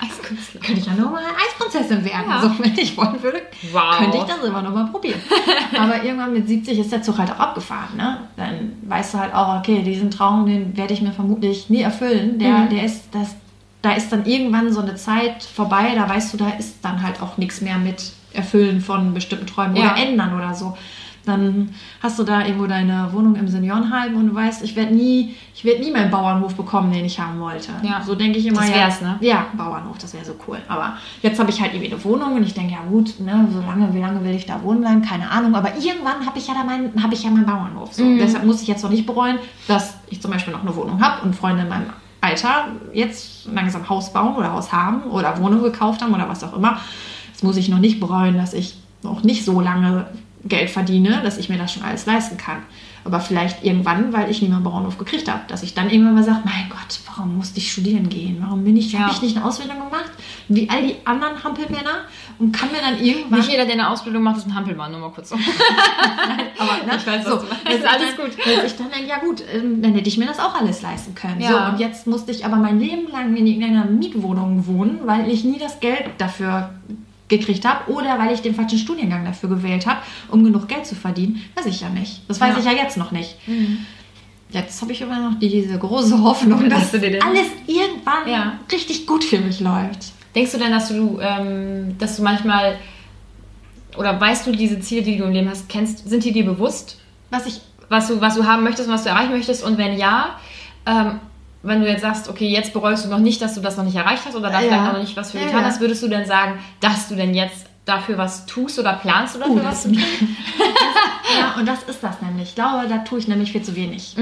Eiskünstler. 0.00 0.60
könnte 0.60 0.80
ich 0.80 0.86
ja 0.86 0.94
noch 0.94 1.12
mal 1.12 1.22
Eisprinzessin 1.46 2.04
werden. 2.04 2.24
Ja. 2.28 2.42
So, 2.42 2.50
wenn 2.58 2.76
ich 2.76 2.96
wollen 2.96 3.22
würde, 3.22 3.40
Wow. 3.72 3.98
könnte 3.98 4.16
ich 4.18 4.24
das 4.24 4.42
immer 4.42 4.60
noch 4.60 4.74
mal 4.74 4.86
probieren. 4.86 5.20
Aber 5.78 6.02
irgendwann 6.02 6.32
mit 6.32 6.48
70 6.48 6.76
ist 6.80 6.90
der 6.90 7.02
Zug 7.02 7.18
halt 7.18 7.30
auch 7.30 7.38
abgefahren. 7.38 7.96
Ne? 7.96 8.18
Dann 8.36 8.72
weißt 8.88 9.14
du 9.14 9.18
halt 9.18 9.32
auch, 9.32 9.58
okay, 9.60 9.80
diesen 9.82 10.10
Traum, 10.10 10.44
den 10.46 10.76
werde 10.76 10.92
ich 10.92 11.02
mir 11.02 11.12
vermutlich 11.12 11.70
nie 11.70 11.82
erfüllen. 11.82 12.38
Der, 12.40 12.50
Mhm. 12.58 12.68
der 12.70 12.84
ist, 12.84 13.04
das, 13.12 13.28
da 13.80 13.92
ist 13.92 14.10
dann 14.10 14.26
irgendwann 14.26 14.72
so 14.72 14.80
eine 14.80 14.96
Zeit 14.96 15.42
vorbei, 15.44 15.92
da 15.94 16.08
weißt 16.08 16.32
du, 16.34 16.36
da 16.36 16.48
ist 16.58 16.78
dann 16.82 17.00
halt 17.02 17.22
auch 17.22 17.36
nichts 17.36 17.60
mehr 17.60 17.78
mit 17.78 18.02
Erfüllen 18.34 18.80
von 18.80 19.14
bestimmten 19.14 19.46
Träumen 19.46 19.76
Ja. 19.76 19.92
oder 19.92 19.96
ändern 19.96 20.34
oder 20.36 20.54
so. 20.54 20.76
Dann 21.24 21.72
hast 22.02 22.18
du 22.18 22.24
da 22.24 22.44
irgendwo 22.44 22.66
deine 22.66 23.08
Wohnung 23.12 23.36
im 23.36 23.46
Seniorenheim 23.46 24.16
und 24.16 24.30
du 24.30 24.34
weißt, 24.34 24.64
ich 24.64 24.74
werde 24.74 24.92
nie, 24.92 25.36
ich 25.54 25.64
werde 25.64 25.80
nie 25.80 25.92
meinen 25.92 26.10
Bauernhof 26.10 26.56
bekommen, 26.56 26.92
den 26.92 27.04
ich 27.04 27.20
haben 27.20 27.38
wollte. 27.38 27.70
Ja. 27.82 28.02
So 28.04 28.16
denke 28.16 28.40
ich 28.40 28.46
immer. 28.46 28.58
Das 28.60 28.70
ja, 28.70 28.74
wär's, 28.74 29.00
ne? 29.00 29.18
Ja, 29.20 29.46
Bauernhof, 29.56 29.98
das 29.98 30.14
wäre 30.14 30.24
so 30.24 30.34
cool. 30.48 30.58
Aber 30.66 30.94
jetzt 31.22 31.38
habe 31.38 31.48
ich 31.50 31.60
halt 31.60 31.74
irgendwie 31.74 31.92
eine 31.92 32.02
Wohnung 32.02 32.34
und 32.34 32.42
ich 32.42 32.54
denke, 32.54 32.72
ja 32.72 32.80
gut, 32.90 33.20
ne, 33.20 33.46
so 33.52 33.60
lange, 33.60 33.94
wie 33.94 34.00
lange 34.00 34.24
will 34.24 34.34
ich 34.34 34.46
da 34.46 34.60
wohnen 34.64 34.80
bleiben? 34.80 35.02
Keine 35.02 35.30
Ahnung. 35.30 35.54
Aber 35.54 35.76
irgendwann 35.76 36.26
habe 36.26 36.38
ich 36.38 36.48
ja 36.48 36.54
da 36.54 36.64
meinen, 36.64 37.00
habe 37.00 37.14
ich 37.14 37.22
ja 37.22 37.30
meinen 37.30 37.46
Bauernhof. 37.46 37.92
So. 37.92 38.02
Mhm. 38.04 38.18
Deshalb 38.18 38.44
muss 38.44 38.60
ich 38.60 38.66
jetzt 38.66 38.82
noch 38.82 38.90
nicht 38.90 39.06
bereuen, 39.06 39.38
dass 39.68 39.94
ich 40.10 40.20
zum 40.20 40.32
Beispiel 40.32 40.52
noch 40.52 40.62
eine 40.62 40.74
Wohnung 40.74 41.00
habe 41.00 41.22
und 41.22 41.36
Freunde 41.36 41.62
in 41.62 41.68
meinem 41.68 41.86
Alter 42.20 42.66
jetzt 42.92 43.46
langsam 43.46 43.88
Haus 43.88 44.12
bauen 44.12 44.34
oder 44.34 44.52
Haus 44.52 44.72
haben 44.72 45.02
oder 45.04 45.38
Wohnung 45.38 45.62
gekauft 45.62 46.02
haben 46.02 46.12
oder 46.12 46.28
was 46.28 46.42
auch 46.42 46.56
immer. 46.56 46.80
Muss 47.42 47.56
ich 47.56 47.68
noch 47.68 47.78
nicht 47.78 48.00
bereuen, 48.00 48.36
dass 48.36 48.52
ich 48.54 48.76
noch 49.02 49.22
nicht 49.22 49.44
so 49.44 49.60
lange 49.60 50.06
Geld 50.44 50.70
verdiene, 50.70 51.20
dass 51.22 51.38
ich 51.38 51.48
mir 51.48 51.58
das 51.58 51.72
schon 51.72 51.82
alles 51.84 52.06
leisten 52.06 52.36
kann. 52.36 52.58
Aber 53.04 53.18
vielleicht 53.18 53.64
irgendwann, 53.64 54.12
weil 54.12 54.30
ich 54.30 54.42
nie 54.42 54.48
mal 54.48 54.56
einen 54.56 54.64
Bauernhof 54.64 54.96
gekriegt 54.96 55.28
habe, 55.28 55.40
dass 55.48 55.64
ich 55.64 55.74
dann 55.74 55.90
irgendwann 55.90 56.14
mal 56.14 56.22
sage, 56.22 56.40
mein 56.44 56.68
Gott, 56.68 57.00
warum 57.08 57.36
musste 57.36 57.58
ich 57.58 57.72
studieren 57.72 58.08
gehen? 58.08 58.38
Warum 58.40 58.62
bin 58.62 58.76
ich, 58.76 58.92
Ja. 58.92 59.00
habe 59.00 59.12
ich 59.12 59.22
nicht 59.22 59.36
eine 59.36 59.44
Ausbildung 59.44 59.76
gemacht? 59.78 60.10
Wie 60.48 60.70
all 60.70 60.86
die 60.86 60.94
anderen 61.04 61.42
Hampelmänner 61.42 62.04
und 62.38 62.52
kann 62.52 62.70
mir 62.70 62.78
dann 62.80 63.04
irgendwann... 63.04 63.40
Nicht 63.40 63.50
jeder, 63.50 63.64
der 63.64 63.74
eine 63.74 63.88
Ausbildung 63.90 64.22
macht, 64.22 64.36
ist 64.38 64.46
ein 64.46 64.54
Hampelmann, 64.54 64.92
nur 64.92 65.00
mal 65.00 65.10
kurz. 65.10 65.30
so. 65.30 65.34
aber 66.58 66.86
ne, 66.86 66.92
Ich 66.96 67.06
weiß, 67.06 67.24
was 67.24 67.32
so, 67.32 67.36
meinst. 67.48 67.66
dass 67.66 67.74
Ist 67.74 67.86
alles 67.86 68.16
dann, 68.16 68.24
gut. 68.26 68.36
Dass 68.38 68.64
ich 68.72 68.76
dann 68.76 68.90
denke, 68.90 69.08
ja 69.08 69.18
gut, 69.18 69.42
ähm, 69.52 69.82
dann 69.82 69.94
hätte 69.94 70.08
ich 70.08 70.18
mir 70.18 70.26
das 70.26 70.38
auch 70.38 70.54
alles 70.54 70.82
leisten 70.82 71.14
können. 71.16 71.40
Ja. 71.40 71.48
So, 71.50 71.72
und 71.72 71.80
jetzt 71.80 72.06
musste 72.06 72.30
ich 72.30 72.44
aber 72.44 72.56
mein 72.56 72.78
Leben 72.78 73.10
lang 73.10 73.36
in 73.36 73.46
irgendeiner 73.48 73.84
Mietwohnung 73.84 74.64
wohnen, 74.68 75.00
weil 75.06 75.28
ich 75.28 75.42
nie 75.44 75.58
das 75.58 75.80
Geld 75.80 76.04
dafür 76.18 76.70
gekriegt 77.38 77.64
habe 77.64 77.90
oder 77.90 78.18
weil 78.18 78.32
ich 78.34 78.42
den 78.42 78.54
falschen 78.54 78.78
Studiengang 78.78 79.24
dafür 79.24 79.48
gewählt 79.48 79.86
habe, 79.86 80.00
um 80.30 80.44
genug 80.44 80.68
Geld 80.68 80.86
zu 80.86 80.94
verdienen. 80.94 81.42
Weiß 81.56 81.66
ich 81.66 81.80
ja 81.80 81.88
nicht. 81.88 82.20
Das 82.28 82.40
weiß 82.40 82.54
Ja. 82.54 82.58
ich 82.60 82.64
ja 82.64 82.72
jetzt 82.84 82.96
noch 82.96 83.10
nicht. 83.10 83.36
Jetzt 84.50 84.82
habe 84.82 84.92
ich 84.92 85.00
immer 85.00 85.18
noch 85.30 85.38
die, 85.38 85.48
diese 85.48 85.78
große 85.78 86.22
Hoffnung, 86.22 86.68
dass 86.68 86.80
Dass 86.82 86.90
du 86.92 87.00
dir 87.00 87.10
den- 87.12 87.22
alles 87.22 87.46
irgendwann 87.66 88.28
Ja. 88.28 88.52
richtig 88.70 89.06
gut 89.06 89.24
für 89.24 89.38
mich 89.40 89.60
läuft. 89.60 90.12
Denkst 90.34 90.52
du 90.52 90.58
denn, 90.58 90.70
dass 90.72 90.88
du, 90.88 91.18
ähm, 91.20 91.96
dass 91.98 92.16
du 92.16 92.22
manchmal 92.22 92.76
oder 93.96 94.18
weißt 94.20 94.46
du 94.46 94.52
diese 94.52 94.80
Ziele, 94.80 95.02
die 95.02 95.16
du 95.18 95.24
im 95.24 95.32
Leben 95.32 95.48
hast, 95.50 95.68
kennst, 95.68 96.08
sind 96.08 96.24
die 96.24 96.32
dir 96.32 96.44
bewusst, 96.44 96.98
Was 97.30 97.46
ich 97.46 97.60
was 97.88 98.08
du, 98.08 98.20
was 98.22 98.34
du 98.36 98.44
haben 98.46 98.62
möchtest 98.62 98.88
und 98.88 98.94
was 98.94 99.02
du 99.04 99.10
erreichen 99.10 99.32
möchtest? 99.32 99.62
Und 99.62 99.76
wenn 99.76 99.98
ja, 99.98 100.38
ähm, 100.86 101.18
wenn 101.62 101.80
du 101.80 101.88
jetzt 101.88 102.02
sagst, 102.02 102.28
okay, 102.28 102.48
jetzt 102.48 102.72
bereust 102.72 103.04
du 103.04 103.08
noch 103.08 103.18
nicht, 103.18 103.40
dass 103.42 103.54
du 103.54 103.60
das 103.60 103.76
noch 103.76 103.84
nicht 103.84 103.96
erreicht 103.96 104.22
hast 104.26 104.34
oder 104.36 104.50
da 104.50 104.60
Ja. 104.60 104.68
vielleicht 104.68 104.88
auch 104.88 104.92
noch 104.94 105.00
nicht 105.00 105.16
was 105.16 105.30
für 105.32 105.38
Ja, 105.38 105.46
getan 105.46 105.64
hast, 105.64 105.80
würdest 105.80 106.02
du 106.02 106.08
denn 106.08 106.26
sagen, 106.26 106.58
dass 106.80 107.08
du 107.08 107.14
denn 107.14 107.34
jetzt 107.34 107.66
dafür 107.84 108.16
was 108.18 108.46
tust 108.46 108.78
oder 108.78 108.94
planst 108.94 109.36
oder 109.36 109.46
Uh, 109.48 109.54
dafür 109.56 109.70
was 109.70 109.82
das- 109.82 109.92
zu 109.92 109.92
tun? 109.92 110.02
ja, 111.38 111.54
und 111.58 111.66
das 111.68 111.82
ist 111.84 112.02
das 112.02 112.20
nämlich. 112.22 112.48
Ich 112.50 112.54
glaube, 112.54 112.86
da 112.88 112.98
tue 112.98 113.18
ich 113.18 113.28
nämlich 113.28 113.52
viel 113.52 113.62
zu 113.62 113.74
wenig. 113.76 114.16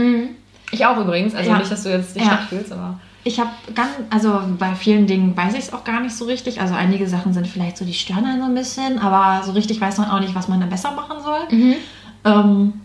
Ich 0.72 0.87
auch 0.87 0.96
übrigens, 0.98 1.35
also 1.35 1.50
Ja. 1.50 1.59
nicht, 1.59 1.70
dass 1.70 1.83
du 1.83 1.90
jetzt 1.90 2.14
dich 2.16 2.24
Ja. 2.24 2.38
fühlst, 2.48 2.72
aber 2.72 2.98
Ich 3.22 3.38
habe 3.38 3.50
ganz, 3.74 3.90
also 4.09 4.40
bei 4.59 4.74
vielen 4.74 5.07
Dingen 5.07 5.37
weiß 5.37 5.53
ich 5.53 5.61
es 5.61 5.72
auch 5.74 5.85
gar 5.85 6.00
nicht 6.00 6.16
so 6.16 6.24
richtig. 6.24 6.62
Also 6.62 6.72
einige 6.74 7.07
Sachen 7.07 7.35
sind 7.35 7.46
vielleicht 7.46 7.76
so, 7.76 7.85
die 7.85 7.92
stören 7.92 8.24
einen 8.24 8.40
so 8.40 8.46
ein 8.46 8.55
bisschen, 8.55 8.98
aber 8.98 9.44
so 9.44 9.53
richtig 9.53 9.79
weiß 9.79 9.98
man 9.98 10.09
auch 10.11 10.20
nicht, 10.20 10.35
was 10.35 10.48
man 10.48 10.59
dann 10.61 10.70
besser 10.70 10.92
machen 10.92 11.18
soll. 11.22 11.76
Ähm, 12.24 12.81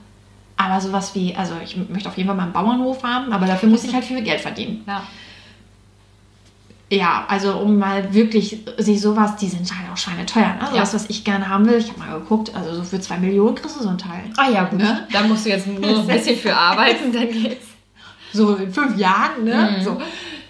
aber 0.58 0.80
sowas 0.80 1.14
wie, 1.16 1.36
also 1.36 1.56
ich 1.64 1.78
möchte 1.90 2.10
auf 2.10 2.18
jeden 2.18 2.28
Fall 2.28 2.36
mal 2.36 2.44
einen 2.44 2.54
Bauernhof 2.54 3.04
haben, 3.04 3.32
aber 3.34 3.46
dafür 3.46 3.70
muss 3.70 3.84
ich 3.84 3.94
halt 3.94 4.06
viel 4.06 4.22
Geld 4.22 4.42
verdienen. 4.42 4.84
ja. 4.88 5.04
Ja, 6.92 7.26
also 7.28 7.54
um 7.58 7.80
mal 7.80 8.14
wirklich 8.14 8.60
sich 8.78 9.02
sowas, 9.02 9.36
die 9.38 9.48
sind 9.48 9.68
halt 9.76 9.92
auch 9.92 9.98
schweineteuer. 9.98 10.54
Ne? 10.54 10.70
Ja. 10.72 10.82
Das, 10.82 10.94
was 10.94 11.10
ich 11.10 11.24
gerne 11.24 11.50
haben 11.50 11.66
will, 11.66 11.80
ich 11.80 11.90
habe 11.90 12.00
mal 12.00 12.20
geguckt, 12.20 12.54
also 12.56 12.76
so 12.76 12.84
für 12.84 13.00
zwei 13.00 13.18
Millionen 13.18 13.56
kriegst 13.56 13.80
du 13.80 13.84
so 13.84 13.90
ein 13.90 13.98
Teil. 13.98 14.22
Ah 14.38 14.50
ja, 14.50 14.66
gut. 14.66 14.80
Ne? 14.80 15.08
Da 15.12 15.24
musst 15.24 15.46
du 15.46 15.50
jetzt 15.50 15.66
nur 15.66 15.84
ein 16.00 16.08
bisschen 16.08 16.38
für 16.38 16.56
arbeiten, 16.56 17.12
dann 17.12 17.32
geht's. 17.32 17.66
So 18.34 18.56
in 18.56 18.72
fünf 18.72 18.98
Jahren, 18.98 19.46
ne? 19.46 19.78
Mhm. 19.78 19.84
So. 19.84 20.02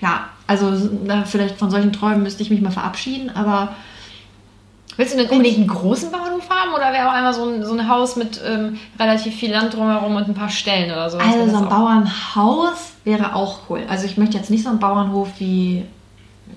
Ja, 0.01 0.27
also 0.45 0.73
na, 1.05 1.23
vielleicht 1.23 1.57
von 1.57 1.71
solchen 1.71 1.93
Träumen 1.93 2.23
müsste 2.23 2.43
ich 2.43 2.49
mich 2.49 2.61
mal 2.61 2.71
verabschieden, 2.71 3.29
aber 3.29 3.75
Willst 4.97 5.13
du 5.13 5.17
denn 5.17 5.29
unbedingt 5.29 5.57
einen 5.57 5.67
großen 5.67 6.11
Bauernhof 6.11 6.49
haben 6.49 6.73
oder 6.73 6.93
wäre 6.93 7.09
auch 7.09 7.13
einmal 7.13 7.33
so 7.33 7.49
ein, 7.49 7.65
so 7.65 7.73
ein 7.73 7.89
Haus 7.89 8.15
mit 8.15 8.39
ähm, 8.45 8.77
relativ 8.99 9.35
viel 9.35 9.51
Land 9.51 9.73
drumherum 9.73 10.15
und 10.15 10.27
ein 10.27 10.33
paar 10.33 10.49
Stellen 10.49 10.91
oder 10.91 11.09
so? 11.09 11.17
Also 11.17 11.49
so 11.49 11.57
ein 11.57 11.69
Bauernhaus 11.69 12.93
wäre 13.03 13.35
auch 13.35 13.69
cool. 13.69 13.83
Also 13.89 14.05
ich 14.05 14.17
möchte 14.17 14.37
jetzt 14.37 14.49
nicht 14.49 14.63
so 14.63 14.69
einen 14.69 14.79
Bauernhof 14.79 15.29
wie 15.39 15.85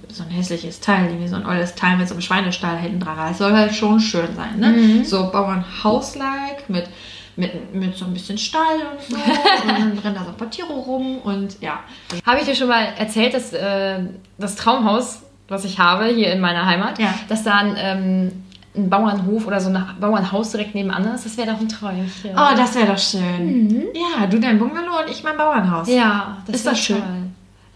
so 0.08 0.22
ein 0.22 0.30
hässliches 0.30 0.80
Teil, 0.80 1.20
wie 1.20 1.28
so 1.28 1.36
ein 1.36 1.46
olles 1.46 1.74
Teil 1.74 1.96
mit 1.96 2.08
so 2.08 2.14
einem 2.14 2.22
Schweinestall 2.22 2.78
hinten 2.78 3.00
dran. 3.00 3.30
Es 3.30 3.38
soll 3.38 3.52
halt 3.52 3.74
schon 3.74 4.00
schön 4.00 4.34
sein, 4.34 4.58
ne? 4.58 4.68
Mhm. 4.68 5.04
So 5.04 5.30
Bauernhaus-like 5.30 6.68
mit, 6.68 6.88
mit, 7.36 7.74
mit 7.74 7.96
so 7.96 8.04
ein 8.04 8.14
bisschen 8.14 8.38
Stall 8.38 8.76
und 8.92 9.02
so. 9.02 9.16
und 9.62 9.68
dann 9.68 9.98
rennen 9.98 10.14
da 10.14 10.24
so 10.24 10.30
ein 10.30 10.36
paar 10.36 10.50
Tiere 10.50 10.72
rum 10.72 11.18
und 11.18 11.60
ja. 11.60 11.80
Habe 12.24 12.40
ich 12.40 12.46
dir 12.46 12.54
schon 12.54 12.68
mal 12.68 12.84
erzählt, 12.98 13.34
dass 13.34 13.52
äh, 13.52 14.00
das 14.38 14.56
Traumhaus, 14.56 15.22
was 15.48 15.64
ich 15.64 15.78
habe 15.78 16.06
hier 16.06 16.32
in 16.32 16.40
meiner 16.40 16.66
Heimat, 16.66 16.98
Ja. 16.98 17.14
dass 17.28 17.42
da 17.42 17.54
ein, 17.56 17.74
ähm, 17.78 18.32
ein 18.76 18.90
Bauernhof 18.90 19.46
oder 19.46 19.60
so 19.60 19.70
ein 19.70 19.82
Bauernhaus 20.00 20.50
direkt 20.52 20.74
nebenan 20.74 21.04
ist? 21.14 21.24
Das 21.24 21.36
wäre 21.36 21.50
doch 21.52 21.60
ein 21.60 21.68
Träumchen. 21.68 22.30
Oh, 22.34 22.56
das 22.56 22.74
wäre 22.74 22.86
doch 22.86 22.98
schön. 22.98 23.86
Ja, 23.94 24.26
du 24.26 24.38
dein 24.38 24.58
Bungalow 24.58 25.00
und 25.04 25.10
ich 25.10 25.22
mein 25.24 25.36
Bauernhaus. 25.36 25.88
ja, 25.88 26.36
Ist 26.46 26.64
wär 26.64 26.72
das 26.72 26.80
schön? 26.80 27.02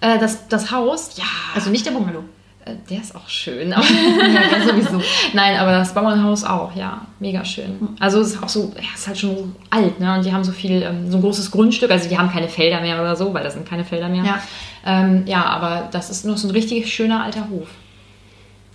Äh, 0.00 0.18
das, 0.18 0.48
das 0.48 0.70
Haus, 0.70 1.16
ja. 1.16 1.24
Also 1.54 1.70
nicht 1.70 1.86
der 1.86 1.92
Bungalow. 1.92 2.24
Äh, 2.64 2.74
Der 2.90 3.00
ist 3.00 3.14
auch 3.16 3.28
schön. 3.28 3.72
Aber 3.72 3.84
Ja, 3.86 4.66
sowieso. 4.68 5.00
Nein, 5.32 5.56
aber 5.58 5.72
das 5.72 5.94
Bauernhaus 5.94 6.44
auch, 6.44 6.74
ja. 6.76 7.00
Mega 7.18 7.44
schön. 7.44 7.88
Also 7.98 8.20
es 8.20 8.34
ist 8.34 8.42
auch 8.42 8.48
so, 8.48 8.72
ja, 8.76 8.82
es 8.94 9.00
ist 9.00 9.06
halt 9.08 9.18
schon 9.18 9.36
so 9.36 9.52
alt, 9.70 9.98
ne? 9.98 10.14
Und 10.16 10.24
die 10.24 10.32
haben 10.32 10.44
so 10.44 10.52
viel, 10.52 10.82
ähm, 10.82 11.10
so 11.10 11.18
ein 11.18 11.22
großes 11.22 11.50
Grundstück, 11.50 11.90
also 11.90 12.08
die 12.08 12.16
haben 12.18 12.30
keine 12.30 12.48
Felder 12.48 12.80
mehr 12.80 13.00
oder 13.00 13.16
so, 13.16 13.32
weil 13.34 13.42
das 13.42 13.54
sind 13.54 13.68
keine 13.68 13.84
Felder 13.84 14.08
mehr. 14.08 14.24
Ja. 14.24 14.38
Ähm, 14.84 15.22
ja, 15.26 15.44
aber 15.44 15.88
das 15.92 16.10
ist 16.10 16.24
noch 16.24 16.36
so 16.36 16.48
ein 16.48 16.52
richtig 16.52 16.92
schöner 16.92 17.22
alter 17.22 17.48
Hof. 17.48 17.68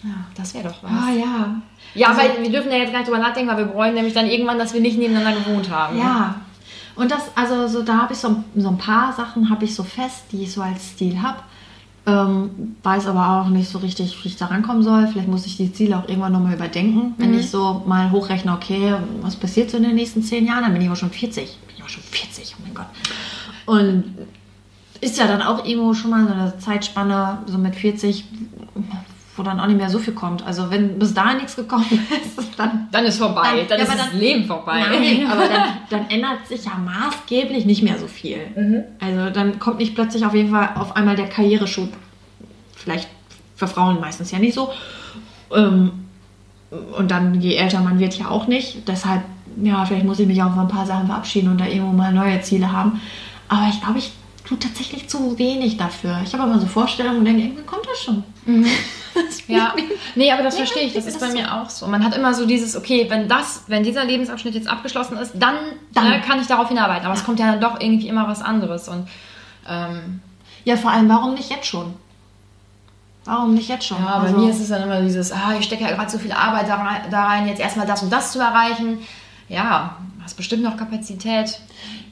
Ja, 0.04 0.10
das 0.36 0.54
wäre 0.54 0.70
doch 0.70 0.84
was. 0.84 0.91
Ah 0.91 1.10
ja. 1.12 1.62
Ja, 1.96 2.10
Also- 2.10 2.22
aber 2.22 2.41
wir 2.43 2.52
dürfen 2.52 2.72
ja 2.72 2.78
jetzt 2.78 2.91
gar 2.91 3.00
nicht 3.00 3.08
drüber 3.10 3.20
nachdenken, 3.22 3.50
weil 3.50 3.58
wir 3.58 3.65
bereuen 3.65 3.93
nämlich 3.96 4.13
dann 4.13 4.28
irgendwann, 4.28 4.60
dass 4.60 4.74
wir 4.74 4.82
nicht 4.82 4.98
nebeneinander 4.98 5.39
gewohnt 5.41 5.70
haben. 5.70 5.98
Ja. 5.98 6.36
Und 6.96 7.12
das, 7.12 7.24
also 7.36 7.67
so 7.67 7.84
da 7.84 7.98
habe 8.00 8.13
ich 8.13 8.20
so, 8.20 8.43
so 8.56 8.70
ein 8.70 8.78
paar 8.78 9.13
Sachen 9.13 9.50
habe 9.50 9.65
ich 9.65 9.76
so 9.76 9.84
fest, 9.84 10.26
die 10.32 10.43
ich 10.43 10.52
so 10.52 10.62
als 10.62 10.89
Stil 10.91 11.22
habe. 11.22 11.39
Ähm, 12.06 12.78
weiß 12.84 13.06
aber 13.08 13.41
auch 13.41 13.50
nicht 13.50 13.70
so 13.70 13.80
richtig, 13.80 14.24
wie 14.24 14.30
ich 14.30 14.38
da 14.38 14.46
rankommen 14.46 14.82
soll. 14.82 15.08
Vielleicht 15.08 15.28
muss 15.28 15.46
ich 15.46 15.58
die 15.58 15.74
Ziele 15.74 15.98
auch 15.98 16.08
irgendwann 16.08 16.32
nochmal 16.32 16.54
überdenken. 16.54 17.13
Wenn 17.17 17.38
ich 17.38 17.50
so 17.52 17.84
mal 17.86 18.12
hochrechne, 18.12 18.54
okay, 18.54 18.96
was 19.22 19.36
passiert 19.36 19.70
so 19.70 19.78
in 19.78 19.84
den 19.84 19.96
nächsten 19.96 20.24
zehn 20.24 20.46
Jahren, 20.48 20.62
dann 20.63 20.72
bin 20.74 20.82
ich 20.82 20.88
aber 20.88 20.96
schon 20.96 21.12
40. 21.12 21.58
Bin 21.67 21.76
ich 21.76 21.82
aber 21.82 21.89
schon 21.89 22.04
40, 22.04 22.56
oh 22.58 22.62
mein 22.63 22.74
Gott. 22.74 22.86
Und 23.65 24.15
ist 25.02 25.18
ja 25.18 25.28
dann 25.28 25.42
auch 25.42 25.66
irgendwo 25.66 25.94
schon 25.94 26.12
mal 26.12 26.26
so 26.28 26.34
eine 26.34 26.58
Zeitspanne, 26.60 27.40
so 27.46 27.58
mit 27.58 27.76
40 27.76 28.26
wo 29.38 29.44
dann 29.44 29.60
auch 29.60 29.68
nicht 29.68 29.78
mehr 29.78 29.90
so 29.90 30.00
viel 30.00 30.14
kommt. 30.14 30.46
Also 30.46 30.70
wenn 30.72 30.98
bis 30.98 31.14
dahin 31.14 31.38
nichts 31.38 31.56
gekommen 31.56 31.86
ist, 32.26 32.40
dann... 32.58 32.88
Dann 32.92 33.06
ist 33.06 33.20
vorbei, 33.20 33.66
dann, 33.70 33.78
ja, 33.78 33.84
ist 33.86 33.94
das 33.94 34.10
dann- 34.10 34.20
Leben 34.20 34.46
vorbei. 34.46 34.80
Nein, 34.80 35.28
aber 35.32 35.48
dann, 35.48 35.64
dann 35.90 36.10
ändert 36.10 36.48
sich 36.48 36.66
ja 36.66 36.72
maßgeblich 36.76 37.66
nicht 37.66 37.84
mehr 37.84 37.98
so 38.00 38.08
viel. 38.08 38.40
Mhm. 38.56 38.84
Also 39.00 39.30
dann 39.30 39.60
kommt 39.60 39.78
nicht 39.78 39.96
plötzlich 39.96 40.26
auf 40.26 40.34
jeden 40.34 40.52
Fall 40.52 40.72
auf 40.76 40.96
einmal 40.96 41.16
der 41.16 41.28
Karriereschub. 41.28 41.90
Vielleicht 42.76 43.08
für 43.56 43.68
Frauen 43.68 44.00
meistens 44.00 44.32
ja 44.32 44.40
nicht 44.40 44.56
so. 44.56 44.72
Ähm, 45.56 45.92
und 46.98 47.12
dann, 47.12 47.40
je 47.40 47.56
älter 47.56 47.80
man 47.82 48.00
wird, 48.00 48.18
ja 48.18 48.30
auch 48.30 48.48
nicht. 48.48 48.88
Deshalb, 48.88 49.22
ja, 49.62 49.86
vielleicht 49.86 50.06
muss 50.06 50.20
ich 50.20 50.28
mich 50.28 50.42
auch 50.42 50.50
von 50.54 50.62
ein 50.62 50.68
paar 50.68 50.86
Sachen 50.86 51.08
verabschieden 51.08 51.50
und 51.50 51.62
da 51.62 51.66
irgendwo 51.66 51.94
mal 51.94 52.12
neue 52.12 52.42
Ziele 52.42 52.72
haben. 52.72 53.00
Aber 53.48 53.68
ich 53.70 53.80
glaube, 53.82 54.00
ich 54.00 54.12
tue 54.48 54.58
tatsächlich 54.60 55.08
zu 55.10 55.38
wenig 55.38 55.78
dafür. 55.78 56.20
Ich 56.24 56.34
habe 56.34 56.44
immer 56.50 56.60
so 56.60 56.68
Vorstellungen 56.68 57.20
und 57.20 57.26
denke, 57.26 57.42
irgendwann 57.44 57.66
kommt 57.66 57.86
das 57.90 58.00
schon. 58.04 58.24
Das 59.16 59.48
Ja, 59.48 59.74
nee, 60.14 60.32
aber 60.32 60.44
das 60.44 60.54
Nee, 60.54 60.60
verstehe 60.60 60.84
ich. 60.84 60.94
Das 60.94 61.06
das 61.06 61.16
ist 61.16 61.20
bei 61.20 61.26
ist 61.30 61.34
mir 61.34 61.52
auch 61.52 61.72
so. 61.72 61.88
Man 61.88 62.04
hat 62.06 62.16
immer 62.16 62.36
so 62.36 62.46
dieses, 62.46 62.76
okay, 62.76 63.08
wenn 63.10 63.28
das, 63.28 63.64
wenn 63.66 63.82
dieser 63.82 64.06
Lebensabschnitt 64.06 64.54
jetzt 64.54 64.68
abgeschlossen 64.68 65.18
ist, 65.18 65.32
dann, 65.34 65.56
Dann. 65.92 66.12
äh, 66.12 66.20
kann 66.22 66.40
ich 66.40 66.46
darauf 66.46 66.68
hinarbeiten. 66.68 67.04
Aber 67.06 67.16
es 67.16 67.24
kommt 67.24 67.40
ja 67.40 67.48
dann 67.52 67.60
doch 67.60 67.82
irgendwie 67.82 68.08
immer 68.10 68.28
was 68.28 68.44
anderes. 68.44 68.88
Und 68.88 69.08
ähm, 69.68 70.22
Ja, 70.66 70.78
vor 70.78 70.92
allem, 70.92 71.10
warum 71.10 71.34
nicht 71.34 71.50
jetzt 71.50 71.66
schon? 71.66 71.96
Warum 73.26 73.56
nicht 73.56 73.70
jetzt 73.70 73.88
schon? 73.88 73.98
ja, 73.98 74.20
bei 74.20 74.28
Also- 74.28 74.38
mir 74.38 74.52
ist 74.52 74.60
es 74.60 74.70
dann 74.70 74.84
immer 74.84 75.02
dieses, 75.02 75.32
ah, 75.32 75.56
ich 75.60 75.66
stecke 75.66 75.84
ja 75.84 75.96
gerade 75.96 76.12
so 76.12 76.20
viel 76.20 76.32
Arbeit 76.32 76.70
da 76.70 76.76
rein, 76.76 77.02
da 77.10 77.26
rein, 77.26 77.48
jetzt 77.48 77.60
erstmal 77.60 77.88
das 77.88 78.04
und 78.04 78.12
das 78.14 78.32
zu 78.34 78.40
erreichen. 78.40 79.00
Ja, 79.50 79.98
hast 80.24 80.38
bestimmt 80.38 80.62
noch 80.62 80.78
Kapazität. 80.78 81.60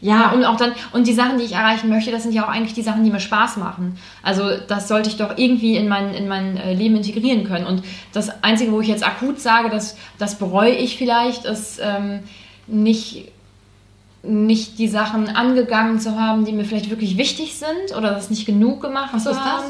Ja, 0.05 0.29
und 0.33 0.45
auch 0.45 0.55
dann, 0.55 0.73
und 0.93 1.07
die 1.07 1.13
Sachen, 1.13 1.39
die 1.39 1.45
ich 1.45 1.53
erreichen 1.53 1.89
möchte, 1.89 2.11
das 2.11 2.21
sind 2.21 2.31
ja 2.31 2.45
auch 2.45 2.49
eigentlich 2.49 2.75
die 2.75 2.83
Sachen, 2.83 3.03
die 3.03 3.09
mir 3.09 3.19
Spaß 3.19 3.57
machen. 3.57 3.97
Also 4.21 4.51
das 4.67 4.87
sollte 4.87 5.09
ich 5.09 5.17
doch 5.17 5.35
irgendwie 5.35 5.77
in 5.77 5.87
mein, 5.87 6.13
in 6.13 6.27
mein 6.27 6.57
äh, 6.57 6.75
Leben 6.75 6.95
integrieren 6.95 7.43
können. 7.43 7.65
Und 7.65 7.81
das 8.13 8.43
Einzige, 8.43 8.71
wo 8.71 8.81
ich 8.81 8.87
jetzt 8.87 9.03
akut 9.03 9.39
sage, 9.39 9.71
das, 9.71 9.97
das 10.19 10.35
bereue 10.35 10.73
ich 10.75 10.95
vielleicht, 10.95 11.45
ist 11.45 11.81
ähm, 11.81 12.19
nicht, 12.67 13.31
nicht 14.21 14.77
die 14.77 14.89
Sachen 14.89 15.27
angegangen 15.27 15.99
zu 15.99 16.19
haben, 16.19 16.45
die 16.45 16.51
mir 16.51 16.65
vielleicht 16.65 16.91
wirklich 16.91 17.17
wichtig 17.17 17.55
sind 17.55 17.97
oder 17.97 18.11
das 18.11 18.29
nicht 18.29 18.45
genug 18.45 18.81
gemacht 18.81 19.09
Was 19.13 19.23
zu 19.23 19.31
ist 19.31 19.39
das? 19.39 19.45
haben. 19.47 19.65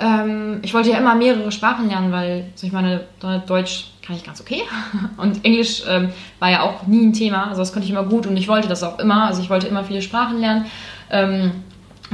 Ähm, 0.00 0.58
ich 0.62 0.74
wollte 0.74 0.90
ja 0.90 0.98
immer 0.98 1.14
mehrere 1.14 1.52
Sprachen 1.52 1.88
lernen, 1.88 2.10
weil 2.10 2.46
also 2.52 2.66
ich 2.66 2.72
meine, 2.72 3.04
Deutsch 3.46 3.92
kann 4.08 4.16
ich 4.16 4.24
ganz 4.24 4.40
okay. 4.40 4.62
Und 5.18 5.44
Englisch 5.44 5.82
ähm, 5.86 6.10
war 6.38 6.50
ja 6.50 6.62
auch 6.62 6.86
nie 6.86 7.06
ein 7.06 7.12
Thema. 7.12 7.48
Also 7.48 7.60
das 7.60 7.74
konnte 7.74 7.84
ich 7.84 7.92
immer 7.92 8.04
gut 8.04 8.26
und 8.26 8.38
ich 8.38 8.48
wollte 8.48 8.66
das 8.66 8.82
auch 8.82 8.98
immer. 8.98 9.26
Also 9.26 9.42
ich 9.42 9.50
wollte 9.50 9.66
immer 9.66 9.84
viele 9.84 10.00
Sprachen 10.00 10.40
lernen. 10.40 10.64
Ähm, 11.10 11.52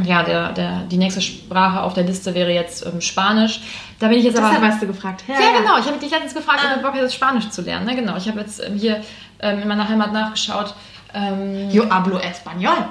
ja, 0.03 0.25
der, 0.25 0.53
der, 0.53 0.81
die 0.91 0.97
nächste 0.97 1.21
Sprache 1.21 1.81
auf 1.81 1.95
der 1.95 2.03
Liste 2.03 2.35
wäre 2.35 2.51
jetzt 2.51 2.85
ähm, 2.85 3.01
Spanisch. 3.01 3.61
Da 4.01 4.09
bin 4.09 4.19
ich 4.19 4.25
jetzt 4.25 4.37
aber. 4.37 4.49
Deshalb 4.49 4.73
hast 4.73 4.83
du 4.83 4.89
gefragt. 4.89 5.23
Ja, 5.29 5.37
genau. 5.57 5.79
Ich 5.79 5.87
habe 5.87 5.99
dich 5.99 6.11
letztens 6.11 6.35
gefragt, 6.35 6.63
ob 6.65 6.75
du 6.75 6.83
Bock 6.83 6.95
hättest, 6.95 7.15
Spanisch 7.15 7.49
zu 7.51 7.63
lernen. 7.63 7.87
Ne? 7.87 7.95
Genau. 7.95 8.17
Ich 8.17 8.29
habe 8.29 8.41
jetzt 8.41 8.61
ähm, 8.61 8.75
hier 8.75 9.01
ähm, 9.39 9.63
in 9.63 9.69
meiner 9.69 9.89
Heimat 9.89 10.13
nachgeschaut. 10.13 10.75
Ähm, 11.15 11.71
Yo 11.71 11.89
hablo 11.89 12.19
español. 12.19 12.89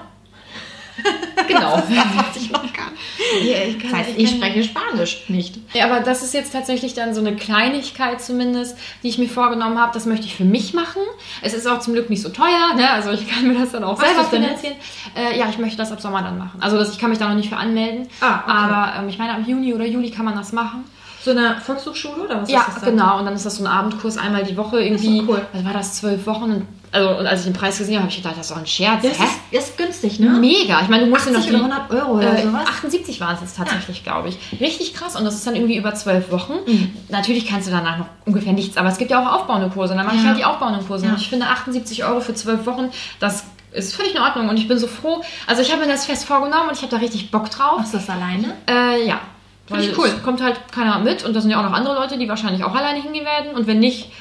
genau. 1.48 1.76
Das 1.78 1.90
weiß 1.90 2.36
ich 2.36 2.52
noch 2.52 2.62
gar 2.74 2.90
nicht. 2.92 3.44
Ja, 3.46 3.58
ich 3.68 3.80
kann- 3.80 3.90
Das 3.92 4.00
heißt, 4.00 4.10
ich 4.18 4.24
ich 4.24 4.30
spreche 4.32 4.64
Spanisch 4.64 5.24
nicht. 5.30 5.56
Ja, 5.74 5.86
aber 5.86 6.00
das 6.02 6.24
ist 6.24 6.34
jetzt 6.34 6.54
tatsächlich 6.54 6.94
dann 6.94 7.14
so 7.14 7.22
eine 7.22 7.36
Kleinigkeit 7.36 8.22
zumindest, 8.22 8.78
die 9.02 9.10
ich 9.10 9.18
mir 9.18 9.28
vorgenommen 9.30 9.80
habe. 9.80 9.92
Das 9.94 10.06
möchte 10.06 10.26
ich 10.26 10.36
für 10.36 10.46
mich 10.46 10.74
machen. 10.74 11.02
Es 11.42 11.54
ist 11.54 11.68
auch 11.68 11.80
zum 11.80 11.94
Glück 11.94 12.10
nicht 12.10 12.22
so 12.22 12.30
teuer, 12.30 12.74
ne? 12.76 12.90
also 12.90 13.12
ich 13.12 13.28
kann 13.30 13.48
mir 13.48 13.60
das 13.60 13.72
dann 13.72 13.84
auch 13.84 13.98
Machst 13.98 14.14
selber 14.14 14.24
finanzieren. 14.30 14.76
Äh, 15.16 15.38
ja, 15.38 15.50
ich 15.50 15.58
möchte 15.58 15.78
das 15.78 15.92
ab 15.92 16.00
Sommer 16.02 16.22
dann 16.22 16.38
machen. 16.38 16.62
Also 16.62 16.78
das, 16.78 16.92
ich 16.92 17.00
kann 17.00 17.10
mich 17.10 17.20
da 17.20 17.28
noch 17.30 17.36
nicht 17.36 17.50
für 17.50 17.58
anmelden. 17.58 18.08
Ah, 18.22 18.40
okay. 18.44 18.52
Aber 18.52 18.94
ähm, 19.00 19.10
ich 19.10 19.18
meine, 19.18 19.34
ab 19.34 19.40
Juni 19.46 19.74
oder 19.74 19.86
Juli 19.86 20.12
kann 20.12 20.26
man 20.26 20.36
das 20.36 20.52
machen. 20.54 20.84
So 21.24 21.32
eine 21.32 21.56
Volkshochschule 21.62 22.24
oder 22.26 22.42
was 22.42 22.50
Ja, 22.52 22.60
ist 22.62 22.68
das? 22.68 22.76
dann? 22.84 22.98
genau. 22.98 23.20
Und 23.20 23.26
dann 23.26 23.34
ist 23.34 23.46
das 23.46 23.56
so 23.56 23.64
ein 23.64 23.68
Abendkurs 23.68 24.18
einmal 24.18 24.44
die 24.44 24.58
Woche 24.58 24.82
irgendwie. 24.82 25.18
Das 25.20 25.24
ist 25.24 25.30
cool. 25.30 25.42
Also 25.54 25.66
war 25.66 25.74
das 25.74 25.94
zwölf 25.94 26.26
Wochen. 26.28 26.44
Und, 26.52 26.68
also, 26.92 27.10
und 27.18 27.26
als 27.26 27.40
ich 27.40 27.46
den 27.46 27.54
Preis 27.54 27.78
gesehen 27.78 27.96
habe, 27.96 28.04
habe 28.04 28.12
ich 28.12 28.18
gedacht, 28.18 28.36
das 28.38 28.48
ist 28.48 28.52
doch 28.52 28.58
ein 28.60 28.68
Scherz. 28.68 29.02
Das 29.04 29.18
Hä? 29.20 29.24
ist, 29.52 29.70
ist 29.70 29.78
günstig, 29.78 30.20
ne? 30.20 30.30
Mega. 30.32 30.82
Ich 30.82 30.90
meine, 30.90 31.06
du 31.06 31.10
musst 31.10 31.26
dir 31.26 31.32
noch 31.32 31.40
80 31.40 31.50
die, 31.52 31.56
oder 31.62 31.66
100 31.74 31.92
Euro 31.92 32.12
oder 32.18 32.38
äh, 32.38 32.44
sowas. 32.44 32.68
78 32.68 33.22
waren 33.22 33.36
es 33.36 33.42
jetzt 33.42 33.58
tatsächlich, 33.58 34.04
glaube 34.04 34.30
ich. 34.30 34.38
Richtig 34.60 34.94
krass. 34.94 35.16
Und 35.16 35.24
das 35.24 35.36
ist 35.36 35.48
dann 35.48 35.56
irgendwie 35.56 35.78
über 35.78 35.94
zwölf 35.96 36.30
Wochen. 36.32 36.54
Mhm. 36.68 36.94
Natürlich 37.10 37.48
kannst 37.48 37.68
du 37.68 37.72
danach 37.72 37.98
noch 38.00 38.08
ungefähr 38.26 38.52
nichts, 38.54 38.76
aber 38.78 38.90
es 38.90 38.98
gibt 38.98 39.10
ja 39.10 39.22
auch 39.26 39.34
aufbauende 39.42 39.70
Kurse. 39.70 39.94
Und 39.94 39.98
dann 40.00 40.06
mache 40.06 40.18
ich 40.18 40.22
Ja. 40.24 40.28
halt 40.30 40.38
die 40.40 40.46
aufbauenden 40.46 40.86
Kurse. 40.86 41.06
Ja. 41.06 41.14
Und 41.14 41.20
ich 41.22 41.30
finde 41.30 41.48
78 41.48 42.04
Euro 42.04 42.20
für 42.20 42.34
zwölf 42.36 42.66
Wochen, 42.66 42.90
das 43.20 43.46
ist 43.72 43.96
völlig 43.96 44.14
in 44.14 44.22
Ordnung. 44.22 44.50
Und 44.50 44.58
ich 44.58 44.68
bin 44.68 44.78
so 44.78 44.88
froh. 44.88 45.22
Also 45.48 45.62
ich 45.62 45.72
habe 45.72 45.82
mir 45.86 45.88
das 45.92 46.06
fest 46.06 46.26
vorgenommen 46.26 46.68
und 46.68 46.76
ich 46.76 46.82
habe 46.84 46.92
da 46.92 46.98
richtig 46.98 47.32
Bock 47.32 47.50
drauf. 47.50 47.78
Machst 47.80 47.94
du 47.94 47.98
das 47.98 48.10
alleine? 48.10 48.54
Äh, 48.70 49.08
ja. 49.08 49.22
Finde 49.68 49.84
ich 49.84 49.98
cool. 49.98 50.10
Kommt 50.24 50.42
halt 50.42 50.60
keiner 50.72 51.00
mit 51.00 51.24
und 51.24 51.34
da 51.34 51.42
sind 51.42 51.52
ja 51.52 51.60
auch 51.60 51.64
noch 51.64 51.74
andere 51.74 51.96
Leute, 51.96 52.18
die 52.18 52.28
wahrscheinlich 52.28 52.64
auch 52.64 52.76
alleine 52.76 53.02
hingehen 53.02 53.26
werden. 53.26 53.56
Und 53.56 53.66
wenn 53.66 53.80
nicht, 53.80 54.12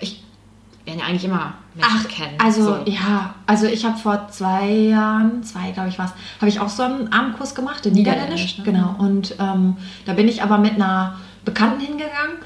ich 0.00 0.22
werden 0.84 0.98
ja 1.00 1.06
eigentlich 1.06 1.24
immer 1.24 1.54
Menschen 1.74 2.08
kennen. 2.08 2.34
also 2.38 2.64
So. 2.64 2.78
ja, 2.86 3.34
also 3.46 3.66
ich 3.66 3.84
habe 3.84 3.96
vor 3.96 4.28
zwei 4.30 4.68
Jahren, 4.68 5.42
zwei 5.44 5.70
glaube 5.70 5.88
ich 5.88 5.98
was, 5.98 6.12
habe 6.40 6.48
ich 6.48 6.60
auch 6.60 6.68
so 6.68 6.82
einen 6.82 7.12
Abendkurs 7.12 7.54
gemacht 7.54 7.86
in 7.86 7.92
Niederländisch. 7.92 8.58
Niederländisch, 8.58 8.58
ne? 8.58 8.64
Genau. 8.64 8.94
Und 8.98 9.34
ähm, 9.38 9.76
da 10.04 10.14
bin 10.14 10.26
ich 10.26 10.42
aber 10.42 10.58
mit 10.58 10.74
einer 10.74 11.16
Bekannten 11.44 11.80
hingegangen. 11.80 12.38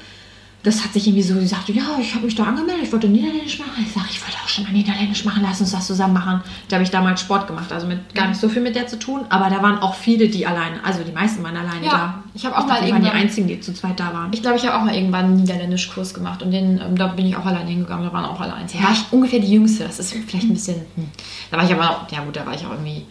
Das 0.63 0.81
hat 0.81 0.93
sich 0.93 1.05
irgendwie 1.05 1.23
so 1.23 1.33
gesagt, 1.35 1.67
ja, 1.67 1.83
ich 1.99 2.15
habe 2.15 2.25
mich 2.25 2.35
da 2.35 2.45
angemeldet, 2.45 2.85
ich 2.85 2.91
wollte 2.93 3.09
Niederländisch 3.09 3.59
machen. 3.59 3.83
Ich 3.85 3.91
sage, 3.91 4.07
ich 4.09 4.21
wollte 4.21 4.37
auch 4.41 4.47
schon 4.47 4.63
mal 4.63 4.71
Niederländisch 4.71 5.25
machen, 5.25 5.43
lass 5.45 5.59
uns 5.59 5.71
das 5.73 5.85
zusammen 5.85 6.13
machen. 6.13 6.41
Da 6.69 6.77
habe 6.77 6.85
ich 6.85 6.89
damals 6.89 7.19
Sport 7.19 7.47
gemacht, 7.47 7.69
also 7.73 7.85
mit 7.85 8.15
gar 8.15 8.27
nicht 8.29 8.39
so 8.39 8.47
viel 8.47 8.61
mit 8.61 8.73
der 8.73 8.87
zu 8.87 8.97
tun, 8.97 9.25
aber 9.27 9.49
da 9.49 9.61
waren 9.61 9.79
auch 9.79 9.93
viele, 9.93 10.29
die 10.29 10.47
alleine, 10.47 10.81
also 10.81 11.03
die 11.03 11.11
meisten 11.11 11.43
waren 11.43 11.57
alleine 11.57 11.85
Ja, 11.85 11.91
da. 11.91 12.23
ich 12.33 12.45
habe 12.45 12.57
auch 12.57 12.65
mal 12.65 12.75
wir 12.75 12.91
waren 12.93 13.01
die 13.01 13.07
irgendwann- 13.07 13.21
einzigen, 13.23 13.47
die 13.49 13.59
zu 13.59 13.73
zweit 13.73 13.99
da 13.99 14.13
waren. 14.13 14.31
Ich 14.31 14.41
glaube, 14.41 14.55
ich 14.55 14.65
habe 14.65 14.77
auch 14.79 14.85
mal 14.85 14.95
irgendwann 14.95 15.25
einen 15.25 15.35
Niederländisch-Kurs 15.41 16.13
gemacht 16.13 16.41
und 16.41 16.51
den, 16.51 16.79
ähm, 16.79 16.95
da 16.97 17.07
bin 17.07 17.25
ich 17.25 17.35
auch 17.35 17.45
alleine 17.45 17.69
hingegangen, 17.69 18.05
da 18.05 18.13
waren 18.13 18.23
auch 18.23 18.39
alle 18.39 18.53
eins. 18.53 18.71
Da 18.71 18.77
Ja. 18.79 18.85
war 18.85 18.91
ich 18.93 19.03
ungefähr 19.11 19.39
die 19.41 19.51
Jüngste, 19.51 19.83
das 19.83 19.99
ist 19.99 20.13
vielleicht 20.13 20.45
ein 20.45 20.53
bisschen. 20.53 20.77
Hm. 20.95 21.09
Da 21.51 21.57
war 21.57 21.65
ich 21.65 21.73
aber 21.73 21.89
auch, 21.89 22.09
ja 22.09 22.23
gut, 22.23 22.37
da 22.37 22.45
war 22.45 22.53
ich 22.53 22.65
auch 22.65 22.71
irgendwie 22.71 23.05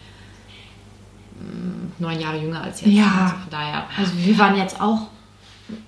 hm, 1.39 1.91
neun 1.99 2.19
Jahre 2.19 2.37
jünger 2.39 2.61
als 2.63 2.81
jetzt. 2.81 2.89
Ja. 2.93 3.05
Also 3.05 3.35
von 3.35 3.49
daher. 3.51 3.83
Also 3.97 4.11
wir 4.17 4.37
waren 4.39 4.57
jetzt 4.57 4.81
auch 4.81 5.07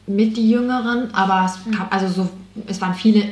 mit 0.07 0.37
die 0.37 0.49
Jüngeren, 0.49 1.13
aber 1.13 1.45
es, 1.45 1.75
kam, 1.75 1.87
also 1.89 2.07
so, 2.07 2.29
es 2.67 2.79
waren 2.81 2.93
viele 2.95 3.23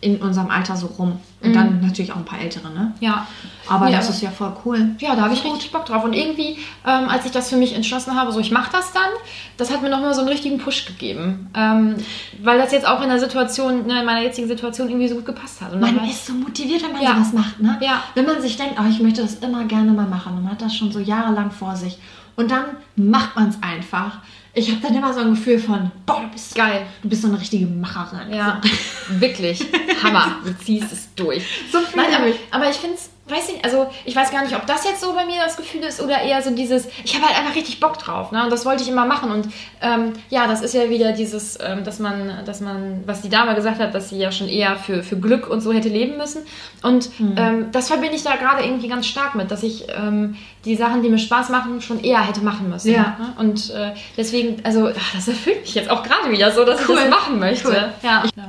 in 0.00 0.16
unserem 0.18 0.48
Alter 0.48 0.76
so 0.76 0.86
rum. 0.86 1.18
Und 1.40 1.54
dann 1.54 1.80
natürlich 1.80 2.12
auch 2.12 2.16
ein 2.16 2.24
paar 2.24 2.40
ältere, 2.40 2.68
ne? 2.70 2.92
Ja. 3.00 3.26
Aber 3.68 3.86
Nee, 3.86 3.92
das 3.92 4.08
ist 4.10 4.22
ja 4.22 4.30
voll 4.30 4.52
cool. 4.64 4.90
Ja, 4.98 5.14
da 5.14 5.22
habe 5.22 5.34
ich 5.34 5.44
richtig 5.44 5.70
Bock 5.70 5.86
drauf. 5.86 6.02
Und 6.04 6.12
irgendwie, 6.12 6.56
ähm, 6.84 7.08
als 7.08 7.26
ich 7.26 7.30
das 7.32 7.48
für 7.48 7.56
mich 7.56 7.74
entschlossen 7.74 8.14
habe, 8.16 8.32
so 8.32 8.40
ich 8.40 8.50
mache 8.50 8.70
das 8.72 8.92
dann, 8.92 9.08
das 9.56 9.72
hat 9.72 9.82
mir 9.82 9.88
nochmal 9.88 10.14
so 10.14 10.20
einen 10.20 10.28
richtigen 10.28 10.58
Push 10.58 10.86
gegeben. 10.86 11.48
Ähm, 11.54 11.94
weil 12.42 12.58
das 12.58 12.72
jetzt 12.72 12.86
auch 12.86 13.00
in 13.02 13.08
der 13.08 13.20
Situation, 13.20 13.86
ne, 13.86 14.00
in 14.00 14.04
meiner 14.06 14.22
jetzigen 14.22 14.48
Situation 14.48 14.88
irgendwie 14.88 15.08
so 15.08 15.14
gut 15.16 15.26
gepasst 15.26 15.60
hat. 15.60 15.72
Und 15.72 15.80
Man 15.80 16.04
ist 16.08 16.26
so 16.26 16.32
motiviert, 16.32 16.82
wenn 16.82 16.92
man 16.92 17.02
Ja. 17.02 17.14
sowas 17.14 17.32
macht, 17.32 17.60
ne? 17.60 17.78
Ja. 17.80 18.02
Wenn 18.14 18.26
man 18.26 18.40
sich 18.40 18.56
denkt, 18.56 18.76
oh, 18.80 18.88
ich 18.88 19.00
möchte 19.00 19.22
das 19.22 19.34
immer 19.36 19.64
gerne 19.64 19.92
mal 19.92 20.06
machen 20.06 20.34
und 20.36 20.42
man 20.44 20.52
hat 20.52 20.62
das 20.62 20.74
schon 20.74 20.90
so 20.92 20.98
jahrelang 21.00 21.50
vor 21.52 21.74
sich. 21.76 21.98
Und 22.36 22.50
dann 22.52 22.64
macht 22.96 23.34
man 23.36 23.48
es 23.48 23.58
einfach. 23.62 24.18
Ich 24.54 24.70
habe 24.70 24.80
dann 24.80 24.94
immer 24.94 25.12
so 25.12 25.20
ein 25.20 25.30
Gefühl 25.30 25.58
von, 25.58 25.90
boah, 26.06 26.22
du 26.22 26.28
bist 26.28 26.54
Geil. 26.54 26.86
Du 27.02 27.08
bist 27.08 27.22
so 27.22 27.28
eine 27.28 27.40
richtige 27.40 27.66
Macherin. 27.66 28.32
Ja, 28.32 28.60
wirklich. 29.08 29.64
Hammer. 30.02 30.36
Du 30.44 30.56
ziehst 30.58 30.92
es 30.92 31.08
durch. 31.14 31.44
So 31.70 31.80
fühle 31.80 32.04
Nein, 32.04 32.14
aber, 32.14 32.26
ich. 32.28 32.36
aber 32.50 32.70
ich 32.70 32.76
finde 32.76 32.96
es, 32.96 33.10
weiß 33.30 33.48
nicht, 33.52 33.64
also 33.64 33.88
ich 34.04 34.14
weiß 34.16 34.30
gar 34.30 34.42
nicht, 34.42 34.54
ob 34.56 34.66
das 34.66 34.84
jetzt 34.84 35.00
so 35.00 35.12
bei 35.14 35.24
mir 35.26 35.40
das 35.44 35.56
Gefühl 35.56 35.82
ist 35.82 36.00
oder 36.00 36.20
eher 36.22 36.40
so 36.42 36.50
dieses, 36.50 36.86
ich 37.04 37.14
habe 37.14 37.26
halt 37.26 37.38
einfach 37.38 37.54
richtig 37.54 37.80
Bock 37.80 37.98
drauf. 37.98 38.32
Ne? 38.32 38.42
Und 38.44 38.50
das 38.50 38.64
wollte 38.64 38.82
ich 38.82 38.88
immer 38.88 39.06
machen. 39.06 39.30
Und 39.30 39.48
ähm, 39.80 40.12
ja, 40.30 40.46
das 40.46 40.62
ist 40.62 40.74
ja 40.74 40.88
wieder 40.90 41.12
dieses, 41.12 41.58
ähm, 41.60 41.84
dass 41.84 41.98
man, 41.98 42.44
dass 42.44 42.60
man, 42.60 43.02
was 43.06 43.22
die 43.22 43.28
Dame 43.28 43.54
gesagt 43.54 43.78
hat, 43.80 43.94
dass 43.94 44.08
sie 44.10 44.18
ja 44.18 44.32
schon 44.32 44.48
eher 44.48 44.76
für, 44.76 45.02
für 45.02 45.16
Glück 45.18 45.48
und 45.48 45.60
so 45.60 45.72
hätte 45.72 45.88
leben 45.88 46.16
müssen. 46.16 46.42
Und 46.82 47.08
Mhm. 47.18 47.34
ähm, 47.36 47.66
das 47.72 47.88
verbinde 47.88 48.14
ich 48.16 48.22
da 48.22 48.36
gerade 48.36 48.62
irgendwie 48.62 48.88
ganz 48.88 49.06
stark 49.06 49.34
mit, 49.34 49.50
dass 49.50 49.62
ich 49.62 49.86
ähm, 49.88 50.36
die 50.64 50.76
Sachen, 50.76 51.02
die 51.02 51.08
mir 51.08 51.18
Spaß 51.18 51.48
machen, 51.48 51.80
schon 51.80 52.00
eher 52.02 52.20
hätte 52.26 52.40
machen 52.40 52.68
müssen. 52.68 52.92
Ja. 52.92 53.16
Ne? 53.18 53.32
Und 53.38 53.70
äh, 53.70 53.92
deswegen, 54.16 54.64
also 54.64 54.88
ach, 54.88 55.14
das 55.14 55.28
erfüllt 55.28 55.60
mich 55.62 55.74
jetzt 55.74 55.90
auch 55.90 56.02
gerade 56.02 56.30
wieder 56.30 56.50
so, 56.52 56.64
dass 56.64 56.80
Cool. 56.88 56.96
ich 56.96 57.02
das 57.02 57.10
machen 57.10 57.38
möchte. 57.38 57.68
Cool. 57.68 57.88
Ja. 58.02 58.22
ja. 58.36 58.44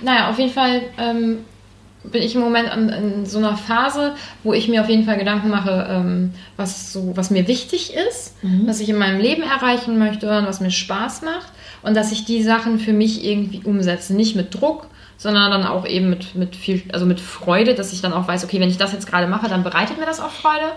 Naja, 0.00 0.28
auf 0.30 0.38
jeden 0.38 0.52
Fall 0.52 0.82
ähm, 0.98 1.44
bin 2.04 2.22
ich 2.22 2.34
im 2.34 2.40
Moment 2.40 2.70
an, 2.70 2.88
in 2.88 3.26
so 3.26 3.38
einer 3.38 3.56
Phase, 3.56 4.14
wo 4.42 4.52
ich 4.52 4.68
mir 4.68 4.82
auf 4.82 4.88
jeden 4.88 5.04
Fall 5.04 5.18
Gedanken 5.18 5.48
mache, 5.48 5.86
ähm, 5.88 6.32
was, 6.56 6.92
so, 6.92 7.16
was 7.16 7.30
mir 7.30 7.46
wichtig 7.48 7.94
ist, 7.94 8.34
was 8.66 8.80
ich 8.80 8.88
in 8.88 8.96
meinem 8.96 9.20
Leben 9.20 9.42
erreichen 9.42 9.98
möchte 9.98 10.28
und 10.38 10.46
was 10.46 10.60
mir 10.60 10.70
Spaß 10.70 11.22
macht 11.22 11.52
und 11.82 11.96
dass 11.96 12.12
ich 12.12 12.24
die 12.24 12.42
Sachen 12.42 12.78
für 12.78 12.92
mich 12.92 13.24
irgendwie 13.24 13.62
umsetze. 13.64 14.14
Nicht 14.14 14.36
mit 14.36 14.54
Druck, 14.54 14.86
sondern 15.16 15.52
dann 15.52 15.64
auch 15.64 15.86
eben 15.86 16.10
mit, 16.10 16.34
mit 16.34 16.56
viel, 16.56 16.82
also 16.92 17.06
mit 17.06 17.20
Freude, 17.20 17.74
dass 17.74 17.92
ich 17.92 18.00
dann 18.00 18.12
auch 18.12 18.26
weiß, 18.26 18.44
okay, 18.44 18.58
wenn 18.58 18.68
ich 18.68 18.78
das 18.78 18.92
jetzt 18.92 19.06
gerade 19.06 19.28
mache, 19.28 19.48
dann 19.48 19.62
bereitet 19.62 19.98
mir 19.98 20.06
das 20.06 20.20
auch 20.20 20.30
Freude. 20.30 20.72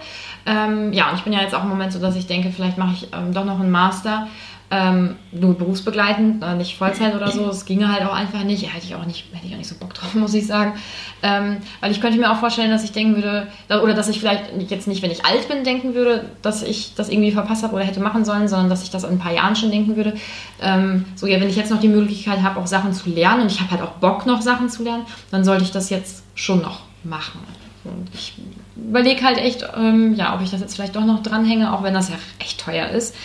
Ähm, 0.46 0.94
ja, 0.94 1.10
und 1.10 1.16
ich 1.16 1.24
bin 1.24 1.34
ja 1.34 1.42
jetzt 1.42 1.56
auch 1.56 1.64
im 1.64 1.70
Moment 1.70 1.92
so, 1.94 2.00
dass 2.00 2.16
ich 2.16 2.28
denke, 2.28 2.52
vielleicht 2.52 2.78
mache 2.78 2.94
ich 2.94 3.08
ähm, 3.12 3.34
doch 3.34 3.46
noch 3.46 3.60
einen 3.60 3.72
Master 3.72 4.28
ähm, 4.72 5.16
nur 5.32 5.54
berufsbegleitend, 5.56 6.44
äh, 6.44 6.56
nicht 6.56 6.78
Vollzeit 6.78 7.16
oder 7.16 7.32
so. 7.32 7.46
Das 7.46 7.66
ginge 7.66 7.92
halt 7.92 8.04
auch 8.04 8.14
einfach 8.14 8.44
nicht. 8.44 8.64
Hätte 8.74 8.86
ich 8.86 8.96
auch 8.96 9.06
nicht, 9.06 9.26
hätte 9.32 9.46
ich 9.46 9.54
auch 9.54 9.58
nicht 9.58 9.70
so 9.70 9.76
Bock 9.76 9.94
drauf, 9.94 10.14
muss 10.16 10.34
ich 10.34 10.48
sagen. 10.48 10.74
Ähm, 11.22 11.58
weil 11.82 11.92
ich 11.92 12.02
könnte 12.02 12.18
mir 12.18 12.32
auch 12.32 12.38
vorstellen, 12.38 12.72
dass 12.72 12.84
ich 12.84 12.92
denken 12.92 13.16
würde, 13.16 13.48
oder 13.70 13.94
dass 13.94 14.10
ich 14.10 14.20
vielleicht 14.20 14.46
jetzt 14.70 14.88
nicht, 14.88 15.04
wenn 15.04 15.12
ich 15.12 15.24
alt 15.26 15.48
bin, 15.48 15.64
denken 15.64 15.94
würde, 15.94 16.26
dass 16.42 16.64
ich 16.64 16.96
das 16.96 17.10
irgendwie 17.10 17.32
verpasst 17.32 17.64
habe 17.64 17.76
oder 17.76 17.84
hätte 17.84 18.00
machen 18.00 18.26
sollen, 18.26 18.48
sondern 18.48 18.70
dass 18.70 18.84
ich 18.84 18.90
das 18.90 19.04
in 19.04 19.12
ein 19.12 19.20
paar 19.20 19.34
Jahren 19.34 19.56
schon 19.56 19.70
denken 19.70 19.96
würde. 19.96 20.16
Ähm, 20.62 21.06
so, 21.16 21.28
ja, 21.28 21.40
wenn 21.40 21.50
ich 21.50 21.56
jetzt 21.56 21.70
noch 21.72 21.80
die 21.80 21.88
Möglichkeit 21.88 22.42
habe, 22.42 22.60
auch 22.60 22.68
Sachen 22.68 22.92
zu 22.94 23.10
lernen 23.10 23.44
und 23.44 23.52
ich 23.52 23.62
habe 23.62 23.72
halt 23.72 23.82
auch 23.82 23.94
Bock, 23.94 24.26
noch 24.26 24.42
Sachen 24.42 24.70
zu 24.70 24.84
lernen, 24.84 25.06
dann 25.30 25.44
sollte 25.44 25.64
ich 25.64 25.72
das 25.72 25.90
jetzt 25.92 26.24
schon 26.34 26.62
noch 26.62 26.82
machen. 27.04 27.40
Und 27.84 28.10
ich 28.16 28.34
überlege 28.76 29.24
halt 29.24 29.38
echt, 29.38 29.64
ähm, 29.78 30.16
ja, 30.16 30.34
ob 30.34 30.42
ich 30.42 30.50
das 30.50 30.60
jetzt 30.60 30.74
vielleicht 30.74 30.96
doch 30.96 31.06
noch 31.06 31.22
dranhänge, 31.22 31.72
auch 31.72 31.84
wenn 31.84 31.94
das 31.94 32.10
ja 32.10 32.16
echt 32.40 32.60
teuer 32.60 32.90
ist 32.90 33.16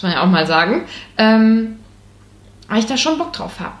muss 0.00 0.10
man 0.10 0.12
ja 0.12 0.22
auch 0.22 0.30
mal 0.30 0.46
sagen, 0.46 0.86
ähm, 1.18 1.78
weil 2.68 2.78
ich 2.78 2.86
da 2.86 2.96
schon 2.96 3.18
Bock 3.18 3.34
drauf 3.34 3.60
habe. 3.60 3.74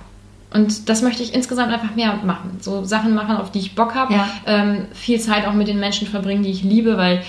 Und 0.52 0.88
das 0.88 1.02
möchte 1.02 1.22
ich 1.22 1.32
insgesamt 1.32 1.72
einfach 1.72 1.94
mehr 1.94 2.14
machen. 2.24 2.58
So 2.60 2.84
Sachen 2.84 3.14
machen, 3.14 3.36
auf 3.36 3.52
die 3.52 3.60
ich 3.60 3.74
Bock 3.76 3.94
habe. 3.94 4.14
Ja. 4.14 4.28
Ähm, 4.46 4.86
viel 4.92 5.20
Zeit 5.20 5.46
auch 5.46 5.52
mit 5.52 5.68
den 5.68 5.78
Menschen 5.78 6.08
verbringen, 6.08 6.42
die 6.42 6.50
ich 6.50 6.64
liebe, 6.64 6.96
weil 6.96 7.18
äh, 7.18 7.20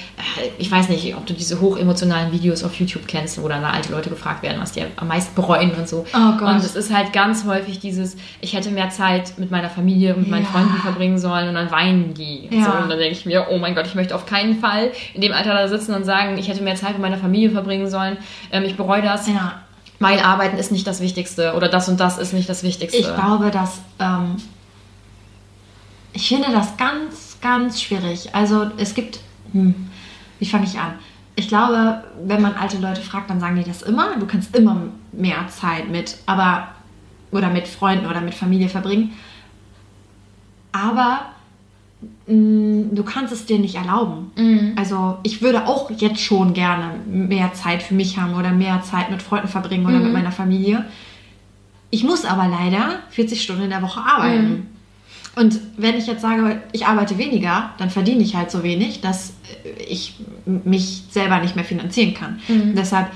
ich 0.57 0.71
weiß 0.71 0.89
nicht, 0.89 1.15
ob 1.15 1.25
du 1.27 1.33
diese 1.33 1.61
hochemotionalen 1.61 2.31
Videos 2.31 2.63
auf 2.63 2.73
YouTube 2.79 3.07
kennst, 3.07 3.41
wo 3.41 3.47
dann 3.47 3.63
alte 3.63 3.91
Leute 3.91 4.09
gefragt 4.09 4.41
werden, 4.41 4.59
was 4.59 4.71
die 4.71 4.81
am 4.95 5.07
meisten 5.07 5.35
bereuen 5.35 5.71
und 5.75 5.87
so. 5.87 6.05
Oh 6.15 6.37
Gott. 6.39 6.49
Und 6.49 6.57
es 6.57 6.75
ist 6.75 6.91
halt 6.93 7.13
ganz 7.13 7.45
häufig 7.45 7.79
dieses, 7.79 8.17
ich 8.41 8.53
hätte 8.55 8.71
mehr 8.71 8.89
Zeit 8.89 9.37
mit 9.37 9.51
meiner 9.51 9.69
Familie 9.69 10.15
und 10.15 10.21
mit 10.21 10.31
meinen 10.31 10.45
Ja. 10.45 10.49
Freunden 10.49 10.77
verbringen 10.81 11.19
sollen 11.19 11.47
und 11.49 11.53
dann 11.55 11.69
weinen 11.69 12.13
die. 12.15 12.47
Ja. 12.49 12.65
So, 12.65 12.71
und 12.71 12.89
dann 12.89 12.97
denke 12.97 13.11
ich 13.11 13.25
mir, 13.27 13.47
oh 13.51 13.59
mein 13.59 13.75
Gott, 13.75 13.85
ich 13.85 13.95
möchte 13.95 14.15
auf 14.15 14.25
keinen 14.25 14.59
Fall 14.59 14.91
in 15.13 15.21
dem 15.21 15.31
Alter 15.31 15.53
da 15.53 15.67
sitzen 15.67 15.93
und 15.93 16.05
sagen, 16.05 16.37
ich 16.39 16.47
hätte 16.47 16.63
mehr 16.63 16.75
Zeit 16.75 16.93
mit 16.93 17.01
meiner 17.01 17.17
Familie 17.17 17.51
verbringen 17.51 17.87
sollen. 17.89 18.17
Ähm, 18.51 18.63
ich 18.63 18.75
bereue 18.75 19.03
das. 19.03 19.27
Ja. 19.27 19.61
Mein 20.01 20.19
Arbeiten 20.19 20.57
ist 20.57 20.71
nicht 20.71 20.87
das 20.87 20.99
Wichtigste 20.99 21.53
oder 21.53 21.69
das 21.69 21.87
und 21.87 21.99
das 21.99 22.17
ist 22.17 22.33
nicht 22.33 22.49
das 22.49 22.63
Wichtigste. 22.63 22.97
Ich 22.97 23.13
glaube, 23.13 23.51
dass 23.51 23.81
ähm, 23.99 24.37
ich 26.11 26.27
finde 26.27 26.51
das 26.51 26.75
ganz, 26.75 27.37
ganz 27.39 27.79
schwierig. 27.79 28.33
Also 28.33 28.71
es 28.77 28.95
gibt, 28.95 29.19
hm, 29.51 29.91
wie 30.39 30.47
fange 30.47 30.65
ich 30.65 30.79
an? 30.79 30.95
Ich 31.35 31.47
glaube, 31.47 32.03
wenn 32.25 32.41
man 32.41 32.55
alte 32.55 32.79
Leute 32.79 32.99
fragt, 32.99 33.29
dann 33.29 33.39
sagen 33.39 33.57
die 33.57 33.63
das 33.63 33.83
immer. 33.83 34.17
Du 34.17 34.25
kannst 34.25 34.55
immer 34.55 34.87
mehr 35.11 35.47
Zeit 35.49 35.87
mit, 35.87 36.17
aber 36.25 36.69
oder 37.31 37.51
mit 37.51 37.67
Freunden 37.67 38.07
oder 38.07 38.21
mit 38.21 38.33
Familie 38.33 38.69
verbringen. 38.69 39.13
Aber 40.71 41.27
du 42.25 43.03
kannst 43.03 43.33
es 43.33 43.45
dir 43.45 43.59
nicht 43.59 43.75
erlauben. 43.75 44.31
Mhm. 44.35 44.73
Also 44.75 45.17
ich 45.23 45.41
würde 45.41 45.67
auch 45.67 45.91
jetzt 45.91 46.19
schon 46.21 46.53
gerne 46.53 46.95
mehr 47.07 47.53
Zeit 47.53 47.83
für 47.83 47.93
mich 47.93 48.17
haben 48.17 48.33
oder 48.35 48.51
mehr 48.51 48.81
Zeit 48.83 49.11
mit 49.11 49.21
Freunden 49.21 49.47
verbringen 49.47 49.85
oder 49.85 49.97
Mhm. 49.97 50.03
mit 50.05 50.13
meiner 50.13 50.31
Familie. 50.31 50.85
Ich 51.89 52.03
muss 52.03 52.23
aber 52.25 52.47
leider 52.47 52.99
40 53.09 53.43
Stunden 53.43 53.63
in 53.63 53.69
der 53.69 53.81
Woche 53.81 53.99
arbeiten. 53.99 54.49
Mhm. 54.49 54.65
Und 55.35 55.59
wenn 55.77 55.95
ich 55.97 56.07
jetzt 56.07 56.21
sage, 56.21 56.61
ich 56.71 56.85
arbeite 56.85 57.17
weniger, 57.17 57.71
dann 57.77 57.89
verdiene 57.89 58.21
ich 58.21 58.35
halt 58.35 58.51
so 58.51 58.63
wenig, 58.63 59.01
dass 59.01 59.33
ich 59.87 60.15
mich 60.45 61.03
selber 61.09 61.39
nicht 61.39 61.55
mehr 61.55 61.65
finanzieren 61.65 62.13
kann. 62.13 62.39
Mhm. 62.47 62.75
Deshalb, 62.75 63.07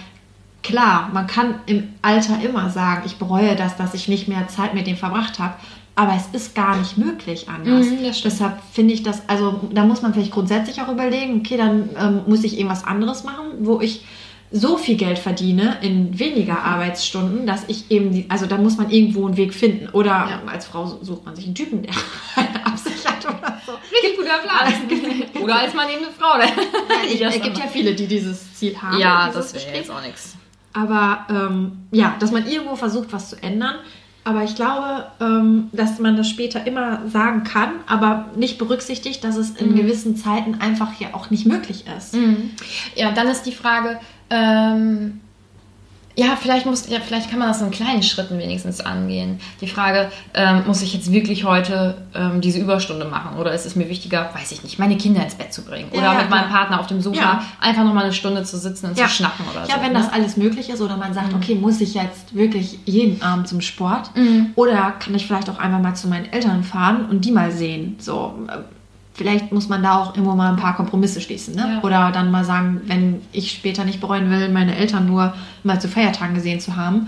klar, 0.63 1.09
man 1.13 1.27
kann 1.27 1.55
im 1.65 1.89
Alter 2.01 2.39
immer 2.43 2.69
sagen, 2.69 3.03
ich 3.05 3.17
bereue 3.17 3.55
das, 3.55 3.75
dass 3.77 3.93
ich 3.93 4.07
nicht 4.07 4.27
mehr 4.27 4.47
Zeit 4.47 4.73
mit 4.73 4.87
dem 4.87 4.95
verbracht 4.97 5.39
habe. 5.39 5.55
Aber 5.97 6.13
es 6.15 6.27
ist 6.39 6.55
gar 6.55 6.77
nicht 6.77 6.97
möglich 6.97 7.47
anders. 7.47 7.85
Mhm. 7.85 7.99
Deshalb 8.23 8.59
finde 8.73 8.93
ich 8.93 9.03
das, 9.03 9.29
also 9.29 9.61
da 9.71 9.85
muss 9.85 10.01
man 10.01 10.13
vielleicht 10.13 10.31
grundsätzlich 10.31 10.81
auch 10.81 10.89
überlegen, 10.89 11.39
okay, 11.39 11.55
dann 11.55 11.89
ähm, 11.97 12.21
muss 12.27 12.43
ich 12.43 12.57
irgendwas 12.57 12.83
anderes 12.83 13.23
machen, 13.23 13.45
wo 13.61 13.79
ich 13.79 14.03
so 14.51 14.77
viel 14.77 14.95
Geld 14.95 15.17
verdiene 15.19 15.77
in 15.81 16.17
weniger 16.19 16.59
Arbeitsstunden, 16.63 17.47
dass 17.47 17.63
ich 17.67 17.89
eben, 17.91 18.11
die, 18.11 18.29
also 18.29 18.45
da 18.45 18.57
muss 18.57 18.77
man 18.77 18.89
irgendwo 18.89 19.25
einen 19.25 19.37
Weg 19.37 19.53
finden. 19.53 19.89
Oder 19.89 20.09
Ja. 20.11 20.41
als 20.45 20.65
Frau 20.65 20.85
sucht 21.01 21.25
man 21.25 21.35
sich 21.35 21.45
einen 21.45 21.55
Typen, 21.55 21.81
der 21.81 21.93
eine 22.35 22.65
absichert 22.65 23.25
oder 23.25 23.61
so. 23.65 23.71
Richtig 23.91 24.17
guter 24.17 24.37
Plan. 24.39 24.73
Oder 25.43 25.59
als 25.59 25.73
man 25.73 25.89
eben 25.89 26.05
eine 26.05 26.13
Frau. 26.17 26.37
Es 26.39 27.19
das 27.19 27.33
gibt 27.35 27.57
dann 27.57 27.63
ja 27.65 27.69
viele, 27.71 27.93
die 27.95 28.07
dieses 28.07 28.53
Ziel 28.55 28.75
haben. 28.81 28.97
Ja, 28.99 29.29
das 29.33 29.53
wäre 29.53 29.75
jetzt 29.77 29.91
auch 29.91 30.01
nichts. 30.01 30.35
Aber 30.73 31.25
ähm, 31.29 31.87
ja, 31.91 32.15
dass 32.19 32.31
man 32.31 32.47
irgendwo 32.47 32.75
versucht, 32.75 33.11
was 33.11 33.29
zu 33.29 33.41
ändern. 33.41 33.75
Aber 34.25 34.43
ich 34.43 34.55
glaube, 34.55 35.05
ähm, 35.21 35.69
dass 35.71 35.99
man 35.99 36.17
das 36.17 36.27
später 36.27 36.65
immer 36.65 37.07
sagen 37.07 37.43
kann, 37.43 37.69
aber 37.85 38.25
nicht 38.35 38.57
berücksichtigt, 38.57 39.23
dass 39.23 39.37
es 39.37 39.51
in 39.51 39.75
gewissen 39.75 40.17
Zeiten 40.17 40.55
einfach 40.55 40.99
ja 40.99 41.09
auch 41.13 41.29
nicht 41.29 41.45
möglich 41.45 41.85
ist. 41.95 42.15
Ja, 42.95 43.11
dann 43.11 43.27
ist 43.27 43.43
die 43.43 43.51
Frage, 43.51 43.99
ähm, 44.31 45.21
ja, 46.17 46.37
vielleicht 46.41 46.65
muss, 46.65 46.87
ja, 46.89 46.99
vielleicht 47.05 47.29
kann 47.29 47.39
man 47.39 47.49
das 47.49 47.61
in 47.61 47.71
kleinen 47.71 48.01
Schritten 48.03 48.37
wenigstens 48.39 48.79
angehen. 48.79 49.39
Die 49.61 49.67
Frage, 49.67 50.11
ähm, 50.33 50.63
muss 50.65 50.81
ich 50.81 50.93
jetzt 50.93 51.11
wirklich 51.11 51.43
heute 51.43 51.97
ähm, 52.15 52.39
diese 52.41 52.59
Überstunde 52.59 53.05
machen 53.05 53.37
oder 53.37 53.53
ist 53.53 53.65
es 53.65 53.75
mir 53.75 53.89
wichtiger, 53.89 54.29
weiß 54.33 54.51
ich 54.53 54.63
nicht, 54.63 54.79
meine 54.79 54.95
Kinder 54.97 55.21
ins 55.23 55.35
Bett 55.35 55.53
zu 55.53 55.63
bringen 55.63 55.89
Ja, 55.91 55.99
oder 55.99 56.13
ja, 56.13 56.19
mit 56.21 56.29
meinem. 56.29 56.49
Partner 56.49 56.79
auf 56.79 56.87
dem 56.87 57.01
Sofa 57.01 57.19
Ja. 57.19 57.43
einfach 57.59 57.83
noch 57.83 57.93
mal 57.93 58.03
eine 58.05 58.13
Stunde 58.13 58.43
zu 58.43 58.57
sitzen 58.57 58.87
und 58.87 58.97
zu 58.97 59.07
schnacken 59.09 59.45
oder 59.51 59.65
so. 59.65 59.71
Ja, 59.71 59.81
wenn 59.81 59.93
ne? 59.93 59.99
das 59.99 60.11
alles 60.13 60.37
möglich 60.37 60.69
ist 60.69 60.79
oder 60.81 60.95
man 60.97 61.13
sagt, 61.13 61.33
okay, 61.33 61.55
muss 61.55 61.81
ich 61.81 61.95
jetzt 61.95 62.33
wirklich 62.35 62.79
jeden 62.85 63.21
Abend 63.21 63.47
zum 63.47 63.61
Sport 63.61 64.11
Mhm. 64.15 64.51
oder 64.55 64.93
kann 64.99 65.15
ich 65.15 65.25
vielleicht 65.25 65.49
auch 65.49 65.59
einmal 65.59 65.81
mal 65.81 65.95
zu 65.95 66.07
meinen 66.07 66.31
Eltern 66.31 66.63
fahren 66.63 67.05
und 67.09 67.25
die 67.25 67.31
mal 67.31 67.51
sehen. 67.51 67.95
So, 67.99 68.35
vielleicht 69.15 69.51
muss 69.51 69.69
man 69.69 69.81
da 69.81 69.97
auch 69.97 70.13
irgendwo 70.15 70.35
mal 70.35 70.49
ein 70.51 70.57
paar 70.57 70.75
Kompromisse 70.75 71.21
schließen, 71.21 71.55
ne? 71.55 71.75
Ja. 71.75 71.81
Oder 71.81 72.11
dann 72.11 72.29
mal 72.31 72.43
sagen, 72.43 72.81
wenn 72.85 73.21
ich 73.31 73.51
später 73.51 73.85
nicht 73.85 74.01
bereuen 74.01 74.29
will, 74.29 74.49
meine 74.49 74.75
Eltern 74.75 75.07
nur 75.07 75.33
mal 75.63 75.79
zu 75.81 75.87
Feiertagen 75.87 76.35
gesehen 76.35 76.59
zu 76.59 76.75
haben, 76.75 77.07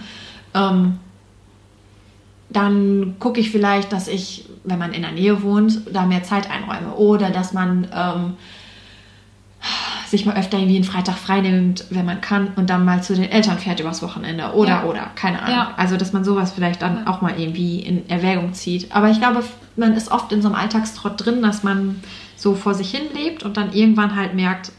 ähm, 0.53 0.97
dann 2.49 3.15
gucke 3.19 3.41
ich 3.41 3.51
vielleicht, 3.51 3.91
dass 3.91 4.07
ich, 4.07 4.45
wenn 4.63 4.79
man 4.79 4.93
in 4.93 5.01
der 5.01 5.11
Nähe 5.11 5.43
wohnt, 5.43 5.81
da 5.93 6.05
mehr 6.05 6.23
Zeit 6.23 6.49
einräume 6.49 6.95
oder 6.95 7.29
dass 7.29 7.51
man 7.51 7.87
ähm, 7.93 8.33
sich 10.07 10.25
mal 10.25 10.37
öfter 10.37 10.57
irgendwie 10.57 10.77
einen 10.77 10.85
Freitag 10.85 11.17
freinimmt, 11.17 11.83
wenn 11.89 12.05
man 12.05 12.21
kann, 12.21 12.49
und 12.55 12.69
dann 12.69 12.85
mal 12.85 13.03
zu 13.03 13.15
den 13.15 13.29
Eltern 13.29 13.59
fährt 13.59 13.81
übers 13.81 14.01
Wochenende 14.01 14.53
oder 14.53 14.69
Ja. 14.69 14.83
oder 14.85 15.11
keine 15.15 15.41
Ahnung. 15.41 15.55
Ja. 15.57 15.73
Also 15.75 15.97
dass 15.97 16.13
man 16.13 16.23
sowas 16.23 16.53
vielleicht 16.53 16.81
dann 16.81 17.05
auch 17.05 17.19
mal 17.19 17.37
irgendwie 17.37 17.81
in 17.81 18.09
Erwägung 18.09 18.53
zieht. 18.53 18.95
Aber 18.95 19.09
ich 19.09 19.19
glaube, 19.19 19.43
man 19.77 19.93
ist 19.93 20.11
oft 20.11 20.31
in 20.31 20.41
so 20.41 20.47
einem 20.47 20.55
Alltagstrott 20.55 21.23
drin, 21.23 21.41
dass 21.41 21.63
man 21.63 22.01
so 22.35 22.55
vor 22.55 22.73
sich 22.73 22.91
hin 22.91 23.03
lebt 23.13 23.43
und 23.43 23.57
dann 23.57 23.73
irgendwann 23.73 24.15
halt 24.15 24.33
merkt, 24.33 24.71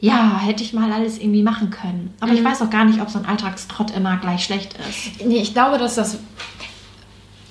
ja, 0.00 0.38
hätte 0.38 0.62
ich 0.62 0.72
mal 0.74 0.92
alles 0.92 1.18
irgendwie 1.18 1.42
machen 1.42 1.70
können. 1.70 2.12
Aber 2.20 2.32
ich 2.32 2.40
Mhm. 2.40 2.44
weiß 2.46 2.62
auch 2.62 2.70
gar 2.70 2.84
nicht, 2.84 3.00
ob 3.00 3.08
so 3.08 3.18
ein 3.18 3.24
Alltagstrott 3.24 3.90
immer 3.92 4.16
gleich 4.18 4.44
schlecht 4.44 4.74
ist. 4.88 5.24
Nee, 5.24 5.38
ich 5.38 5.52
glaube, 5.54 5.78
dass 5.78 5.94
das. 5.94 6.18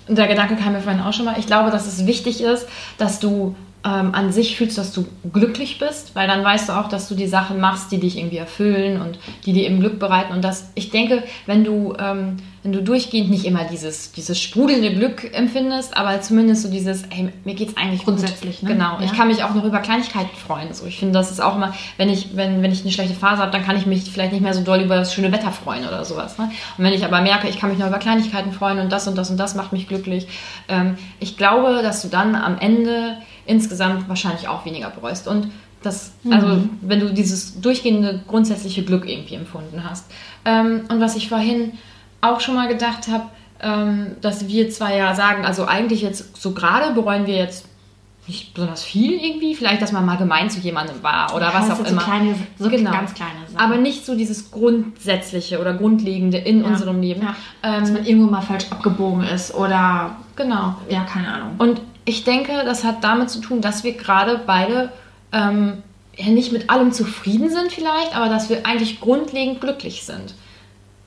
Der 0.07 0.27
Gedanke 0.27 0.55
kam 0.57 0.73
mir 0.73 0.81
vorhin 0.81 1.01
auch 1.01 1.13
schon 1.13 1.25
mal. 1.25 1.35
Ich 1.39 1.47
glaube, 1.47 1.71
dass 1.71 1.87
es 1.87 2.05
wichtig 2.05 2.41
ist, 2.41 2.67
dass 2.97 3.19
du 3.19 3.55
ähm, 3.85 4.13
an 4.15 4.31
sich 4.31 4.55
fühlst, 4.55 4.77
dass 4.77 4.93
du 4.93 5.05
glücklich 5.33 5.77
bist, 5.77 6.15
weil 6.15 6.27
dann 6.27 6.43
weißt 6.43 6.69
du 6.69 6.73
auch, 6.73 6.87
dass 6.87 7.09
du 7.09 7.15
die 7.15 7.27
Sachen 7.27 7.59
machst, 7.59 7.91
die 7.91 7.99
dich 7.99 8.17
irgendwie 8.17 8.37
erfüllen 8.37 9.01
und 9.01 9.19
die 9.45 9.51
dir 9.51 9.65
eben 9.65 9.79
Glück 9.81 9.99
bereiten. 9.99 10.31
Und 10.33 10.41
das, 10.43 10.71
ich 10.75 10.89
denke, 10.89 11.23
wenn 11.47 11.65
du, 11.65 11.93
ähm, 11.99 12.37
wenn 12.63 12.71
du 12.71 12.81
durchgehend 12.81 13.29
nicht 13.29 13.43
immer 13.43 13.65
dieses, 13.65 14.13
dieses 14.13 14.39
sprudelnde 14.39 14.93
Glück 14.93 15.33
empfindest, 15.35 15.97
aber 15.97 16.21
zumindest 16.21 16.61
so 16.63 16.69
dieses, 16.71 17.03
ey, 17.09 17.27
mir 17.43 17.55
geht's 17.55 17.75
eigentlich 17.75 18.05
Grundsätzlich, 18.05 18.61
gut. 18.61 18.69
ne? 18.69 18.75
Genau. 18.75 18.99
Ich 19.01 19.11
Ja. 19.11 19.17
kann 19.17 19.27
mich 19.27 19.43
auch 19.43 19.53
noch 19.53 19.65
über 19.65 19.79
Kleinigkeiten 19.79 20.33
freuen. 20.37 20.73
So, 20.73 20.85
ich 20.85 20.97
finde, 20.97 21.13
das 21.19 21.29
ist 21.29 21.41
auch 21.41 21.57
immer, 21.57 21.73
wenn 21.97 22.07
ich, 22.07 22.37
wenn, 22.37 22.61
wenn 22.63 22.71
ich 22.71 22.83
eine 22.83 22.91
schlechte 22.93 23.15
Phase 23.15 23.41
habe, 23.41 23.51
dann 23.51 23.65
kann 23.65 23.75
ich 23.75 23.85
mich 23.85 24.09
vielleicht 24.09 24.31
nicht 24.31 24.41
mehr 24.41 24.53
so 24.53 24.61
doll 24.61 24.79
über 24.79 24.95
das 24.95 25.13
schöne 25.13 25.33
Wetter 25.33 25.51
freuen 25.51 25.85
oder 25.85 26.05
sowas. 26.05 26.37
Ne? 26.37 26.49
Und 26.77 26.85
wenn 26.85 26.93
ich 26.93 27.03
aber 27.03 27.19
merke, 27.19 27.49
ich 27.49 27.59
kann 27.59 27.69
mich 27.69 27.79
noch 27.79 27.87
über 27.87 27.99
Kleinigkeiten 27.99 28.53
freuen 28.53 28.79
und 28.79 28.93
das 28.93 29.09
und 29.09 29.17
das 29.17 29.29
und 29.29 29.35
das 29.35 29.55
macht 29.55 29.73
mich 29.73 29.89
glücklich, 29.89 30.27
ähm, 30.69 30.95
ich 31.19 31.35
glaube, 31.35 31.81
dass 31.83 32.01
du 32.01 32.07
dann 32.07 32.33
am 32.35 32.57
Ende 32.59 33.17
insgesamt 33.45 34.07
wahrscheinlich 34.09 34.47
auch 34.47 34.65
weniger 34.65 34.89
bereust. 34.89 35.27
Und 35.27 35.51
das, 35.81 36.13
also 36.29 36.63
wenn 36.81 36.99
du 37.01 37.13
dieses 37.13 37.59
durchgehende 37.59 38.21
grundsätzliche 38.27 38.83
Glück 38.83 39.07
irgendwie 39.07 39.35
empfunden 39.35 39.83
hast. 39.87 40.05
Ähm, 40.45 40.81
und 40.89 40.99
was 41.01 41.15
ich 41.17 41.27
vorhin 41.29 41.73
auch 42.21 42.39
schon 42.39 42.55
mal 42.55 42.67
gedacht 42.69 43.07
habe, 43.09 43.25
ähm, 43.61 44.07
dass 44.21 44.47
wir 44.47 44.69
zwar 44.69 44.95
ja 44.95 45.13
sagen, 45.13 45.45
also 45.45 45.65
eigentlich 45.65 46.01
jetzt 46.01 46.41
so 46.41 46.51
gerade 46.53 46.93
bereuen 46.93 47.27
wir 47.27 47.35
jetzt 47.35 47.65
nicht 48.25 48.53
besonders 48.53 48.81
viel 48.83 49.11
irgendwie, 49.21 49.53
vielleicht, 49.53 49.81
dass 49.81 49.91
man 49.91 50.05
mal 50.05 50.15
gemein 50.15 50.49
zu 50.49 50.61
jemandem 50.61 51.03
war 51.03 51.35
oder 51.35 51.47
Ja, 51.47 51.53
was 51.53 51.69
auch 51.71 51.79
immer. 51.85 51.99
So, 52.01 52.07
kleine, 52.07 52.35
so 52.57 52.69
Genau. 52.69 52.91
ganz 52.91 53.13
kleine 53.13 53.33
Sachen. 53.47 53.57
Aber 53.59 53.75
nicht 53.75 54.05
so 54.05 54.15
dieses 54.15 54.51
Grundsätzliche 54.51 55.59
oder 55.59 55.73
Grundlegende 55.73 56.37
in 56.37 56.61
Ja. 56.61 56.67
unserem 56.67 57.01
Leben. 57.01 57.21
Ja. 57.21 57.35
dass 57.61 57.89
Ähm, 57.89 57.95
man 57.95 58.05
irgendwo 58.05 58.31
mal 58.31 58.41
falsch 58.41 58.65
abgebogen 58.69 59.23
ist 59.23 59.53
oder 59.53 60.15
genau. 60.37 60.75
ja, 60.89 61.01
keine 61.03 61.33
Ahnung. 61.33 61.49
Und 61.57 61.81
ich 62.05 62.23
denke, 62.23 62.51
das 62.65 62.83
hat 62.83 63.03
damit 63.03 63.29
zu 63.29 63.39
tun, 63.39 63.61
dass 63.61 63.83
wir 63.83 63.93
gerade 63.93 64.41
beide 64.45 64.91
ähm, 65.31 65.83
ja 66.15 66.27
nicht 66.27 66.51
mit 66.51 66.69
allem 66.69 66.91
zufrieden 66.91 67.49
sind 67.49 67.71
vielleicht, 67.71 68.15
aber 68.15 68.29
dass 68.29 68.49
wir 68.49 68.65
eigentlich 68.65 68.99
grundlegend 68.99 69.61
glücklich 69.61 70.03
sind. 70.03 70.35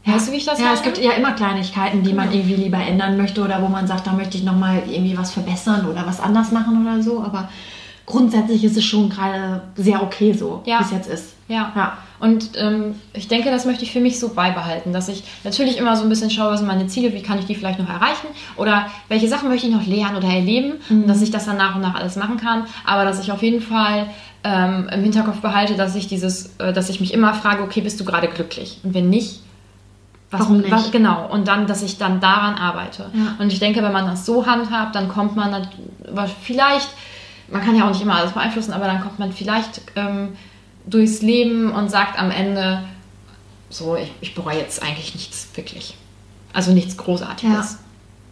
Weißt 0.04 0.28
du, 0.28 0.32
wie 0.32 0.36
ich 0.36 0.44
das 0.44 0.60
Ja, 0.60 0.72
es 0.72 0.80
meine? 0.80 0.92
gibt 0.92 1.04
ja 1.04 1.12
immer 1.12 1.32
Kleinigkeiten, 1.32 2.02
die 2.04 2.12
man 2.12 2.30
Genau. 2.30 2.38
irgendwie 2.40 2.62
lieber 2.62 2.78
ändern 2.78 3.16
möchte 3.16 3.42
oder 3.42 3.60
wo 3.60 3.66
man 3.66 3.86
sagt, 3.88 4.06
da 4.06 4.12
möchte 4.12 4.36
ich 4.38 4.44
nochmal 4.44 4.82
irgendwie 4.88 5.18
was 5.18 5.32
verbessern 5.32 5.86
oder 5.86 6.06
was 6.06 6.20
anders 6.20 6.52
machen 6.52 6.80
oder 6.86 7.02
so. 7.02 7.20
Aber 7.22 7.48
grundsätzlich 8.06 8.62
ist 8.64 8.76
es 8.76 8.84
schon 8.84 9.10
gerade 9.10 9.62
sehr 9.74 10.02
okay 10.02 10.32
so, 10.32 10.62
Ja. 10.64 10.78
wie 10.78 10.84
es 10.84 10.90
jetzt 10.92 11.08
ist. 11.08 11.34
Ja. 11.48 11.72
Ja. 11.76 11.98
Und 12.18 12.50
ähm, 12.56 12.96
ich 13.12 13.28
denke, 13.28 13.50
das 13.50 13.66
möchte 13.66 13.84
ich 13.84 13.92
für 13.92 14.00
mich 14.00 14.18
so 14.18 14.30
beibehalten, 14.30 14.92
dass 14.92 15.08
ich 15.08 15.22
natürlich 15.44 15.76
immer 15.76 15.94
so 15.96 16.02
ein 16.02 16.08
bisschen 16.08 16.30
schaue, 16.30 16.50
was 16.50 16.60
sind 16.60 16.66
meine 16.66 16.86
Ziele, 16.86 17.12
wie 17.12 17.22
kann 17.22 17.38
ich 17.38 17.44
die 17.44 17.54
vielleicht 17.54 17.78
noch 17.78 17.88
erreichen 17.88 18.26
oder 18.56 18.86
welche 19.08 19.28
Sachen 19.28 19.48
möchte 19.48 19.66
ich 19.66 19.72
noch 19.72 19.86
lernen 19.86 20.16
oder 20.16 20.28
erleben, 20.28 20.74
und 20.88 21.06
dass 21.06 21.22
ich 21.22 21.30
das 21.30 21.46
dann 21.46 21.56
nach 21.56 21.76
und 21.76 21.82
nach 21.82 21.94
alles 21.94 22.16
machen 22.16 22.38
kann, 22.38 22.64
aber 22.84 23.04
dass 23.04 23.20
ich 23.20 23.30
auf 23.32 23.42
jeden 23.42 23.60
Fall 23.60 24.06
ähm, 24.44 24.88
im 24.92 25.02
Hinterkopf 25.02 25.40
behalte, 25.40 25.74
dass 25.74 25.94
ich 25.94 26.08
dieses, 26.08 26.56
äh, 26.58 26.72
dass 26.72 26.88
ich 26.88 27.00
mich 27.00 27.12
immer 27.12 27.34
frage, 27.34 27.62
okay, 27.62 27.80
bist 27.80 28.00
du 28.00 28.04
gerade 28.04 28.28
glücklich? 28.28 28.80
Und 28.82 28.94
wenn 28.94 29.10
nicht, 29.10 29.40
was, 30.30 30.40
Warum 30.40 30.58
nicht? 30.58 30.70
Was, 30.70 30.90
genau, 30.90 31.28
und 31.30 31.46
dann, 31.46 31.66
dass 31.66 31.82
ich 31.82 31.98
dann 31.98 32.20
daran 32.20 32.54
arbeite. 32.54 33.10
Ja. 33.12 33.36
Und 33.38 33.52
ich 33.52 33.60
denke, 33.60 33.82
wenn 33.82 33.92
man 33.92 34.06
das 34.06 34.26
so 34.26 34.46
handhabt, 34.46 34.94
dann 34.96 35.08
kommt 35.08 35.36
man 35.36 35.68
vielleicht, 36.42 36.88
man 37.48 37.62
kann 37.62 37.76
ja 37.76 37.84
auch 37.84 37.90
nicht 37.90 38.02
immer 38.02 38.16
alles 38.16 38.32
beeinflussen, 38.32 38.72
aber 38.72 38.86
dann 38.86 39.00
kommt 39.00 39.18
man 39.18 39.32
vielleicht 39.32 39.82
ähm, 39.94 40.30
durchs 40.86 41.22
Leben 41.22 41.70
und 41.72 41.90
sagt 41.90 42.18
am 42.18 42.30
Ende, 42.30 42.84
so, 43.68 43.96
ich, 43.96 44.12
ich 44.20 44.34
bereue 44.34 44.58
jetzt 44.58 44.82
eigentlich 44.82 45.14
nichts 45.14 45.48
wirklich. 45.54 45.96
Also 46.52 46.72
nichts 46.72 46.96
Großartiges. 46.96 47.78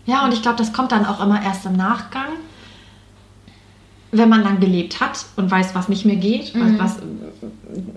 Ja, 0.07 0.25
und 0.25 0.33
ich 0.33 0.43
glaube, 0.43 0.57
das 0.59 0.73
kommt 0.73 0.93
dann 0.93 1.05
auch 1.07 1.21
immer 1.23 1.43
erst 1.43 1.67
im 1.67 1.77
Nachgang, 1.77 2.29
wenn 4.13 4.29
man 4.29 4.45
dann 4.45 4.61
gelebt 4.61 5.01
hat 5.01 5.25
und 5.37 5.51
weiß, 5.51 5.75
was 5.75 5.89
nicht 5.89 6.05
mehr 6.05 6.17
geht, 6.17 6.55
Mhm. 6.55 6.79
was, 6.79 6.97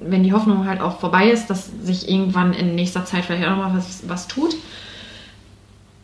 wenn 0.01 0.23
die 0.23 0.33
Hoffnung 0.33 0.65
halt 0.67 0.81
auch 0.81 0.99
vorbei 0.99 1.29
ist, 1.29 1.47
dass 1.49 1.69
sich 1.83 2.09
irgendwann 2.09 2.53
in 2.53 2.73
nächster 2.75 3.05
Zeit 3.05 3.25
vielleicht 3.25 3.45
auch 3.45 3.51
nochmal 3.55 3.75
was, 3.77 4.01
was 4.07 4.27
tut. 4.27 4.55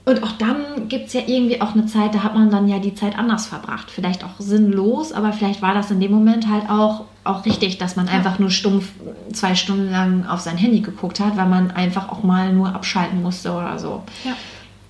Und 0.06 0.22
auch 0.22 0.34
dann 0.34 0.90
gibt 0.90 1.08
es 1.08 1.14
ja 1.14 1.22
irgendwie 1.26 1.62
auch 1.62 1.76
eine 1.76 1.86
Zeit, 1.86 2.14
da 2.14 2.24
hat 2.24 2.34
man 2.34 2.50
dann 2.50 2.68
ja 2.68 2.80
die 2.80 2.94
Zeit 2.94 3.18
anders 3.18 3.46
verbracht. 3.46 3.90
Vielleicht 3.90 4.26
auch 4.26 4.38
sinnlos, 4.38 5.14
aber 5.14 5.32
vielleicht 5.32 5.62
war 5.62 5.74
das 5.74 5.92
in 5.92 6.02
dem 6.02 6.12
Moment 6.12 6.50
halt 6.50 6.70
auch, 6.70 7.06
auch 7.24 7.46
richtig, 7.46 7.78
dass 7.78 7.96
man 7.96 8.10
einfach 8.10 8.38
nur 8.38 8.50
stumpf 8.50 8.92
zwei 9.32 9.56
Stunden 9.56 9.90
lang 9.90 10.26
auf 10.26 10.42
sein 10.42 10.58
Handy 10.58 10.82
geguckt 10.82 11.22
hat, 11.22 11.38
weil 11.38 11.48
man 11.48 11.72
einfach 11.72 12.10
auch 12.10 12.22
mal 12.22 12.52
nur 12.52 12.76
abschalten 12.76 13.22
musste 13.22 13.54
oder 13.54 13.80
so 13.80 14.04
Ja. 14.26 14.34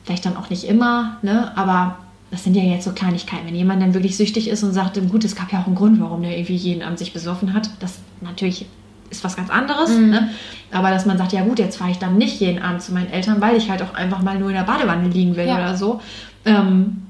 vielleicht 0.03 0.25
dann 0.25 0.35
auch 0.35 0.49
nicht 0.49 0.63
immer, 0.63 1.17
ne? 1.21 1.55
aber 1.55 1.97
das 2.31 2.43
sind 2.43 2.55
ja 2.55 2.63
jetzt 2.63 2.85
so 2.85 2.93
Kleinigkeiten. 2.93 3.45
Wenn 3.45 3.53
jemand 3.53 3.83
dann 3.83 3.93
wirklich 3.93 4.17
süchtig 4.17 4.47
ist 4.47 4.63
und 4.63 4.73
sagt, 4.73 4.99
gut, 5.11 5.23
es 5.23 5.35
gab 5.35 5.51
ja 5.53 5.61
auch 5.61 5.67
einen 5.67 5.75
Grund, 5.75 6.01
warum 6.01 6.23
der 6.23 6.35
irgendwie 6.35 6.55
jeden 6.55 6.81
Abend 6.81 6.97
sich 6.97 7.13
besoffen 7.13 7.53
hat, 7.53 7.69
das 7.79 7.99
natürlich 8.21 8.65
ist 9.13 9.23
was 9.23 9.35
ganz 9.35 9.49
anderes. 9.49 9.89
Ne? 9.89 10.29
Aber 10.71 10.89
dass 10.89 11.05
man 11.05 11.17
sagt, 11.17 11.33
ja 11.33 11.41
gut, 11.41 11.59
jetzt 11.59 11.77
fahre 11.77 11.91
ich 11.91 11.99
dann 11.99 12.17
nicht 12.17 12.39
jeden 12.39 12.61
Abend 12.61 12.81
zu 12.81 12.93
meinen 12.93 13.09
Eltern, 13.11 13.39
weil 13.41 13.55
ich 13.55 13.69
halt 13.69 13.81
auch 13.81 13.93
einfach 13.93 14.21
mal 14.21 14.37
nur 14.37 14.49
in 14.49 14.55
der 14.55 14.63
Badewanne 14.63 15.07
liegen 15.07 15.35
will 15.35 15.47
Ja. 15.47 15.55
oder 15.55 15.77
so. 15.77 16.01
Ähm, 16.45 17.03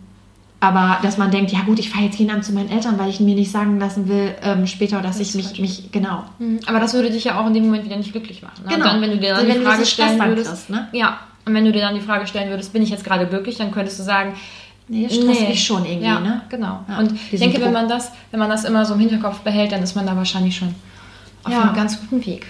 aber 0.59 0.99
dass 1.01 1.17
man 1.17 1.29
denkt, 1.29 1.51
ja 1.51 1.59
gut, 1.65 1.79
ich 1.79 1.89
fahre 1.89 2.05
jetzt 2.05 2.17
jeden 2.19 2.31
Abend 2.31 2.45
zu 2.45 2.53
meinen 2.53 2.69
Eltern, 2.69 2.97
weil 2.97 3.09
ich 3.09 3.19
mir 3.19 3.35
nicht 3.35 3.51
sagen 3.51 3.79
lassen 3.79 4.07
will, 4.07 4.33
ähm, 4.43 4.65
später, 4.65 5.01
dass 5.01 5.19
ich 5.19 5.29
ist 5.29 5.35
mich, 5.35 5.59
mich, 5.59 5.91
genau. 5.91 6.23
Mhm. 6.39 6.59
Aber 6.67 6.79
das 6.79 6.93
würde 6.93 7.09
dich 7.09 7.25
ja 7.25 7.39
auch 7.39 7.47
in 7.47 7.53
dem 7.53 7.65
Moment 7.65 7.83
wieder 7.83 7.97
nicht 7.97 8.11
glücklich 8.11 8.41
machen. 8.41 8.63
Ne? 8.65 8.73
Genau. 8.75 8.85
Dann, 8.85 9.01
wenn 9.01 9.11
du 9.11 9.17
dir 9.17 9.33
dann 9.33 9.45
die 9.45 9.51
wenn 9.51 9.59
du 9.59 9.65
Frage 9.65 9.85
stellen 9.85 10.19
würdest, 10.19 10.49
kriegst, 10.49 10.69
ne? 10.69 10.87
ja, 10.93 11.19
und 11.45 11.53
wenn 11.53 11.65
du 11.65 11.71
dir 11.73 11.81
dann 11.81 11.95
die 11.95 12.01
Frage 12.01 12.27
stellen 12.27 12.49
würdest, 12.49 12.71
bin 12.71 12.81
ich 12.81 12.89
jetzt 12.89 13.03
gerade 13.03 13.27
glücklich, 13.27 13.57
dann 13.57 13.71
könntest 13.71 13.99
du 13.99 14.03
sagen, 14.03 14.33
Nee, 14.87 15.07
das 15.07 15.15
stresst 15.15 15.47
mich 15.47 15.63
schon 15.63 15.85
irgendwie, 15.85 16.07
ja, 16.07 16.19
ne? 16.19 16.41
Genau. 16.49 16.79
Ja, 16.89 16.99
und 16.99 17.13
ich 17.31 17.39
denke, 17.39 17.61
wenn 17.61 17.71
man 17.71 17.87
das, 17.87 18.11
wenn 18.31 18.39
man 18.39 18.49
das 18.49 18.65
immer 18.65 18.85
so 18.85 18.95
im 18.95 18.99
Hinterkopf 18.99 19.39
behält, 19.39 19.71
dann 19.71 19.81
ist 19.81 19.95
man 19.95 20.05
da 20.05 20.15
wahrscheinlich 20.15 20.55
schon 20.55 20.75
auf 21.43 21.51
Ja. 21.51 21.61
einem 21.63 21.75
ganz 21.75 21.99
guten 21.99 22.25
Weg. 22.25 22.47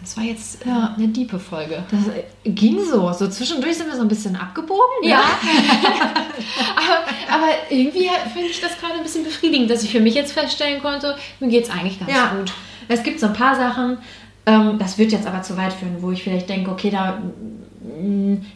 Das 0.00 0.16
war 0.16 0.24
jetzt 0.24 0.64
äh, 0.64 0.68
Ja. 0.68 0.94
eine 0.96 1.08
diepe 1.08 1.38
Folge. 1.38 1.82
Das 1.90 2.00
äh, 2.08 2.50
ging 2.50 2.78
so. 2.84 3.12
So 3.12 3.26
zwischendurch 3.28 3.76
sind 3.76 3.88
wir 3.88 3.96
so 3.96 4.02
ein 4.02 4.08
bisschen 4.08 4.36
abgebogen. 4.36 4.82
ne? 5.02 5.08
Ja. 5.08 5.20
aber, 6.76 7.34
aber 7.34 7.46
irgendwie 7.70 8.08
finde 8.32 8.48
ich 8.50 8.60
das 8.60 8.78
gerade 8.78 8.94
ein 8.94 9.02
bisschen 9.02 9.24
befriedigend, 9.24 9.68
dass 9.70 9.82
ich 9.82 9.90
für 9.90 10.00
mich 10.00 10.14
jetzt 10.14 10.32
feststellen 10.32 10.80
konnte, 10.80 11.16
mir 11.40 11.48
geht 11.48 11.64
es 11.64 11.70
eigentlich 11.70 11.98
ganz 11.98 12.10
Ja, 12.12 12.34
gut. 12.34 12.52
Es 12.88 13.02
gibt 13.02 13.18
so 13.18 13.26
ein 13.26 13.32
paar 13.32 13.56
Sachen, 13.56 13.98
ähm, 14.46 14.78
das 14.78 14.96
wird 14.96 15.10
jetzt 15.10 15.26
aber 15.26 15.42
zu 15.42 15.56
weit 15.56 15.72
führen, 15.72 15.96
wo 16.00 16.12
ich 16.12 16.22
vielleicht 16.22 16.48
denke, 16.48 16.70
okay, 16.70 16.90
da 16.90 17.18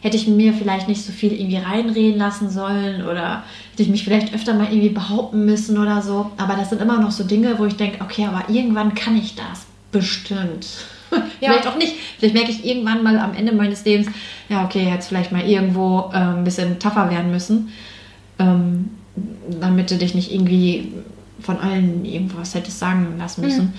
hätte 0.01 0.17
ich 0.17 0.27
mir 0.27 0.53
vielleicht 0.53 0.87
nicht 0.87 1.03
so 1.03 1.11
viel 1.11 1.33
irgendwie 1.33 1.57
reinreden 1.57 2.17
lassen 2.17 2.49
sollen 2.49 3.03
oder 3.03 3.43
hätte 3.71 3.83
ich 3.83 3.89
mich 3.89 4.03
vielleicht 4.03 4.33
öfter 4.33 4.53
mal 4.53 4.67
irgendwie 4.67 4.89
behaupten 4.89 5.45
müssen 5.45 5.77
oder 5.77 6.01
so. 6.01 6.31
Aber 6.37 6.55
das 6.55 6.69
sind 6.69 6.81
immer 6.81 6.99
noch 6.99 7.11
so 7.11 7.23
Dinge, 7.23 7.57
wo 7.59 7.65
ich 7.65 7.75
denke, 7.75 8.03
okay, 8.03 8.25
aber 8.25 8.49
irgendwann 8.49 8.93
kann 8.95 9.17
ich 9.17 9.35
das 9.35 9.65
bestimmt. 9.91 10.67
vielleicht 11.39 11.67
auch 11.67 11.77
nicht. 11.77 11.95
Vielleicht 12.17 12.33
merke 12.33 12.51
ich 12.51 12.65
irgendwann 12.65 13.03
mal 13.03 13.19
am 13.19 13.33
Ende 13.33 13.51
meines 13.51 13.83
Lebens, 13.85 14.07
ja, 14.49 14.63
okay, 14.65 14.87
jetzt 14.89 15.07
vielleicht 15.07 15.31
mal 15.31 15.47
irgendwo 15.47 16.11
äh, 16.13 16.17
ein 16.17 16.43
bisschen 16.43 16.79
tougher 16.79 17.09
werden 17.09 17.31
müssen, 17.31 17.69
ähm, 18.39 18.91
damit 19.59 19.91
du 19.91 19.97
dich 19.97 20.15
nicht 20.15 20.33
irgendwie 20.33 20.93
von 21.41 21.57
allen 21.59 22.05
irgendwas 22.05 22.55
hättest 22.55 22.79
sagen 22.79 23.15
lassen 23.17 23.41
müssen. 23.41 23.73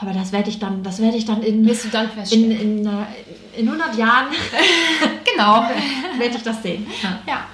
Aber 0.00 0.12
das 0.12 0.30
werde 0.32 0.48
ich 0.48 0.58
dann, 0.58 0.82
das 0.82 1.00
werde 1.00 1.16
ich 1.16 1.24
dann 1.24 1.42
in, 1.42 1.66
Wirst 1.66 1.86
du 1.86 1.88
dann 1.88 2.08
in, 2.30 2.50
in, 2.50 2.86
äh, 2.86 2.90
in 3.60 3.68
100 3.68 3.96
Jahren 3.96 4.26
genau. 5.24 5.62
werde 6.18 6.36
ich 6.36 6.42
das 6.42 6.62
sehen. 6.62 6.86
Ja. 7.02 7.18
Ja. 7.26 7.46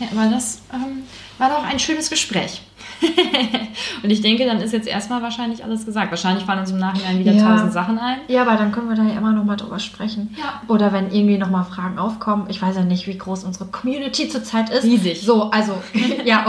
Ja, 0.00 0.06
aber 0.12 0.30
das 0.30 0.62
ähm, 0.72 1.02
war 1.38 1.48
doch 1.50 1.64
ein 1.64 1.78
schönes 1.80 2.08
Gespräch. 2.08 2.60
Und 4.02 4.10
ich 4.10 4.20
denke, 4.20 4.44
dann 4.46 4.60
ist 4.60 4.72
jetzt 4.72 4.86
erstmal 4.86 5.22
wahrscheinlich 5.22 5.64
alles 5.64 5.84
gesagt. 5.86 6.10
Wahrscheinlich 6.12 6.44
fallen 6.44 6.60
uns 6.60 6.70
im 6.70 6.78
Nachhinein 6.78 7.18
wieder 7.18 7.32
Ja. 7.32 7.50
tausend 7.52 7.72
Sachen 7.72 7.98
ein. 7.98 8.18
ja, 8.28 8.42
aber 8.42 8.54
dann 8.56 8.70
können 8.70 8.88
wir 8.88 8.94
da 8.96 9.02
ja 9.02 9.16
immer 9.18 9.32
noch 9.32 9.44
mal 9.44 9.56
drüber 9.56 9.78
sprechen. 9.80 10.36
Ja. 10.38 10.62
Oder 10.68 10.92
wenn 10.92 11.10
irgendwie 11.12 11.36
noch 11.38 11.50
mal 11.50 11.64
Fragen 11.64 11.98
aufkommen. 11.98 12.46
Ich 12.48 12.62
weiß 12.62 12.76
ja 12.76 12.82
nicht, 12.82 13.06
wie 13.08 13.18
groß 13.18 13.42
unsere 13.44 13.66
Community 13.66 14.28
zurzeit 14.28 14.70
ist. 14.70 14.84
Riesig. 14.84 15.22
So, 15.22 15.50
also, 15.50 15.80
ja, 16.24 16.46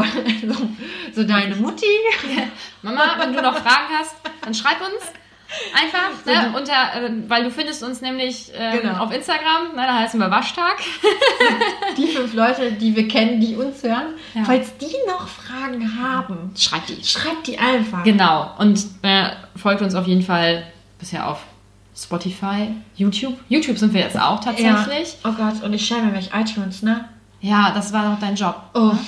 so, 0.47 0.55
so 1.15 1.23
deine 1.27 1.55
Mutti. 1.55 1.85
Mama, 2.83 3.01
wenn 3.17 3.33
du 3.33 3.41
noch 3.41 3.55
Fragen 3.55 3.93
hast, 3.97 4.15
dann 4.43 4.53
schreib 4.53 4.77
uns. 4.81 5.11
Einfach, 5.73 6.25
ne, 6.25 6.53
unter, 6.57 6.73
äh, 7.03 7.11
weil 7.27 7.43
du 7.43 7.51
findest 7.51 7.83
uns 7.83 8.01
nämlich 8.01 8.51
ähm, 8.55 8.81
Genau. 8.81 9.03
auf 9.03 9.11
Instagram, 9.13 9.75
ne, 9.75 9.83
da 9.87 9.99
heißen 9.99 10.19
wir 10.19 10.29
Waschtag. 10.29 10.77
Die 11.97 12.07
fünf 12.07 12.33
Leute, 12.33 12.71
die 12.73 12.95
wir 12.95 13.07
kennen, 13.07 13.39
die 13.41 13.55
uns 13.55 13.81
hören. 13.83 14.13
Ja. 14.35 14.43
Falls 14.43 14.77
die 14.77 14.93
noch 15.07 15.27
Fragen 15.27 15.99
haben, 16.01 16.51
Schreib 16.57 16.85
die. 16.87 17.03
schreibt 17.03 17.47
die 17.47 17.57
einfach. 17.57 18.03
Genau. 18.03 18.51
Und 18.59 18.79
äh, 19.01 19.29
folgt 19.55 19.81
uns 19.81 19.95
auf 19.95 20.05
jeden 20.07 20.21
Fall 20.23 20.63
bisher 20.99 21.27
auf 21.27 21.39
Spotify, 21.95 22.69
YouTube. 22.95 23.37
YouTube 23.49 23.77
sind 23.77 23.93
wir 23.93 24.01
jetzt 24.01 24.19
auch 24.19 24.39
tatsächlich. 24.39 25.17
Ja. 25.23 25.29
Oh 25.29 25.33
Gott, 25.33 25.61
und 25.63 25.73
ich 25.73 25.85
schäme 25.85 26.11
mich. 26.11 26.29
iTunes, 26.33 26.81
ne? 26.81 27.05
Ja, 27.41 27.71
das 27.73 27.91
war 27.91 28.03
doch 28.11 28.19
dein 28.19 28.35
Job. 28.35 28.55
Oh. 28.73 28.91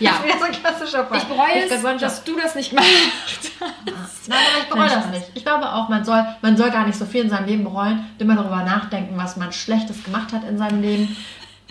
Ja. 0.00 0.12
Das 0.20 0.20
ist 0.20 0.24
wieder 0.24 0.38
so 0.38 0.44
ein 0.44 0.52
klassischer 0.52 1.06
Fall. 1.06 1.18
Ich 1.18 1.24
bereue 1.24 1.64
Ich 1.64 1.70
es, 1.70 2.00
dass 2.00 2.24
du 2.24 2.36
das 2.36 2.54
nicht 2.54 2.72
machst. 2.72 2.88
Nein, 3.60 4.38
aber 4.52 4.62
ich 4.62 4.68
bereue 4.68 4.86
Nein, 4.86 4.90
das 4.94 5.04
Spaß. 5.04 5.14
nicht. 5.14 5.26
Ich 5.34 5.44
glaube 5.44 5.70
auch, 5.72 5.88
man 5.88 6.04
soll, 6.04 6.24
man 6.42 6.56
soll 6.56 6.70
gar 6.70 6.86
nicht 6.86 6.98
so 6.98 7.04
viel 7.04 7.22
in 7.24 7.30
seinem 7.30 7.46
Leben 7.46 7.64
bereuen, 7.64 8.06
immer 8.18 8.34
darüber 8.36 8.62
nachdenken, 8.64 9.14
was 9.16 9.36
man 9.36 9.52
Schlechtes 9.52 10.02
gemacht 10.04 10.32
hat 10.32 10.44
in 10.44 10.56
seinem 10.58 10.80
Leben. 10.82 11.16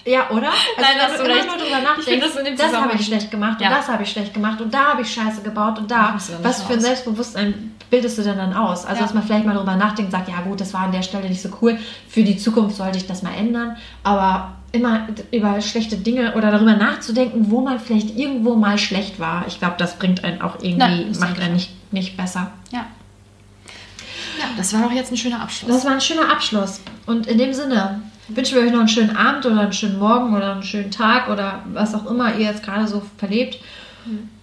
Ja, 0.05 0.29
oder? 0.29 0.47
Also 0.77 0.81
Nein, 0.81 0.95
hast 1.01 1.19
du 1.19 1.23
recht. 1.23 1.45
nur 1.47 1.57
darüber 1.57 1.65
Ich 1.99 2.05
finde 2.05 2.19
nachdenkst, 2.19 2.21
das 2.27 2.35
in 2.37 2.45
dem 2.45 2.57
das 2.57 2.73
habe 2.75 2.93
ich 2.95 3.05
schlecht 3.05 3.31
gemacht 3.31 3.59
Ja. 3.61 3.67
und 3.67 3.75
das 3.77 3.87
habe 3.89 4.03
ich 4.03 4.11
schlecht 4.11 4.33
gemacht 4.33 4.61
und 4.61 4.73
da 4.73 4.85
habe 4.91 5.01
ich 5.01 5.13
Scheiße 5.13 5.41
gebaut 5.41 5.77
und 5.77 5.89
da. 5.91 6.15
Was 6.41 6.63
für 6.63 6.73
ein. 6.73 6.79
Selbstbewusstsein 6.79 7.75
bildest 7.89 8.17
du 8.17 8.21
denn 8.23 8.37
dann 8.37 8.53
aus? 8.53 8.85
Also, 8.85 8.97
Ja. 8.97 9.01
dass 9.07 9.13
man 9.13 9.23
vielleicht 9.23 9.45
mal 9.45 9.55
darüber 9.55 9.75
nachdenkt, 9.75 10.11
sagt, 10.11 10.29
ja 10.29 10.39
gut, 10.41 10.61
das 10.61 10.73
war 10.73 10.81
an 10.81 10.91
der 10.91 11.01
Stelle 11.01 11.27
nicht 11.27 11.41
so 11.41 11.49
cool. 11.61 11.77
Für 12.07 12.23
die 12.23 12.37
Zukunft 12.37 12.75
sollte 12.77 12.97
ich 12.97 13.07
das 13.07 13.23
mal 13.23 13.33
ändern. 13.33 13.75
Aber 14.03 14.53
immer 14.71 15.07
über 15.31 15.59
schlechte 15.61 15.97
Dinge 15.97 16.35
oder 16.35 16.51
darüber 16.51 16.75
nachzudenken, 16.75 17.49
wo 17.49 17.61
man 17.61 17.79
vielleicht 17.79 18.17
irgendwo 18.17 18.55
mal 18.55 18.77
schlecht 18.77 19.19
war. 19.19 19.45
Ich 19.47 19.59
glaube, 19.59 19.75
das 19.77 19.97
bringt 19.97 20.23
einen 20.23 20.41
auch 20.41 20.55
irgendwie, 20.55 20.77
Nein, 20.77 21.15
macht 21.19 21.39
einen 21.39 21.53
nicht, 21.53 21.71
nicht 21.91 22.17
besser. 22.17 22.51
Ja. 22.71 22.85
Ja, 24.39 24.45
das 24.57 24.73
war 24.73 24.83
doch 24.83 24.91
jetzt 24.91 25.11
ein 25.11 25.17
schöner 25.17 25.41
Abschluss. 25.41 25.69
Das 25.71 25.85
war 25.85 25.93
ein 25.93 26.01
schöner 26.01 26.29
Abschluss. 26.31 26.81
Und 27.05 27.27
in 27.27 27.37
dem 27.37 27.53
Sinne 27.53 28.01
wünschen 28.29 28.55
wir 28.55 28.63
euch 28.63 28.71
noch 28.71 28.79
einen 28.79 28.87
schönen 28.87 29.15
Abend 29.15 29.45
oder 29.45 29.61
einen 29.61 29.73
schönen 29.73 29.99
Morgen 29.99 30.35
oder 30.35 30.53
einen 30.53 30.63
schönen 30.63 30.91
Tag 30.91 31.29
oder 31.29 31.63
was 31.73 31.93
auch 31.95 32.05
immer 32.09 32.35
ihr 32.35 32.45
jetzt 32.45 32.63
gerade 32.63 32.87
so 32.87 33.01
verlebt. 33.17 33.59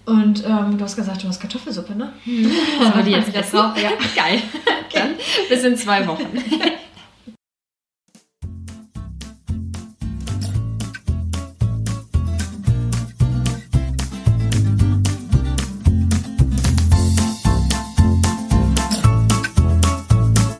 Und 0.05 0.45
ähm, 0.45 0.77
du 0.77 0.83
hast 0.83 0.95
gesagt, 0.95 1.23
du 1.23 1.27
hast 1.27 1.39
Kartoffelsuppe, 1.41 1.95
ne? 1.95 2.13
Sollen 2.25 2.93
wir 2.95 3.03
die 3.03 3.11
jetzt 3.11 3.29
Das 3.35 3.47
essen? 3.47 3.59
auch, 3.59 3.75
ja. 3.75 3.89
Geil. 4.15 4.41
Dann 4.93 5.09
bis 5.49 5.63
in 5.63 5.75
zwei 5.75 6.05
Wochen. 6.07 6.25